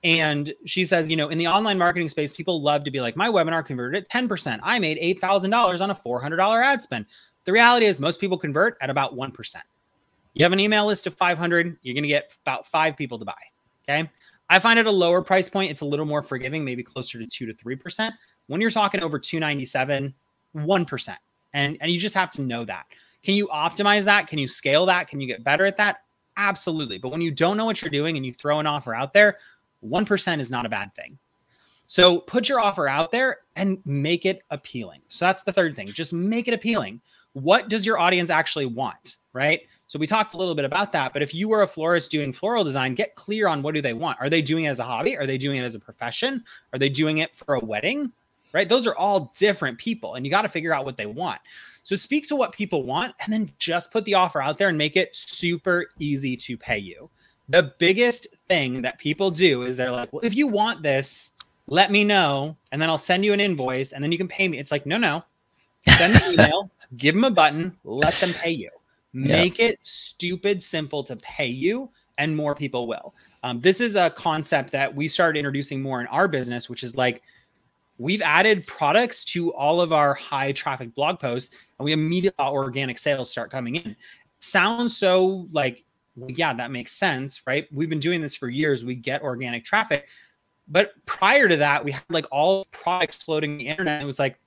And 0.02 0.52
she 0.66 0.84
says, 0.84 1.08
you 1.08 1.16
know, 1.16 1.30
in 1.30 1.38
the 1.38 1.46
online 1.46 1.78
marketing 1.78 2.10
space, 2.10 2.30
people 2.30 2.60
love 2.60 2.84
to 2.84 2.90
be 2.90 3.00
like, 3.00 3.16
my 3.16 3.30
webinar 3.30 3.64
converted 3.64 4.02
at 4.02 4.10
10%. 4.10 4.60
I 4.62 4.78
made 4.78 4.98
$8,000 5.18 5.80
on 5.80 5.90
a 5.90 5.94
$400 5.94 6.62
ad 6.62 6.82
spend. 6.82 7.06
The 7.46 7.52
reality 7.52 7.86
is, 7.86 7.98
most 7.98 8.20
people 8.20 8.36
convert 8.36 8.76
at 8.82 8.90
about 8.90 9.16
1%. 9.16 9.54
You 10.34 10.44
have 10.44 10.52
an 10.52 10.60
email 10.60 10.84
list 10.84 11.06
of 11.06 11.14
500, 11.14 11.78
you're 11.80 11.94
going 11.94 12.02
to 12.02 12.08
get 12.08 12.36
about 12.44 12.66
five 12.66 12.98
people 12.98 13.18
to 13.18 13.24
buy. 13.24 13.32
Okay. 13.88 14.10
I 14.54 14.60
find 14.60 14.78
at 14.78 14.86
a 14.86 14.90
lower 14.90 15.20
price 15.20 15.48
point, 15.48 15.72
it's 15.72 15.80
a 15.80 15.84
little 15.84 16.06
more 16.06 16.22
forgiving, 16.22 16.64
maybe 16.64 16.84
closer 16.84 17.18
to 17.18 17.26
two 17.26 17.44
to 17.44 17.52
3%. 17.52 18.12
When 18.46 18.60
you're 18.60 18.70
talking 18.70 19.02
over 19.02 19.18
297, 19.18 20.14
1%. 20.54 21.16
And, 21.54 21.76
and 21.80 21.90
you 21.90 21.98
just 21.98 22.14
have 22.14 22.30
to 22.30 22.40
know 22.40 22.64
that. 22.64 22.84
Can 23.24 23.34
you 23.34 23.48
optimize 23.48 24.04
that? 24.04 24.28
Can 24.28 24.38
you 24.38 24.46
scale 24.46 24.86
that? 24.86 25.08
Can 25.08 25.20
you 25.20 25.26
get 25.26 25.42
better 25.42 25.66
at 25.66 25.76
that? 25.78 26.02
Absolutely. 26.36 26.98
But 26.98 27.08
when 27.08 27.20
you 27.20 27.32
don't 27.32 27.56
know 27.56 27.64
what 27.64 27.82
you're 27.82 27.90
doing 27.90 28.16
and 28.16 28.24
you 28.24 28.32
throw 28.32 28.60
an 28.60 28.66
offer 28.68 28.94
out 28.94 29.12
there, 29.12 29.38
1% 29.84 30.38
is 30.38 30.52
not 30.52 30.66
a 30.66 30.68
bad 30.68 30.94
thing. 30.94 31.18
So 31.88 32.20
put 32.20 32.48
your 32.48 32.60
offer 32.60 32.86
out 32.86 33.10
there 33.10 33.38
and 33.56 33.82
make 33.84 34.24
it 34.24 34.44
appealing. 34.52 35.00
So 35.08 35.24
that's 35.24 35.42
the 35.42 35.52
third 35.52 35.74
thing. 35.74 35.88
Just 35.88 36.12
make 36.12 36.46
it 36.46 36.54
appealing. 36.54 37.00
What 37.32 37.68
does 37.68 37.84
your 37.84 37.98
audience 37.98 38.30
actually 38.30 38.66
want? 38.66 39.16
Right. 39.32 39.62
So 39.86 39.98
we 39.98 40.06
talked 40.06 40.34
a 40.34 40.36
little 40.36 40.54
bit 40.54 40.64
about 40.64 40.92
that, 40.92 41.12
but 41.12 41.22
if 41.22 41.34
you 41.34 41.48
were 41.48 41.62
a 41.62 41.66
florist 41.66 42.10
doing 42.10 42.32
floral 42.32 42.64
design, 42.64 42.94
get 42.94 43.14
clear 43.14 43.48
on 43.48 43.62
what 43.62 43.74
do 43.74 43.82
they 43.82 43.92
want? 43.92 44.18
Are 44.20 44.30
they 44.30 44.42
doing 44.42 44.64
it 44.64 44.68
as 44.68 44.78
a 44.78 44.84
hobby? 44.84 45.16
Are 45.16 45.26
they 45.26 45.38
doing 45.38 45.58
it 45.58 45.64
as 45.64 45.74
a 45.74 45.80
profession? 45.80 46.42
Are 46.72 46.78
they 46.78 46.88
doing 46.88 47.18
it 47.18 47.34
for 47.34 47.54
a 47.54 47.60
wedding? 47.60 48.12
right? 48.54 48.68
Those 48.68 48.86
are 48.86 48.94
all 48.94 49.32
different 49.36 49.76
people, 49.76 50.14
and 50.14 50.24
you 50.24 50.30
got 50.30 50.42
to 50.42 50.48
figure 50.48 50.72
out 50.72 50.86
what 50.86 50.96
they 50.96 51.06
want. 51.06 51.40
So 51.82 51.96
speak 51.96 52.26
to 52.28 52.36
what 52.36 52.54
people 52.54 52.84
want 52.84 53.14
and 53.20 53.30
then 53.30 53.52
just 53.58 53.90
put 53.90 54.06
the 54.06 54.14
offer 54.14 54.40
out 54.40 54.56
there 54.56 54.70
and 54.70 54.78
make 54.78 54.96
it 54.96 55.14
super 55.14 55.88
easy 55.98 56.36
to 56.38 56.56
pay 56.56 56.78
you. 56.78 57.10
The 57.50 57.74
biggest 57.78 58.28
thing 58.48 58.80
that 58.82 58.98
people 58.98 59.30
do 59.30 59.64
is 59.64 59.76
they're 59.76 59.90
like, 59.90 60.10
well, 60.12 60.24
if 60.24 60.34
you 60.34 60.46
want 60.46 60.82
this, 60.82 61.32
let 61.66 61.90
me 61.90 62.04
know, 62.04 62.56
and 62.72 62.80
then 62.80 62.88
I'll 62.88 62.96
send 62.96 63.24
you 63.24 63.34
an 63.34 63.40
invoice, 63.40 63.92
and 63.92 64.02
then 64.02 64.12
you 64.12 64.18
can 64.18 64.28
pay 64.28 64.48
me. 64.48 64.56
It's 64.58 64.70
like, 64.70 64.86
no, 64.86 64.96
no. 64.96 65.24
Send 65.96 66.14
an 66.14 66.32
email, 66.32 66.70
give 66.96 67.14
them 67.14 67.24
a 67.24 67.30
button, 67.30 67.76
let 67.84 68.14
them 68.14 68.32
pay 68.32 68.52
you. 68.52 68.70
Make 69.14 69.60
it 69.60 69.78
stupid 69.82 70.62
simple 70.62 71.04
to 71.04 71.16
pay 71.16 71.46
you, 71.46 71.90
and 72.18 72.36
more 72.36 72.54
people 72.54 72.86
will. 72.86 73.14
Um, 73.42 73.60
this 73.60 73.80
is 73.80 73.94
a 73.94 74.10
concept 74.10 74.72
that 74.72 74.94
we 74.94 75.08
started 75.08 75.38
introducing 75.38 75.80
more 75.80 76.00
in 76.00 76.06
our 76.08 76.28
business, 76.28 76.68
which 76.68 76.82
is 76.82 76.96
like 76.96 77.22
we've 77.98 78.22
added 78.22 78.66
products 78.66 79.24
to 79.24 79.52
all 79.54 79.80
of 79.80 79.92
our 79.92 80.14
high 80.14 80.52
traffic 80.52 80.94
blog 80.94 81.20
posts 81.20 81.54
and 81.78 81.84
we 81.84 81.92
immediately 81.92 82.34
saw 82.42 82.50
organic 82.50 82.98
sales 82.98 83.30
start 83.30 83.50
coming 83.50 83.76
in. 83.76 83.94
Sounds 84.40 84.96
so 84.96 85.46
like, 85.52 85.84
yeah, 86.28 86.52
that 86.54 86.70
makes 86.70 86.92
sense, 86.92 87.42
right? 87.46 87.66
We've 87.72 87.88
been 87.88 88.00
doing 88.00 88.20
this 88.20 88.36
for 88.36 88.48
years. 88.48 88.84
We 88.84 88.94
get 88.94 89.22
organic 89.22 89.64
traffic. 89.64 90.08
But 90.66 90.92
prior 91.06 91.48
to 91.48 91.56
that, 91.56 91.84
we 91.84 91.92
had 91.92 92.02
like 92.08 92.26
all 92.30 92.66
products 92.70 93.22
floating 93.22 93.58
the 93.58 93.68
internet. 93.68 94.02
It 94.02 94.06
was 94.06 94.18
like, 94.18 94.38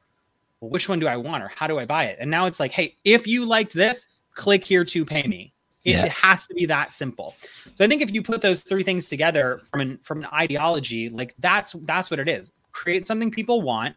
well, 0.59 0.71
which 0.71 0.89
one 0.89 0.99
do 0.99 1.07
I 1.07 1.17
want 1.17 1.43
or 1.43 1.51
how 1.55 1.67
do 1.67 1.79
I 1.79 1.85
buy 1.85 2.05
it? 2.05 2.17
And 2.19 2.29
now 2.29 2.47
it's 2.47 2.59
like, 2.59 2.71
hey, 2.71 2.95
if 3.03 3.27
you 3.27 3.45
liked 3.45 3.73
this, 3.73 4.07
click 4.37 4.63
here 4.63 4.85
to 4.85 5.03
pay 5.03 5.23
me. 5.23 5.53
It, 5.83 5.91
yeah. 5.91 6.05
it, 6.05 6.11
has 6.11 6.47
to 6.47 6.53
be 6.53 6.65
that 6.65 6.93
simple. 6.93 7.35
So 7.75 7.83
I 7.83 7.87
think 7.87 8.01
if 8.01 8.13
you 8.13 8.21
put 8.21 8.41
those 8.41 8.61
three 8.61 8.83
things 8.83 9.07
together 9.07 9.61
from 9.71 9.81
an 9.81 9.99
from 10.03 10.19
an 10.19 10.29
ideology, 10.33 11.09
like 11.09 11.33
that's 11.39 11.73
that's 11.83 12.09
what 12.11 12.19
it 12.19 12.29
is 12.29 12.51
create 12.77 13.07
something 13.07 13.31
people 13.31 13.63
want, 13.63 13.95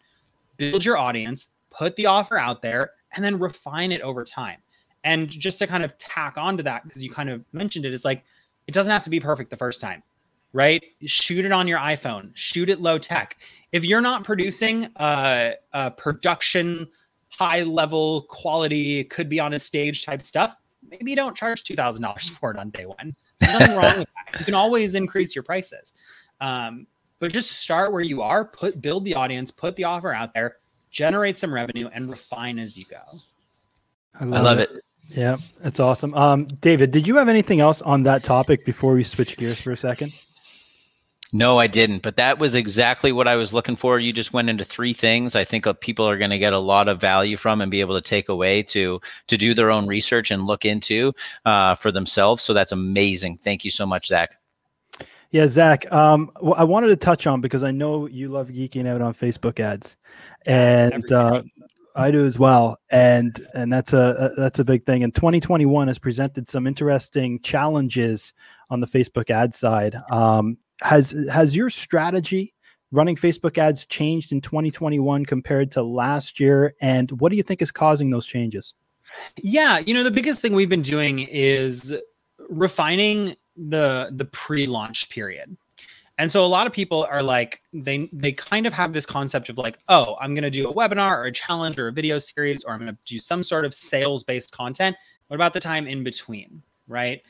build 0.56 0.84
your 0.84 0.96
audience, 0.96 1.48
put 1.70 1.96
the 1.96 2.06
offer 2.06 2.38
out 2.38 2.62
there, 2.62 2.92
and 3.14 3.24
then 3.24 3.38
refine 3.38 3.92
it 3.92 4.00
over 4.00 4.24
time. 4.24 4.56
And 5.04 5.28
just 5.28 5.58
to 5.58 5.66
kind 5.66 5.84
of 5.84 5.96
tack 5.98 6.38
onto 6.38 6.62
that, 6.62 6.84
because 6.84 7.04
you 7.04 7.10
kind 7.10 7.28
of 7.28 7.44
mentioned 7.52 7.84
it, 7.84 7.92
it's 7.92 8.04
like 8.04 8.24
it 8.66 8.72
doesn't 8.72 8.90
have 8.90 9.04
to 9.04 9.10
be 9.10 9.20
perfect 9.20 9.50
the 9.50 9.56
first 9.56 9.80
time, 9.80 10.02
right? 10.52 10.82
Shoot 11.04 11.44
it 11.44 11.52
on 11.52 11.68
your 11.68 11.78
iPhone, 11.78 12.30
shoot 12.34 12.70
it 12.70 12.80
low 12.80 12.98
tech. 12.98 13.36
If 13.72 13.84
you're 13.84 14.00
not 14.00 14.24
producing 14.24 14.88
a, 14.96 15.54
a 15.72 15.90
production, 15.90 16.88
high 17.40 17.62
level 17.62 18.22
quality, 18.28 19.02
could 19.04 19.30
be 19.30 19.40
on 19.40 19.54
a 19.54 19.58
stage 19.58 20.04
type 20.04 20.20
stuff, 20.20 20.54
maybe 20.90 21.10
you 21.10 21.16
don't 21.16 21.34
charge 21.34 21.64
$2,000 21.64 22.30
for 22.32 22.50
it 22.50 22.58
on 22.58 22.68
day 22.68 22.84
one. 22.84 23.16
There's 23.38 23.58
nothing 23.58 23.76
wrong 23.76 23.98
with 24.00 24.08
that. 24.14 24.40
You 24.40 24.44
can 24.44 24.54
always 24.54 24.94
increase 24.94 25.34
your 25.34 25.42
prices. 25.42 25.94
Um, 26.42 26.86
but 27.18 27.32
just 27.32 27.52
start 27.52 27.92
where 27.92 28.02
you 28.02 28.20
are, 28.20 28.44
put 28.44 28.82
build 28.82 29.06
the 29.06 29.14
audience, 29.14 29.50
put 29.50 29.74
the 29.76 29.84
offer 29.84 30.12
out 30.12 30.34
there, 30.34 30.56
generate 30.90 31.38
some 31.38 31.52
revenue, 31.52 31.88
and 31.94 32.10
refine 32.10 32.58
as 32.58 32.76
you 32.76 32.84
go. 32.90 33.00
I 34.18 34.24
love, 34.24 34.40
I 34.40 34.42
love 34.42 34.58
it. 34.58 34.70
it. 34.72 34.82
Yeah, 35.08 35.36
that's 35.62 35.80
awesome. 35.80 36.12
Um, 36.12 36.44
David, 36.44 36.90
did 36.90 37.08
you 37.08 37.16
have 37.16 37.30
anything 37.30 37.60
else 37.60 37.80
on 37.80 38.02
that 38.02 38.22
topic 38.22 38.66
before 38.66 38.92
we 38.92 39.02
switch 39.02 39.38
gears 39.38 39.60
for 39.60 39.72
a 39.72 39.76
second? 39.78 40.12
No, 41.32 41.58
I 41.58 41.68
didn't. 41.68 42.02
But 42.02 42.16
that 42.16 42.38
was 42.38 42.54
exactly 42.54 43.12
what 43.12 43.28
I 43.28 43.36
was 43.36 43.52
looking 43.52 43.76
for. 43.76 43.98
You 44.00 44.12
just 44.12 44.32
went 44.32 44.50
into 44.50 44.64
three 44.64 44.92
things. 44.92 45.36
I 45.36 45.44
think 45.44 45.66
uh, 45.66 45.74
people 45.74 46.08
are 46.08 46.18
going 46.18 46.30
to 46.30 46.38
get 46.38 46.52
a 46.52 46.58
lot 46.58 46.88
of 46.88 47.00
value 47.00 47.36
from 47.36 47.60
and 47.60 47.70
be 47.70 47.80
able 47.80 47.94
to 47.94 48.00
take 48.00 48.28
away 48.28 48.62
to 48.64 49.00
to 49.28 49.36
do 49.36 49.54
their 49.54 49.70
own 49.70 49.86
research 49.86 50.30
and 50.30 50.46
look 50.46 50.64
into 50.64 51.12
uh, 51.44 51.76
for 51.76 51.92
themselves. 51.92 52.42
So 52.42 52.52
that's 52.52 52.72
amazing. 52.72 53.38
Thank 53.38 53.64
you 53.64 53.70
so 53.70 53.86
much, 53.86 54.08
Zach. 54.08 54.36
Yeah, 55.30 55.46
Zach. 55.46 55.90
Um, 55.92 56.32
well, 56.40 56.54
I 56.56 56.64
wanted 56.64 56.88
to 56.88 56.96
touch 56.96 57.26
on 57.28 57.40
because 57.40 57.62
I 57.62 57.70
know 57.70 58.06
you 58.06 58.28
love 58.28 58.48
geeking 58.48 58.86
out 58.86 59.00
on 59.00 59.14
Facebook 59.14 59.60
ads, 59.60 59.96
and 60.46 61.12
uh, 61.12 61.42
I 61.94 62.10
do 62.10 62.26
as 62.26 62.40
well, 62.40 62.78
and 62.90 63.40
and 63.54 63.72
that's 63.72 63.92
a, 63.92 64.32
a, 64.36 64.40
that's 64.40 64.58
a 64.58 64.64
big 64.64 64.84
thing. 64.84 65.04
And 65.04 65.14
2021 65.14 65.86
has 65.86 66.00
presented 66.00 66.48
some 66.48 66.66
interesting 66.66 67.40
challenges 67.42 68.34
on 68.70 68.80
the 68.80 68.88
Facebook 68.88 69.30
ad 69.30 69.54
side. 69.54 69.94
Um, 70.10 70.58
has 70.82 71.14
has 71.30 71.56
your 71.56 71.70
strategy 71.70 72.54
running 72.92 73.16
Facebook 73.16 73.56
ads 73.58 73.84
changed 73.86 74.32
in 74.32 74.40
2021 74.40 75.24
compared 75.24 75.70
to 75.72 75.82
last 75.82 76.40
year? 76.40 76.74
And 76.80 77.10
what 77.20 77.30
do 77.30 77.36
you 77.36 77.42
think 77.42 77.62
is 77.62 77.70
causing 77.70 78.10
those 78.10 78.26
changes? 78.26 78.74
Yeah, 79.42 79.78
you 79.78 79.94
know, 79.94 80.02
the 80.02 80.10
biggest 80.10 80.40
thing 80.40 80.54
we've 80.54 80.68
been 80.68 80.82
doing 80.82 81.20
is 81.20 81.94
refining 82.48 83.36
the 83.56 84.10
the 84.12 84.24
pre-launch 84.24 85.08
period. 85.10 85.56
And 86.18 86.30
so 86.30 86.44
a 86.44 86.46
lot 86.46 86.66
of 86.66 86.72
people 86.74 87.06
are 87.10 87.22
like 87.22 87.62
they 87.72 88.08
they 88.12 88.32
kind 88.32 88.66
of 88.66 88.74
have 88.74 88.92
this 88.92 89.06
concept 89.06 89.48
of 89.48 89.56
like, 89.56 89.78
oh, 89.88 90.16
I'm 90.20 90.34
going 90.34 90.44
to 90.44 90.50
do 90.50 90.68
a 90.68 90.74
webinar 90.74 91.12
or 91.16 91.24
a 91.24 91.32
challenge 91.32 91.78
or 91.78 91.88
a 91.88 91.92
video 91.92 92.18
series 92.18 92.62
or 92.62 92.74
I'm 92.74 92.80
going 92.80 92.92
to 92.92 92.98
do 93.06 93.18
some 93.18 93.42
sort 93.42 93.64
of 93.64 93.74
sales-based 93.74 94.52
content. 94.52 94.96
What 95.28 95.36
about 95.36 95.54
the 95.54 95.60
time 95.60 95.86
in 95.86 96.04
between, 96.04 96.62
right? 96.88 97.22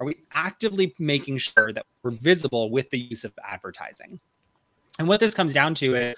Are 0.00 0.06
we 0.06 0.16
actively 0.32 0.94
making 0.98 1.38
sure 1.38 1.72
that 1.72 1.84
we're 2.02 2.12
visible 2.12 2.70
with 2.70 2.88
the 2.90 2.98
use 2.98 3.24
of 3.24 3.32
advertising? 3.46 4.18
And 4.98 5.06
what 5.06 5.20
this 5.20 5.34
comes 5.34 5.52
down 5.52 5.74
to 5.76 5.94
is 5.94 6.16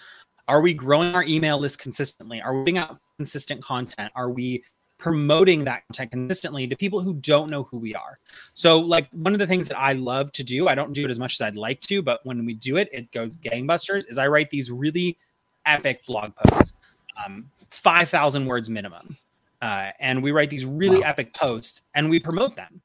are 0.48 0.60
we 0.60 0.72
growing 0.72 1.14
our 1.14 1.24
email 1.24 1.58
list 1.58 1.78
consistently? 1.78 2.40
Are 2.40 2.54
we 2.54 2.60
putting 2.62 2.78
out 2.78 2.98
consistent 3.18 3.62
content? 3.62 4.12
Are 4.14 4.30
we 4.30 4.62
promoting 4.98 5.64
that 5.64 5.84
content 5.88 6.12
consistently 6.12 6.64
to 6.68 6.76
people 6.76 7.00
who 7.00 7.14
don't 7.14 7.50
know 7.50 7.64
who 7.64 7.76
we 7.76 7.92
are. 7.92 8.20
So, 8.54 8.78
like 8.78 9.08
one 9.10 9.32
of 9.32 9.40
the 9.40 9.48
things 9.48 9.66
that 9.66 9.76
I 9.76 9.94
love 9.94 10.30
to 10.30 10.44
do, 10.44 10.68
I 10.68 10.76
don't 10.76 10.92
do 10.92 11.04
it 11.04 11.10
as 11.10 11.18
much 11.18 11.34
as 11.34 11.40
I'd 11.40 11.56
like 11.56 11.80
to, 11.80 12.02
but 12.02 12.20
when 12.24 12.44
we 12.46 12.54
do 12.54 12.76
it, 12.76 12.88
it 12.92 13.10
goes 13.10 13.36
gangbusters. 13.36 14.08
Is 14.08 14.16
I 14.16 14.28
write 14.28 14.48
these 14.50 14.70
really 14.70 15.18
epic 15.66 16.06
blog 16.06 16.30
posts, 16.36 16.74
um, 17.26 17.50
five 17.70 18.10
thousand 18.10 18.46
words 18.46 18.70
minimum, 18.70 19.16
uh, 19.60 19.90
and 19.98 20.22
we 20.22 20.30
write 20.30 20.50
these 20.50 20.64
really 20.64 21.00
wow. 21.00 21.08
epic 21.08 21.34
posts 21.34 21.82
and 21.96 22.08
we 22.08 22.20
promote 22.20 22.54
them 22.54 22.80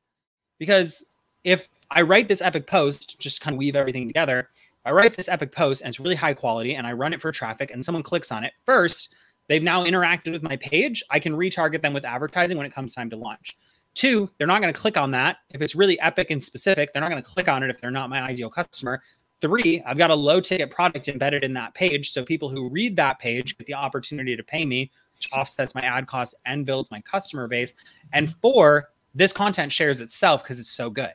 because 0.60 1.06
if 1.44 1.70
I 1.90 2.02
write 2.02 2.28
this 2.28 2.42
epic 2.42 2.68
post, 2.68 3.20
just 3.20 3.42
kind 3.42 3.56
of 3.56 3.60
weave 3.60 3.76
everything 3.76 4.08
together. 4.08 4.50
I 4.86 4.92
write 4.92 5.16
this 5.16 5.28
epic 5.28 5.52
post 5.52 5.82
and 5.82 5.90
it's 5.90 6.00
really 6.00 6.16
high 6.16 6.34
quality, 6.34 6.76
and 6.76 6.88
I 6.88 6.94
run 6.94 7.14
it 7.14 7.22
for 7.22 7.32
traffic, 7.32 7.72
and 7.72 7.84
someone 7.84 8.04
clicks 8.04 8.32
on 8.32 8.44
it 8.44 8.54
first 8.66 9.10
They've 9.48 9.64
now 9.64 9.84
interacted 9.84 10.32
with 10.32 10.44
my 10.44 10.58
page. 10.58 11.04
I 11.10 11.20
can 11.20 11.34
retarget 11.34 11.82
them 11.82 11.94
with 11.94 12.06
advertising 12.06 12.58
when 12.58 12.66
it 12.66 12.74
comes 12.74 12.94
time 12.94 13.10
to 13.12 13.16
launch. 13.16 13.58
Two, 13.94 14.30
they're 14.38 14.48
not 14.48 14.62
going 14.62 14.74
to 14.74 14.80
click 14.80 14.98
on 14.98 15.12
that. 15.12 15.38
If 15.50 15.62
it's 15.62 15.74
really 15.74 16.00
epic 16.00 16.30
and 16.30 16.44
specific, 16.44 16.94
they're 16.94 17.02
not 17.02 17.10
going 17.10 17.24
to 17.24 17.30
click 17.30 17.48
on 17.48 17.64
it 17.64 17.70
if 17.70 17.82
they're 17.82 17.90
not 17.90 18.10
my 18.10 18.22
ideal 18.22 18.50
customer. 18.50 19.02
Three, 19.40 19.82
I've 19.86 19.98
got 19.98 20.12
a 20.12 20.16
low 20.16 20.42
ticket 20.42 20.70
product 20.70 21.08
embedded 21.08 21.44
in 21.44 21.54
that 21.54 21.74
page. 21.74 22.12
So 22.12 22.24
people 22.24 22.50
who 22.50 22.70
read 22.70 22.96
that 22.98 23.20
page 23.20 23.58
get 23.58 23.68
the 23.68 23.74
opportunity 23.74 24.36
to 24.36 24.44
pay 24.44 24.66
me, 24.66 24.92
which 25.16 25.30
offsets 25.32 25.74
my 25.74 25.82
ad 25.82 26.08
costs 26.08 26.36
and 26.46 26.66
builds 26.66 26.92
my 26.92 27.02
customer 27.02 27.48
base. 27.48 27.74
And 28.14 28.30
four, 28.42 28.90
this 29.18 29.34
content 29.34 29.72
shares 29.72 30.00
itself 30.00 30.44
because 30.44 30.60
it's 30.60 30.70
so 30.70 30.92
good. 30.92 31.14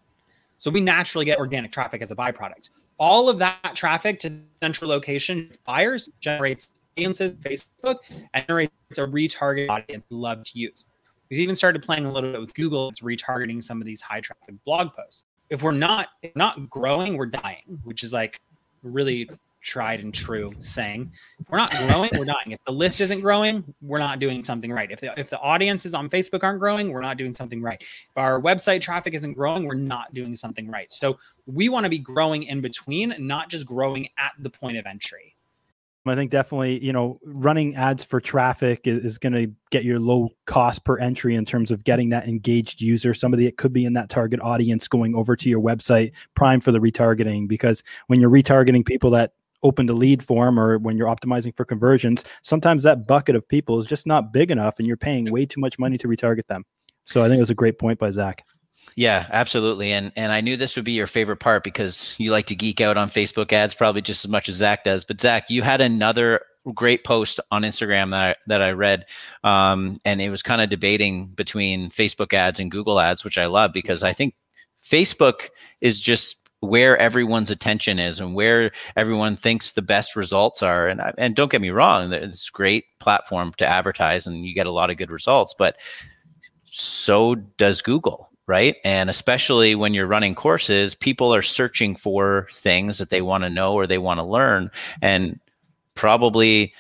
So 0.59 0.71
we 0.71 0.81
naturally 0.81 1.25
get 1.25 1.39
organic 1.39 1.71
traffic 1.71 2.03
as 2.03 2.11
a 2.11 2.17
byproduct. 2.17 2.71
All 2.99 3.29
of 3.29 3.39
that 3.39 3.73
traffic 3.75 4.19
to 4.21 4.41
central 4.61 4.91
location 4.91 5.51
buyers 5.65 6.09
generates 6.21 6.73
audiences, 6.97 7.33
Facebook, 7.35 7.99
and 8.35 8.45
generates 8.47 8.73
a 8.99 9.07
retargeted 9.07 9.71
audience 9.71 10.05
we 10.11 10.17
love 10.17 10.43
to 10.45 10.59
use. 10.59 10.87
We've 11.31 11.41
even 11.41 11.55
started 11.55 11.83
playing 11.83 12.05
a 12.05 12.13
little 12.13 12.33
bit 12.33 12.41
with 12.41 12.55
Google. 12.55 12.89
It's 12.89 13.01
retargeting 13.01 13.63
some 13.63 13.81
of 13.81 13.87
these 13.87 14.01
high 14.01 14.21
traffic 14.21 14.57
blog 14.65 14.93
posts. 14.95 15.25
If 15.49 15.63
we're 15.63 15.71
not 15.71 16.09
if 16.23 16.35
not 16.35 16.69
growing, 16.69 17.17
we're 17.17 17.27
dying, 17.27 17.81
which 17.85 18.03
is 18.03 18.13
like 18.13 18.41
really 18.83 19.31
tried 19.63 20.01
and 20.01 20.13
true 20.13 20.53
saying. 20.59 21.11
If 21.41 21.49
we're 21.49 21.59
not 21.59 21.71
growing, 21.71 22.11
we're 22.19 22.25
dying. 22.25 22.51
If 22.51 22.63
the 22.65 22.73
list 22.73 23.01
isn't 23.01 23.21
growing, 23.21 23.65
we're 23.81 23.99
not 23.99 24.19
doing 24.19 24.43
something 24.43 24.71
right. 24.71 24.91
If 24.91 25.01
the 25.01 25.19
if 25.19 25.31
the 25.31 25.39
audiences 25.39 25.95
on 25.95 26.11
Facebook 26.11 26.43
aren't 26.43 26.61
growing, 26.61 26.93
we're 26.93 27.01
not 27.01 27.17
doing 27.17 27.33
something 27.33 27.63
right. 27.63 27.81
If 27.81 28.17
our 28.17 28.41
website 28.41 28.81
traffic 28.81 29.15
isn't 29.15 29.35
growing, 29.35 29.67
we're 29.67 29.75
not 29.75 30.13
doing 30.13 30.37
something 30.37 30.69
right. 30.69 30.93
So 30.93 31.17
we 31.47 31.69
want 31.69 31.85
to 31.85 31.91
be 31.91 31.99
growing 31.99 32.43
in 32.43 32.61
between, 32.61 33.15
not 33.19 33.49
just 33.49 33.67
growing 33.67 34.09
at 34.19 34.33
the 34.39 34.51
point 34.51 34.77
of 34.77 34.87
entry. 34.87 35.37
I 36.05 36.17
think 36.17 36.33
definitely, 36.33 36.85
you 36.85 36.93
know, 36.93 37.21
running 37.25 37.77
ads 37.77 38.03
for 38.03 38.21
traffic 38.21 38.89
is, 38.89 39.05
is 39.05 39.19
going 39.19 39.35
to 39.35 39.53
get 39.71 39.85
your 39.85 40.01
low 40.01 40.31
cost 40.47 40.85
per 40.85 40.99
entry 40.99 41.37
in 41.37 41.45
terms 41.45 41.71
of 41.71 41.85
getting 41.85 42.09
that 42.09 42.27
engaged 42.27 42.81
user. 42.81 43.15
Somebody 43.15 43.45
that 43.45 43.57
could 43.57 43.73
be 43.73 43.85
in 43.85 43.93
that 43.93 44.09
target 44.09 44.41
audience 44.41 44.89
going 44.89 45.15
over 45.15 45.37
to 45.37 45.49
your 45.49 45.61
website, 45.61 46.13
prime 46.35 46.61
for 46.61 46.73
the 46.73 46.81
retargeting. 46.81 47.47
Because 47.47 47.85
when 48.09 48.19
you're 48.19 48.31
retargeting 48.31 48.85
people 48.85 49.11
that 49.11 49.35
open 49.63 49.87
to 49.87 49.93
lead 49.93 50.23
form 50.23 50.59
or 50.59 50.79
when 50.79 50.97
you're 50.97 51.09
optimizing 51.09 51.57
for 51.57 51.65
conversions, 51.65 52.25
sometimes 52.43 52.83
that 52.83 53.07
bucket 53.07 53.37
of 53.37 53.49
people 53.49 53.79
is 53.79 53.87
just 53.87 54.07
not 54.07 54.33
big 54.33 54.51
enough 54.51 54.79
and 54.79 54.87
you're 54.87 54.97
paying 54.97 55.31
way 55.31 55.47
too 55.47 55.61
much 55.61 55.79
money 55.79 55.99
to 55.99 56.09
retarget 56.09 56.47
them. 56.47 56.65
So 57.05 57.23
I 57.23 57.29
think 57.29 57.39
it 57.39 57.43
was 57.43 57.51
a 57.51 57.55
great 57.55 57.79
point 57.79 57.99
by 57.99 58.11
Zach. 58.11 58.45
Yeah, 58.97 59.27
absolutely. 59.31 59.93
And 59.93 60.13
and 60.17 60.33
I 60.33 60.41
knew 60.41 60.57
this 60.57 60.77
would 60.77 60.85
be 60.85 60.93
your 60.93 61.07
favorite 61.07 61.39
part 61.39 61.65
because 61.65 62.15
you 62.19 62.31
like 62.31 62.47
to 62.47 62.55
geek 62.55 62.81
out 62.81 62.97
on 62.97 63.11
Facebook 63.11 63.53
ads 63.53 63.75
probably 63.75 64.03
just 64.03 64.25
as 64.25 64.31
much 64.31 64.49
as 64.49 64.57
Zach 64.57 64.85
does. 64.85 65.05
But 65.05 65.21
Zach, 65.21 65.49
you 65.49 65.63
had 65.63 65.81
another 65.81 66.43
great 66.75 67.05
post 67.05 67.41
on 67.51 67.63
Instagram 67.63 68.11
that 68.11 68.23
I, 68.23 68.37
that 68.49 68.63
I 68.63 68.73
read, 68.73 69.07
um, 69.45 69.99
and 70.05 70.21
it 70.21 70.31
was 70.31 70.43
kind 70.43 70.61
of 70.61 70.69
debating 70.69 71.33
between 71.35 71.91
Facebook 71.91 72.33
ads 72.33 72.61
and 72.61 72.71
Google 72.71 73.01
ads, 73.01 73.25
which 73.25 73.39
I 73.39 73.47
love 73.47 73.73
because 73.73 74.03
I 74.03 74.13
think 74.13 74.35
Facebook 74.85 75.49
is 75.81 76.01
just 76.01 76.42
where 76.63 76.97
everyone's 76.97 77.51
attention 77.51 77.99
is 77.99 78.21
and 78.21 78.35
where 78.35 78.71
everyone 78.95 79.35
thinks 79.35 79.73
the 79.73 79.83
best 79.83 80.15
results 80.15 80.63
are. 80.63 80.87
And 80.87 81.01
and 81.19 81.35
don't 81.35 81.51
get 81.51 81.61
me 81.61 81.71
wrong, 81.71 82.13
it's 82.13 82.49
a 82.49 82.53
great 82.53 82.85
platform 83.01 83.53
to 83.59 83.67
advertise, 83.67 84.27
and 84.27 84.47
you 84.47 84.55
get 84.55 84.67
a 84.67 84.71
lot 84.73 84.89
of 84.89 84.97
good 84.97 85.11
results, 85.11 85.55
but 85.59 85.77
so 86.71 87.35
does 87.35 87.83
Google 87.83 88.31
right? 88.49 88.77
And 88.85 89.09
especially 89.09 89.75
when 89.77 89.95
you're 89.95 90.07
running 90.07 90.35
courses, 90.35 90.95
people 90.95 91.35
are 91.35 91.43
searching 91.43 91.95
for 91.95 92.49
things 92.51 92.99
that 92.99 93.09
they 93.09 93.23
want 93.23 93.45
to 93.45 93.51
know 93.51 93.73
or 93.75 93.87
they 93.87 93.99
want 93.99 94.19
to 94.19 94.25
learn. 94.25 94.71
And 95.01 95.39
probably 95.95 96.75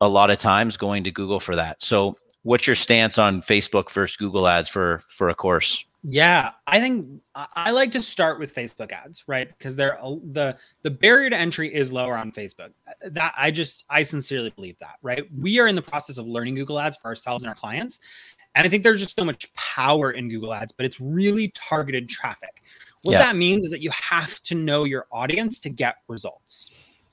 a 0.00 0.08
lot 0.08 0.30
of 0.30 0.38
times 0.38 0.76
going 0.76 1.04
to 1.04 1.10
Google 1.10 1.40
for 1.40 1.56
that. 1.56 1.82
So 1.82 2.16
what's 2.42 2.66
your 2.66 2.76
stance 2.76 3.18
on 3.18 3.42
Facebook 3.42 3.90
versus 3.90 4.16
Google 4.16 4.46
ads 4.46 4.68
for 4.68 5.02
for 5.08 5.28
a 5.28 5.34
course? 5.34 5.84
Yeah, 6.02 6.52
I 6.66 6.80
think 6.80 7.20
I 7.34 7.72
like 7.72 7.90
to 7.90 8.00
start 8.00 8.38
with 8.38 8.54
Facebook 8.54 8.90
ads, 8.90 9.24
right? 9.26 9.48
Because 9.48 9.76
they're 9.76 9.98
the 10.32 10.56
the 10.82 10.90
barrier 10.90 11.28
to 11.28 11.36
entry 11.36 11.74
is 11.74 11.92
lower 11.92 12.16
on 12.16 12.32
Facebook. 12.32 12.70
Uh, 12.88 12.92
uh, 13.04 13.08
that 13.10 13.34
I 13.36 13.50
just 13.50 13.84
I 13.90 14.02
sincerely 14.02 14.50
believe 14.50 14.76
that, 14.80 14.94
right? 15.02 15.24
We 15.38 15.58
are 15.58 15.66
in 15.66 15.74
the 15.74 15.82
process 15.82 16.16
of 16.16 16.26
learning 16.26 16.54
Google 16.54 16.78
ads 16.78 16.96
for 16.96 17.08
ourselves 17.08 17.44
and 17.44 17.50
our 17.50 17.54
clients, 17.54 17.98
and 18.54 18.66
I 18.66 18.70
think 18.70 18.82
there's 18.82 19.00
just 19.00 19.16
so 19.16 19.24
much 19.24 19.52
power 19.54 20.10
in 20.12 20.28
Google 20.28 20.52
Ads, 20.52 20.72
but 20.72 20.86
it's 20.86 21.00
really 21.00 21.52
targeted 21.54 22.08
traffic. 22.08 22.62
What 23.02 23.12
yeah. 23.12 23.18
that 23.18 23.36
means 23.36 23.66
is 23.66 23.70
that 23.70 23.80
you 23.80 23.90
have 23.90 24.40
to 24.42 24.54
know 24.54 24.84
your 24.84 25.06
audience 25.12 25.60
to 25.60 25.70
get 25.70 25.96
results. 26.08 26.70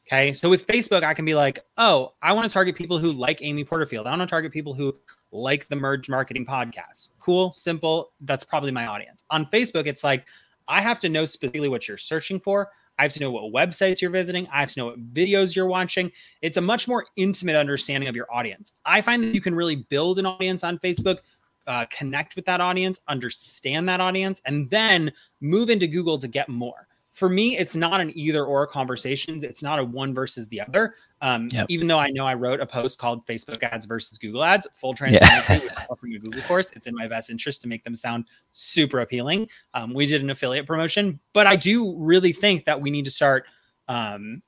Okay. 0.10 0.32
So 0.34 0.50
with 0.50 0.66
Facebook, 0.68 1.04
I 1.04 1.14
can 1.14 1.26
be 1.26 1.36
like, 1.36 1.60
oh, 1.78 2.14
I 2.22 2.32
want 2.32 2.50
to 2.50 2.54
target 2.54 2.76
people 2.76 2.98
who 2.98 3.12
like 3.12 3.42
Amy 3.42 3.66
Porterfield. 3.66 4.08
I 4.08 4.12
want 4.12 4.22
to 4.22 4.28
target 4.28 4.54
people 4.54 4.74
who 4.74 4.96
like 5.34 5.68
the 5.68 5.76
Merged 5.76 6.10
Marketing 6.10 6.46
podcast. 6.46 7.10
Cool, 7.20 7.52
simple. 7.52 8.12
That's 8.22 8.46
probably 8.46 8.72
my 8.72 8.88
audience. 8.88 9.26
On 9.32 9.46
Facebook, 9.48 9.86
it's 9.86 10.06
like, 10.06 10.26
I 10.70 10.82
have 10.82 11.00
to 11.00 11.10
know 11.10 11.26
specifically 11.26 11.68
what 11.68 11.90
you're 11.90 11.98
searching 11.98 12.40
for. 12.40 12.70
I 12.98 13.04
have 13.04 13.12
to 13.14 13.20
know 13.20 13.32
what 13.32 13.54
websites 13.54 14.02
you're 14.02 14.10
visiting. 14.10 14.48
I 14.48 14.62
have 14.62 14.72
to 14.72 14.80
know 14.80 14.86
what 14.88 15.14
videos 15.14 15.56
you're 15.56 15.68
watching. 15.68 16.12
It's 16.42 16.58
a 16.58 16.62
much 16.62 16.88
more 16.88 17.06
intimate 17.18 17.56
understanding 17.56 18.08
of 18.10 18.16
your 18.16 18.34
audience. 18.34 18.74
I 18.86 19.02
find 19.02 19.24
that 19.24 19.36
you 19.36 19.42
can 19.42 19.54
really 19.54 19.76
build 19.76 20.20
an 20.20 20.26
audience 20.26 20.64
on 20.64 20.80
Facebook, 20.80 21.18
uh, 21.68 21.86
connect 21.90 22.36
with 22.36 22.46
that 22.46 22.62
audience, 22.62 23.00
understand 23.08 23.88
that 23.90 24.00
audience, 24.00 24.42
and 24.46 24.70
then 24.70 25.12
move 25.42 25.70
into 25.70 25.86
Google 25.86 26.18
to 26.18 26.28
get 26.28 26.50
more. 26.50 26.87
For 27.18 27.30
me, 27.30 27.58
it's 27.58 27.76
not 27.76 28.00
an 28.00 28.16
either 28.16 28.46
or 28.46 28.68
conversations. 28.68 29.44
It's 29.44 29.64
not 29.64 29.80
a 29.80 29.84
one 29.84 30.14
versus 30.14 30.48
the 30.50 30.62
other. 30.62 30.94
Um, 31.20 31.50
Yep. 31.52 31.66
Even 31.70 31.88
though 31.88 31.98
I 31.98 32.12
know 32.12 32.28
I 32.28 32.36
wrote 32.36 32.60
a 32.60 32.66
post 32.66 33.00
called 33.00 33.26
Facebook 33.26 33.64
ads 33.64 33.88
versus 33.88 34.20
Google 34.20 34.44
ads, 34.44 34.68
full 34.72 34.94
transparency, 34.94 35.64
with 35.66 35.74
offering 35.90 36.14
a 36.14 36.20
Google 36.20 36.44
course, 36.44 36.72
it's 36.74 36.86
in 36.86 36.94
my 36.94 37.08
best 37.08 37.32
interest 37.32 37.60
to 37.62 37.68
make 37.68 37.84
them 37.84 37.96
sound 37.96 38.26
super 38.52 39.00
appealing. 39.00 39.50
Um, 39.74 39.96
we 39.96 40.06
did 40.06 40.22
an 40.22 40.30
affiliate 40.30 40.68
promotion, 40.68 41.20
but 41.34 41.48
I 41.48 41.56
do 41.56 41.96
really 41.98 42.34
think 42.34 42.66
that 42.66 42.80
we 42.80 42.92
need 42.92 43.06
to 43.06 43.12
start 43.12 43.48
um, 43.88 44.44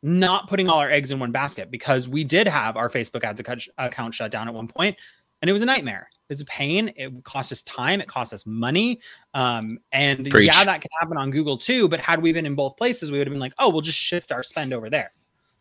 not 0.00 0.48
putting 0.48 0.68
all 0.68 0.78
our 0.78 0.90
eggs 0.90 1.10
in 1.10 1.18
one 1.18 1.32
basket 1.32 1.68
because 1.68 2.08
we 2.08 2.22
did 2.22 2.46
have 2.46 2.76
our 2.76 2.88
Facebook 2.88 3.24
ads 3.24 3.42
account 3.76 4.14
shut 4.14 4.30
down 4.30 4.46
at 4.46 4.54
one 4.54 4.68
point 4.68 4.96
and 5.40 5.48
it 5.48 5.52
was 5.52 5.62
a 5.62 5.66
nightmare. 5.66 6.08
It 6.28 6.32
was 6.32 6.40
a 6.40 6.46
pain. 6.46 6.92
It 6.96 7.24
cost 7.24 7.52
us 7.52 7.62
time. 7.62 8.00
It 8.00 8.08
cost 8.08 8.32
us 8.32 8.44
money. 8.44 9.00
Um, 9.34 9.78
and 9.92 10.28
Preach. 10.28 10.52
yeah, 10.52 10.64
that 10.64 10.80
can 10.80 10.90
happen 11.00 11.16
on 11.16 11.30
Google 11.30 11.56
too. 11.56 11.88
But 11.88 12.00
had 12.00 12.20
we 12.20 12.32
been 12.32 12.44
in 12.44 12.54
both 12.54 12.76
places, 12.76 13.10
we 13.10 13.18
would 13.18 13.26
have 13.26 13.32
been 13.32 13.40
like, 13.40 13.54
oh, 13.58 13.70
we'll 13.70 13.80
just 13.80 13.98
shift 13.98 14.30
our 14.30 14.42
spend 14.42 14.74
over 14.74 14.90
there. 14.90 15.12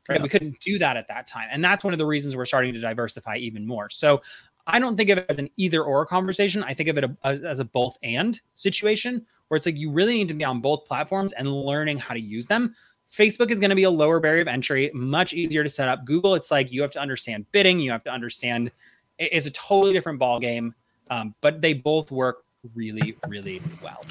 Right? 0.10 0.18
Yeah. 0.18 0.24
We 0.24 0.30
couldn't 0.30 0.60
do 0.60 0.78
that 0.80 0.98
at 0.98 1.08
that 1.08 1.28
time. 1.28 1.48
And 1.52 1.64
that's 1.64 1.84
one 1.84 1.94
of 1.94 2.00
the 2.00 2.06
reasons 2.06 2.36
we're 2.36 2.46
starting 2.46 2.74
to 2.74 2.82
diversify 2.82 3.38
even 3.38 3.66
more. 3.66 3.90
So 3.90 4.22
I 4.66 4.80
don't 4.80 4.98
think 4.98 5.10
of 5.10 5.20
it 5.20 5.26
as 5.30 5.40
an 5.40 5.50
either 5.56 5.84
or 5.84 6.06
conversation. 6.06 6.64
I 6.64 6.74
think 6.74 6.90
of 6.90 6.98
it 6.98 7.10
as, 7.24 7.60
a 7.60 7.66
both 7.66 7.98
and 8.04 8.40
situation 8.56 9.26
where 9.48 9.56
it's 9.56 9.66
like 9.66 9.78
you 9.78 9.90
really 9.90 10.16
need 10.16 10.28
to 10.28 10.34
be 10.34 10.44
on 10.44 10.60
both 10.60 10.86
platforms 10.86 11.32
and 11.32 11.50
learning 11.50 11.98
how 11.98 12.14
to 12.14 12.20
use 12.20 12.48
them. 12.48 12.76
Facebook 13.12 13.52
is 13.52 13.62
going 13.62 13.70
to 13.70 13.76
be 13.76 13.84
a 13.84 13.90
lower 13.90 14.20
barrier 14.20 14.42
of 14.42 14.50
entry, 14.50 14.92
much 14.94 15.34
easier 15.34 15.64
to 15.64 15.70
set 15.70 15.88
up. 15.88 16.04
Google, 16.04 16.36
it's 16.36 16.52
like 16.52 16.72
you 16.74 16.82
have 16.82 16.92
to 16.92 17.00
understand 17.00 17.50
bidding, 17.54 17.80
you 17.80 17.92
have 17.92 18.04
to 18.04 18.12
understand 18.12 18.72
it's 19.20 19.46
a 19.46 19.52
totally 19.52 19.94
different 19.94 20.20
ball 20.20 20.40
game, 20.40 20.74
um, 21.10 21.34
but 21.42 21.62
they 21.62 21.74
both 21.74 22.12
work 22.12 22.44
really, 22.76 23.16
really 23.28 23.62
well. 23.82 24.02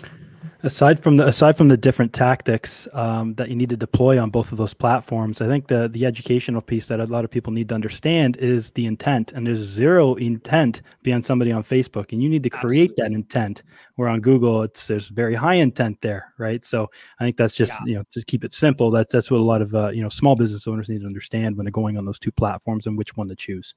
Aside 0.62 1.00
from 1.00 1.18
the 1.18 1.26
aside 1.26 1.56
from 1.56 1.68
the 1.68 1.76
different 1.76 2.12
tactics 2.12 2.88
um, 2.92 3.34
that 3.34 3.50
you 3.50 3.54
need 3.54 3.68
to 3.68 3.76
deploy 3.76 4.20
on 4.20 4.30
both 4.30 4.52
of 4.52 4.58
those 4.58 4.74
platforms, 4.74 5.40
I 5.40 5.46
think 5.46 5.68
the 5.68 5.86
the 5.86 6.06
educational 6.06 6.62
piece 6.62 6.86
that 6.86 6.98
a 6.98 7.04
lot 7.04 7.24
of 7.24 7.30
people 7.30 7.52
need 7.52 7.68
to 7.68 7.74
understand 7.74 8.36
is 8.38 8.70
the 8.72 8.86
intent. 8.86 9.32
And 9.32 9.46
there's 9.46 9.60
zero 9.60 10.14
intent 10.14 10.82
beyond 11.02 11.24
somebody 11.24 11.52
on 11.52 11.62
Facebook, 11.62 12.12
and 12.12 12.22
you 12.22 12.28
need 12.28 12.42
to 12.42 12.50
create 12.50 12.96
that 12.96 13.12
intent. 13.12 13.62
Where 13.96 14.08
on 14.08 14.20
Google, 14.20 14.62
it's 14.62 14.86
there's 14.86 15.08
very 15.08 15.34
high 15.34 15.54
intent 15.54 16.00
there, 16.00 16.32
right? 16.38 16.64
So 16.64 16.90
I 17.20 17.24
think 17.24 17.36
that's 17.36 17.54
just 17.54 17.72
Yeah. 17.72 17.86
you 17.86 17.94
know 17.96 18.04
to 18.12 18.24
keep 18.24 18.42
it 18.42 18.54
simple. 18.54 18.90
That's 18.90 19.12
that's 19.12 19.30
what 19.30 19.40
a 19.40 19.44
lot 19.44 19.62
of 19.62 19.74
uh, 19.74 19.90
you 19.90 20.02
know 20.02 20.08
small 20.08 20.36
business 20.36 20.66
owners 20.66 20.88
need 20.88 21.02
to 21.02 21.06
understand 21.06 21.56
when 21.56 21.66
they're 21.66 21.70
going 21.70 21.98
on 21.98 22.06
those 22.06 22.18
two 22.18 22.32
platforms 22.32 22.86
and 22.86 22.96
which 22.96 23.14
one 23.16 23.28
to 23.28 23.36
choose. 23.36 23.74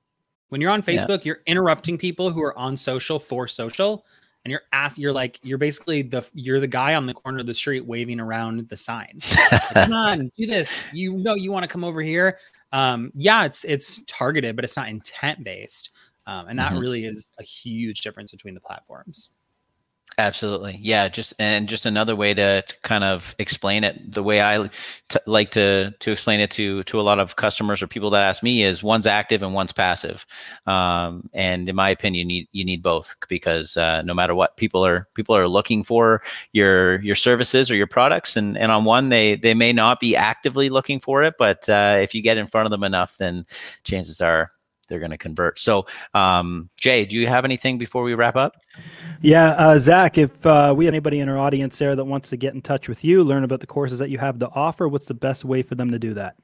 When 0.50 0.62
you're 0.62 0.72
on 0.72 0.84
Yeah. 0.86 0.95
Facebook, 1.06 1.26
you're 1.26 1.41
interrupting 1.45 1.97
people 1.97 2.32
who 2.32 2.41
are 2.43 2.58
on 2.58 2.76
social 2.76 3.20
for 3.20 3.47
social, 3.47 4.06
and 4.43 4.52
you're 4.52 4.62
ask 4.74 4.97
you're 4.97 5.14
like 5.14 5.39
you're 5.43 5.58
basically 5.58 6.02
the 6.02 6.24
you're 6.34 6.60
the 6.60 6.68
guy 6.68 6.95
on 6.95 7.06
the 7.06 7.14
corner 7.14 7.39
of 7.39 7.45
the 7.45 7.54
street 7.54 7.86
waving 7.86 8.20
around 8.20 8.68
the 8.70 8.78
sign. 8.78 9.20
Like, 9.52 9.86
come 9.86 9.93
on, 9.93 10.32
do 10.38 10.45
this. 10.47 10.84
You 10.93 11.14
know 11.18 11.36
you 11.36 11.52
want 11.52 11.64
to 11.64 11.68
come 11.68 11.84
over 11.84 12.02
here. 12.02 12.39
Um, 12.72 13.12
yeah, 13.16 13.45
it's 13.45 13.64
it's 13.64 14.00
targeted, 14.08 14.56
but 14.56 14.66
it's 14.66 14.76
not 14.76 14.89
intent 14.89 15.43
based. 15.43 15.91
Um, 16.28 16.47
and 16.47 16.60
that 16.60 16.74
Mhm. 16.74 16.80
really 16.82 17.06
is 17.06 17.34
a 17.39 17.43
huge 17.43 18.02
difference 18.02 18.32
between 18.32 18.54
the 18.54 18.60
platforms. 18.60 19.30
Absolutely. 20.20 20.78
Yeah. 20.82 21.07
Just 21.07 21.34
and 21.39 21.70
just 21.70 21.86
another 21.86 22.13
way 22.13 22.34
to, 22.34 22.61
to 22.61 22.76
kind 22.82 23.05
of 23.05 23.34
explain 23.39 23.86
it. 23.86 24.11
The 24.11 24.22
way 24.22 24.41
I 24.41 24.70
t- 25.07 25.20
like 25.26 25.51
to 25.51 25.91
to 25.97 26.11
explain 26.11 26.41
it 26.41 26.51
to 26.51 26.84
to 26.84 26.99
a 26.99 27.03
lot 27.03 27.20
of 27.20 27.38
customers 27.38 27.82
or 27.82 27.88
people 27.88 28.09
that 28.09 28.22
ask 28.22 28.43
me 28.43 28.63
is 28.63 28.84
one's 28.84 29.07
active 29.07 29.41
and 29.43 29.53
one's 29.53 29.72
passive. 29.72 30.26
Um, 30.67 31.30
and 31.34 31.70
in 31.70 31.76
my 31.78 31.89
opinion, 31.89 32.30
you 32.30 32.36
need 32.39 32.49
you 32.51 32.65
need 32.65 32.84
both 32.84 33.15
because 33.30 33.78
uh, 33.78 34.01
no 34.01 34.13
matter 34.13 34.36
what, 34.36 34.57
people 34.57 34.86
are 34.86 35.07
people 35.13 35.38
are 35.38 35.47
looking 35.47 35.86
for 35.86 36.22
your 36.51 37.01
your 37.01 37.15
services 37.15 37.72
or 37.72 37.76
your 37.76 37.88
products, 37.88 38.36
and 38.36 38.57
and 38.57 38.74
on 38.74 38.84
one 38.84 39.07
they 39.07 39.36
they 39.38 39.53
may 39.53 39.72
not 39.72 40.01
be 40.01 40.17
actively 40.17 40.70
looking 40.70 40.99
for 40.99 41.24
it, 41.24 41.36
but 41.39 41.70
uh, 41.70 41.95
if 42.01 42.13
you 42.13 42.22
get 42.22 42.38
in 42.38 42.45
front 42.45 42.65
of 42.65 42.72
them 42.72 42.84
enough, 42.84 43.15
then 43.17 43.45
chances 43.86 44.20
are 44.20 44.51
they're 44.89 44.99
going 44.99 45.11
to 45.11 45.17
convert. 45.17 45.59
So, 45.59 45.85
um, 46.13 46.69
Jay, 46.79 47.05
do 47.05 47.15
you 47.15 47.27
have 47.27 47.45
anything 47.45 47.77
before 47.77 48.03
we 48.03 48.13
wrap 48.15 48.35
up? 48.35 48.57
Yeah, 49.21 49.51
uh, 49.51 49.79
Zach, 49.79 50.17
if 50.17 50.45
uh, 50.45 50.73
we 50.75 50.85
have 50.85 50.93
anybody 50.93 51.19
in 51.19 51.29
our 51.29 51.37
audience 51.37 51.77
there 51.77 51.95
that 51.95 52.05
wants 52.05 52.29
to 52.29 52.37
get 52.37 52.53
in 52.53 52.61
touch 52.61 52.89
with 52.89 53.03
you, 53.03 53.23
learn 53.23 53.43
about 53.43 53.59
the 53.59 53.67
courses 53.67 53.99
that 53.99 54.09
you 54.09 54.17
have 54.17 54.39
to 54.39 54.49
offer, 54.49 54.87
what's 54.87 55.07
the 55.07 55.13
best 55.13 55.45
way 55.45 55.61
for 55.61 55.75
them 55.75 55.91
to 55.91 55.99
do 55.99 56.13
that? 56.15 56.35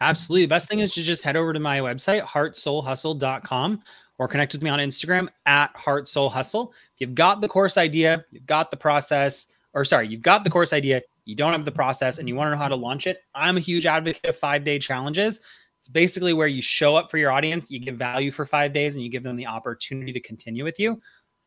Absolutely. 0.00 0.44
The 0.44 0.48
best 0.48 0.68
thing 0.68 0.80
is 0.80 0.92
to 0.94 1.02
just 1.02 1.22
head 1.22 1.36
over 1.36 1.52
to 1.52 1.60
my 1.60 1.80
website, 1.80 2.22
heartsoulhustle.com, 2.22 3.82
or 4.18 4.28
connect 4.28 4.52
with 4.52 4.62
me 4.62 4.70
on 4.70 4.78
Instagram 4.78 5.28
at 5.46 5.74
heartsoulhustle. 5.74 6.70
If 6.70 7.00
you've 7.00 7.14
got 7.14 7.40
the 7.40 7.48
course 7.48 7.78
idea, 7.78 8.24
you've 8.30 8.46
got 8.46 8.70
the 8.70 8.76
process, 8.76 9.46
or 9.72 9.84
sorry, 9.84 10.08
you've 10.08 10.22
got 10.22 10.44
the 10.44 10.50
course 10.50 10.72
idea, 10.72 11.02
you 11.24 11.34
don't 11.34 11.52
have 11.52 11.64
the 11.64 11.72
process, 11.72 12.18
and 12.18 12.28
you 12.28 12.36
want 12.36 12.48
to 12.48 12.50
know 12.52 12.58
how 12.58 12.68
to 12.68 12.76
launch 12.76 13.06
it, 13.06 13.22
I'm 13.34 13.56
a 13.56 13.60
huge 13.60 13.86
advocate 13.86 14.26
of 14.26 14.36
five 14.36 14.64
day 14.64 14.78
challenges. 14.78 15.40
It's 15.84 15.90
basically 15.90 16.32
where 16.32 16.46
you 16.46 16.62
show 16.62 16.96
up 16.96 17.10
for 17.10 17.18
your 17.18 17.30
audience, 17.30 17.70
you 17.70 17.78
give 17.78 17.96
value 17.96 18.32
for 18.32 18.46
five 18.46 18.72
days, 18.72 18.94
and 18.94 19.04
you 19.04 19.10
give 19.10 19.22
them 19.22 19.36
the 19.36 19.46
opportunity 19.46 20.14
to 20.14 20.20
continue 20.20 20.64
with 20.64 20.80
you. 20.80 20.98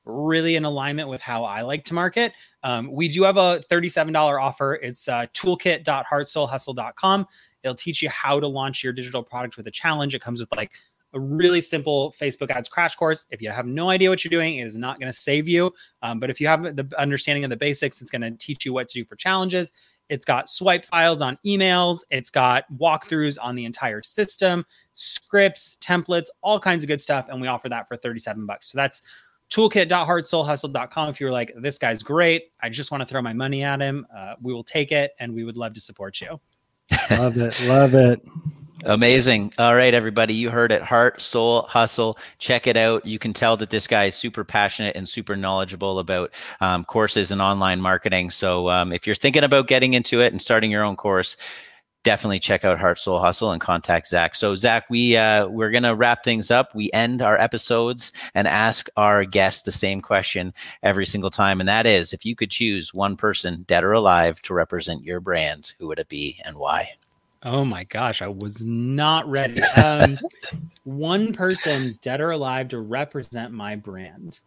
Really 0.06 0.58
in 0.58 0.64
alignment 0.64 1.10
with 1.10 1.22
how 1.22 1.44
I 1.44 1.62
like 1.62 1.84
to 1.86 1.96
market. 1.96 2.34
Um, 2.62 2.92
we 2.92 3.08
do 3.08 3.24
have 3.24 3.38
a 3.38 3.64
$37 3.72 4.40
offer. 4.40 4.76
It's 4.76 5.08
uh, 5.08 5.26
toolkit.heartsoulhustle.com. 5.34 7.26
It'll 7.64 7.74
teach 7.74 8.04
you 8.04 8.10
how 8.10 8.40
to 8.40 8.46
launch 8.46 8.84
your 8.84 8.94
digital 8.94 9.24
product 9.24 9.58
with 9.58 9.66
a 9.66 9.72
challenge. 9.72 10.14
It 10.14 10.22
comes 10.22 10.40
with 10.40 10.56
like 10.56 10.72
a 11.14 11.20
really 11.20 11.62
simple 11.62 12.14
Facebook 12.20 12.49
ads 12.49 12.70
crash 12.70 12.95
course. 12.95 13.26
If 13.30 13.41
you 13.41 13.49
have 13.49 13.66
no 13.66 13.89
idea 13.89 14.10
what 14.10 14.24
you're 14.24 14.30
doing, 14.30 14.58
it 14.58 14.66
is 14.66 14.78
not 14.78 14.99
going 14.99 15.12
to 15.12 15.18
save 15.18 15.47
you. 15.47 15.74
Um, 16.01 16.20
but 16.20 16.30
if 16.30 16.41
you 16.41 16.47
have 16.47 16.64
the 16.76 16.89
understanding 16.97 17.43
of 17.43 17.49
the 17.49 17.58
basics, 17.58 18.01
it's 18.01 18.12
going 18.12 18.22
to 18.22 18.32
teach 18.32 18.66
you 18.66 18.74
what 18.74 18.88
to 18.89 18.99
do 18.99 19.05
for 19.05 19.16
challenges. 19.16 19.72
It's 20.10 20.26
got 20.26 20.49
swipe 20.49 20.86
files 20.86 21.22
on 21.22 21.38
emails. 21.45 22.03
It's 22.10 22.30
got 22.30 22.66
walkthroughs 22.78 23.38
on 23.41 23.55
the 23.55 23.66
entire 23.66 24.01
system, 24.01 24.66
scripts, 24.93 25.78
templates, 25.82 26.28
all 26.41 26.60
kinds 26.60 26.84
of 26.84 26.88
good 26.88 27.01
stuff. 27.01 27.28
And 27.30 27.41
we 27.41 27.47
offer 27.47 27.70
that 27.70 27.88
for 27.88 27.95
37 27.95 28.45
bucks. 28.45 28.72
So 28.72 28.78
that's 28.78 29.01
toolkit.heartsoulhustle.com. 29.49 31.10
If 31.10 31.20
you're 31.20 31.32
like, 31.32 31.53
this 31.58 31.78
guy's 31.78 32.03
great, 32.03 32.51
I 32.62 32.70
just 32.70 32.91
want 32.91 33.01
to 33.01 33.08
throw 33.08 33.22
my 33.22 33.34
money 33.34 33.64
at 33.64 33.82
him, 33.82 34.05
uh, 34.16 34.36
we 34.41 34.53
will 34.53 34.64
take 34.64 34.91
it 34.91 35.12
and 35.20 35.34
we 35.34 35.43
would 35.43 35.58
love 35.58 35.74
to 35.74 35.82
support 35.82 36.20
you. 36.22 36.39
Love 37.12 37.38
it. 37.38 37.60
Love 37.64 37.93
it. 37.93 38.22
Amazing. 38.86 39.53
All 39.57 39.73
right, 39.75 39.93
everybody. 39.93 40.36
You 40.36 40.51
heard 40.51 40.71
it. 40.71 40.84
Heart, 40.84 41.21
soul, 41.21 41.63
hustle. 41.63 42.17
Check 42.38 42.67
it 42.67 42.78
out. 42.78 43.05
You 43.05 43.17
can 43.17 43.34
tell 43.34 43.57
that 43.57 43.71
this 43.71 43.88
guy 43.88 44.05
is 44.05 44.15
super 44.15 44.43
passionate 44.43 44.95
and 44.95 45.09
super 45.09 45.36
knowledgeable 45.36 45.97
about 45.99 46.32
um, 46.61 46.86
courses 46.86 47.32
and 47.32 47.41
online 47.41 47.82
marketing. 47.82 48.30
So 48.30 48.69
um, 48.69 48.93
if 48.93 49.07
you're 49.07 49.15
thinking 49.15 49.43
about 49.43 49.67
getting 49.67 49.93
into 49.93 50.21
it 50.21 50.32
and 50.32 50.41
starting 50.41 50.69
your 50.69 50.84
own 50.84 50.95
course, 50.95 51.38
definitely 52.03 52.39
check 52.39 52.63
out 52.63 52.80
Heart, 52.80 52.99
Soul, 52.99 53.19
Hustle 53.19 53.51
and 53.51 53.59
contact 53.59 54.07
Zach. 54.07 54.36
So 54.36 54.53
Zach, 54.55 54.86
we 54.91 55.17
uh, 55.17 55.47
we're 55.47 55.71
gonna 55.71 55.95
wrap 55.95 56.23
things 56.23 56.51
up. 56.51 56.75
We 56.75 56.91
end 56.93 57.23
our 57.23 57.38
episodes 57.39 58.11
and 58.36 58.47
ask 58.47 58.88
our 58.95 59.25
guests 59.25 59.63
the 59.63 59.71
same 59.71 60.01
question 60.01 60.53
every 60.84 61.05
single 61.07 61.32
time, 61.32 61.59
and 61.59 61.67
that 61.67 61.88
is, 61.88 62.13
if 62.13 62.25
you 62.25 62.36
could 62.36 62.51
choose 62.51 62.93
one 62.93 63.17
person, 63.17 63.65
dead 63.67 63.84
or 63.84 63.93
alive, 63.93 64.41
to 64.43 64.53
represent 64.53 65.03
your 65.03 65.19
brand, 65.19 65.73
who 65.80 65.88
would 65.88 65.99
it 65.99 66.09
be 66.09 66.39
and 66.45 66.57
why? 66.57 66.91
Oh 67.48 67.64
my 67.64 67.86
gosh, 67.86 68.22
I 68.22 68.28
was 68.28 68.66
not 68.66 69.26
ready. 69.30 69.62
Um, 69.78 70.20
one 70.84 71.32
person, 71.32 71.98
dead 72.02 72.20
or 72.20 72.32
alive, 72.32 72.68
to 72.70 72.80
represent 72.82 73.54
my 73.54 73.74
brand. 73.78 74.41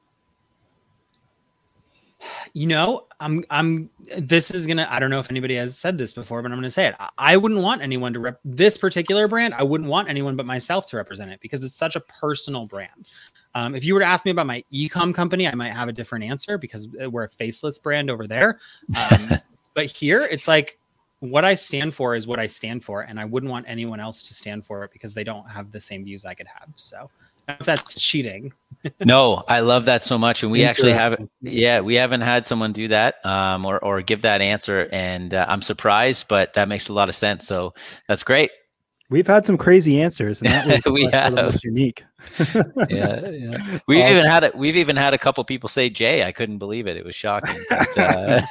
You 2.52 2.66
know, 2.66 3.06
I'm 3.18 3.42
I'm 3.48 3.88
this 4.18 4.50
is 4.50 4.66
gonna 4.66 4.86
I 4.90 5.00
don't 5.00 5.08
know 5.08 5.18
if 5.18 5.30
anybody 5.30 5.54
has 5.54 5.78
said 5.78 5.96
this 5.96 6.12
before, 6.12 6.42
but 6.42 6.52
I'm 6.52 6.58
gonna 6.58 6.70
say 6.70 6.88
it. 6.88 6.94
I, 7.00 7.08
I 7.16 7.36
wouldn't 7.38 7.62
want 7.62 7.80
anyone 7.80 8.12
to 8.12 8.20
rep 8.20 8.38
this 8.44 8.76
particular 8.76 9.26
brand, 9.28 9.54
I 9.54 9.62
wouldn't 9.62 9.88
want 9.88 10.10
anyone 10.10 10.36
but 10.36 10.44
myself 10.44 10.86
to 10.88 10.98
represent 10.98 11.30
it 11.30 11.40
because 11.40 11.64
it's 11.64 11.74
such 11.74 11.96
a 11.96 12.00
personal 12.00 12.66
brand. 12.66 13.08
Um, 13.54 13.74
if 13.74 13.82
you 13.82 13.94
were 13.94 14.00
to 14.00 14.06
ask 14.06 14.26
me 14.26 14.30
about 14.30 14.46
my 14.46 14.62
ecom 14.70 15.14
company, 15.14 15.48
I 15.48 15.54
might 15.54 15.72
have 15.72 15.88
a 15.88 15.92
different 15.92 16.26
answer 16.26 16.58
because 16.58 16.86
we're 16.86 17.24
a 17.24 17.30
faceless 17.30 17.78
brand 17.78 18.10
over 18.10 18.26
there. 18.26 18.60
Um, 19.10 19.30
but 19.74 19.86
here 19.86 20.20
it's 20.20 20.46
like 20.46 20.76
what 21.20 21.44
I 21.44 21.54
stand 21.54 21.94
for 21.94 22.14
is 22.14 22.26
what 22.26 22.38
I 22.38 22.46
stand 22.46 22.84
for, 22.84 23.02
and 23.02 23.20
I 23.20 23.24
wouldn't 23.24 23.50
want 23.50 23.66
anyone 23.68 24.00
else 24.00 24.22
to 24.24 24.34
stand 24.34 24.64
for 24.66 24.84
it 24.84 24.92
because 24.92 25.14
they 25.14 25.24
don't 25.24 25.48
have 25.48 25.70
the 25.72 25.80
same 25.80 26.04
views 26.04 26.24
I 26.24 26.34
could 26.34 26.46
have. 26.46 26.68
So 26.76 26.96
I 26.96 27.00
don't 27.00 27.08
know 27.48 27.56
if 27.60 27.66
that's 27.66 27.94
cheating. 28.00 28.52
no, 29.04 29.44
I 29.46 29.60
love 29.60 29.84
that 29.84 30.02
so 30.02 30.16
much, 30.18 30.42
and 30.42 30.50
we 30.50 30.64
actually 30.64 30.92
have 30.92 31.12
Interesting. 31.12 31.30
yeah, 31.42 31.80
we 31.80 31.94
haven't 31.94 32.22
had 32.22 32.46
someone 32.46 32.72
do 32.72 32.88
that 32.88 33.24
um, 33.26 33.64
or 33.66 33.78
or 33.84 34.00
give 34.02 34.22
that 34.22 34.40
answer, 34.40 34.88
and 34.92 35.34
uh, 35.34 35.44
I'm 35.48 35.62
surprised, 35.62 36.26
but 36.28 36.54
that 36.54 36.68
makes 36.68 36.88
a 36.88 36.92
lot 36.94 37.08
of 37.08 37.14
sense. 37.14 37.46
So 37.46 37.74
that's 38.08 38.22
great. 38.22 38.50
We've 39.10 39.26
had 39.26 39.44
some 39.44 39.58
crazy 39.58 40.00
answers, 40.00 40.40
and 40.40 40.50
that 40.50 40.66
was 40.66 40.84
We 40.92 41.04
one 41.04 41.14
of 41.14 41.34
the 41.34 41.42
most 41.42 41.64
unique. 41.64 42.04
Yeah, 42.88 43.28
yeah. 43.28 43.78
We've 43.88 44.00
Awesome. 44.02 44.16
even 44.16 44.24
had 44.24 44.44
it. 44.44 44.54
We've 44.54 44.76
even 44.76 44.96
had 44.96 45.14
a 45.14 45.18
couple 45.18 45.42
people 45.44 45.68
say 45.68 45.90
Jay. 45.90 46.24
I 46.24 46.32
couldn't 46.32 46.58
believe 46.58 46.86
it. 46.86 46.96
It 46.96 47.04
was 47.04 47.16
shocking. 47.16 47.56
But, 47.68 47.98
uh, 47.98 48.42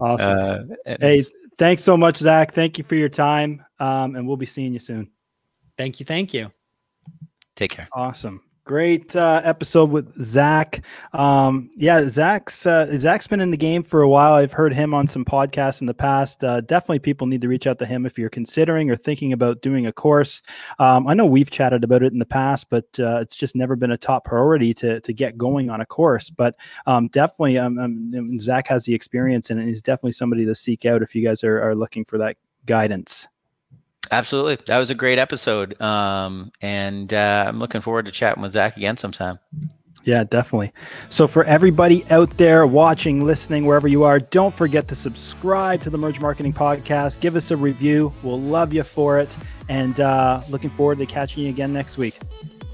Awesome. 0.00 0.72
uh, 0.86 0.96
hey, 1.00 1.22
thanks 1.58 1.82
so 1.82 1.96
much, 1.96 2.18
Zach. 2.18 2.52
Thank 2.52 2.78
you 2.78 2.84
for 2.84 2.94
your 2.94 3.08
time, 3.08 3.64
um, 3.78 4.16
and 4.16 4.26
we'll 4.26 4.36
be 4.36 4.46
seeing 4.46 4.72
you 4.72 4.78
soon. 4.78 5.10
Thank 5.76 6.00
you, 6.00 6.06
thank 6.06 6.32
you. 6.34 6.50
take 7.56 7.72
care. 7.72 7.88
Awesome. 7.92 8.42
Great 8.64 9.14
uh, 9.14 9.42
episode 9.44 9.90
with 9.90 10.24
Zach. 10.24 10.82
Um, 11.12 11.68
yeah, 11.76 12.08
Zach's 12.08 12.64
uh, 12.64 12.98
Zach's 12.98 13.26
been 13.26 13.42
in 13.42 13.50
the 13.50 13.58
game 13.58 13.82
for 13.82 14.00
a 14.00 14.08
while. 14.08 14.32
I've 14.32 14.54
heard 14.54 14.72
him 14.72 14.94
on 14.94 15.06
some 15.06 15.22
podcasts 15.22 15.82
in 15.82 15.86
the 15.86 15.92
past. 15.92 16.42
Uh, 16.42 16.62
definitely, 16.62 17.00
people 17.00 17.26
need 17.26 17.42
to 17.42 17.48
reach 17.48 17.66
out 17.66 17.78
to 17.80 17.84
him 17.84 18.06
if 18.06 18.18
you're 18.18 18.30
considering 18.30 18.90
or 18.90 18.96
thinking 18.96 19.34
about 19.34 19.60
doing 19.60 19.84
a 19.84 19.92
course. 19.92 20.40
Um, 20.78 21.06
I 21.06 21.12
know 21.12 21.26
we've 21.26 21.50
chatted 21.50 21.84
about 21.84 22.02
it 22.02 22.14
in 22.14 22.18
the 22.18 22.24
past, 22.24 22.70
but 22.70 22.86
uh, 22.98 23.18
it's 23.20 23.36
just 23.36 23.54
never 23.54 23.76
been 23.76 23.90
a 23.90 23.98
top 23.98 24.24
priority 24.24 24.72
to 24.74 24.98
to 24.98 25.12
get 25.12 25.36
going 25.36 25.68
on 25.68 25.82
a 25.82 25.86
course. 25.86 26.30
But 26.30 26.56
um, 26.86 27.08
definitely, 27.08 27.58
um, 27.58 27.78
um, 27.78 28.40
Zach 28.40 28.68
has 28.68 28.86
the 28.86 28.94
experience, 28.94 29.50
and 29.50 29.60
he's 29.60 29.82
definitely 29.82 30.12
somebody 30.12 30.46
to 30.46 30.54
seek 30.54 30.86
out 30.86 31.02
if 31.02 31.14
you 31.14 31.22
guys 31.22 31.44
are, 31.44 31.60
are 31.60 31.74
looking 31.74 32.06
for 32.06 32.16
that 32.16 32.38
guidance. 32.64 33.28
Absolutely. 34.10 34.58
That 34.66 34.78
was 34.78 34.90
a 34.90 34.94
great 34.94 35.18
episode. 35.18 35.80
Um, 35.80 36.52
and 36.60 37.12
uh, 37.12 37.46
I'm 37.48 37.58
looking 37.58 37.80
forward 37.80 38.06
to 38.06 38.12
chatting 38.12 38.42
with 38.42 38.52
Zach 38.52 38.76
again 38.76 38.96
sometime. 38.96 39.38
Yeah, 40.04 40.24
definitely. 40.24 40.72
So, 41.08 41.26
for 41.26 41.44
everybody 41.44 42.04
out 42.10 42.28
there 42.36 42.66
watching, 42.66 43.24
listening, 43.24 43.64
wherever 43.64 43.88
you 43.88 44.02
are, 44.02 44.18
don't 44.18 44.52
forget 44.52 44.86
to 44.88 44.94
subscribe 44.94 45.80
to 45.80 45.90
the 45.90 45.96
Merged 45.96 46.20
Marketing 46.20 46.52
Podcast. 46.52 47.20
Give 47.20 47.36
us 47.36 47.50
a 47.50 47.56
review. 47.56 48.12
We'll 48.22 48.40
love 48.40 48.74
you 48.74 48.82
for 48.82 49.18
it. 49.18 49.34
And 49.70 49.98
uh, 50.00 50.40
looking 50.50 50.70
forward 50.70 50.98
to 50.98 51.06
catching 51.06 51.44
you 51.44 51.48
again 51.48 51.72
next 51.72 51.96
week. 51.96 52.18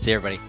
See 0.00 0.12
everybody. 0.12 0.40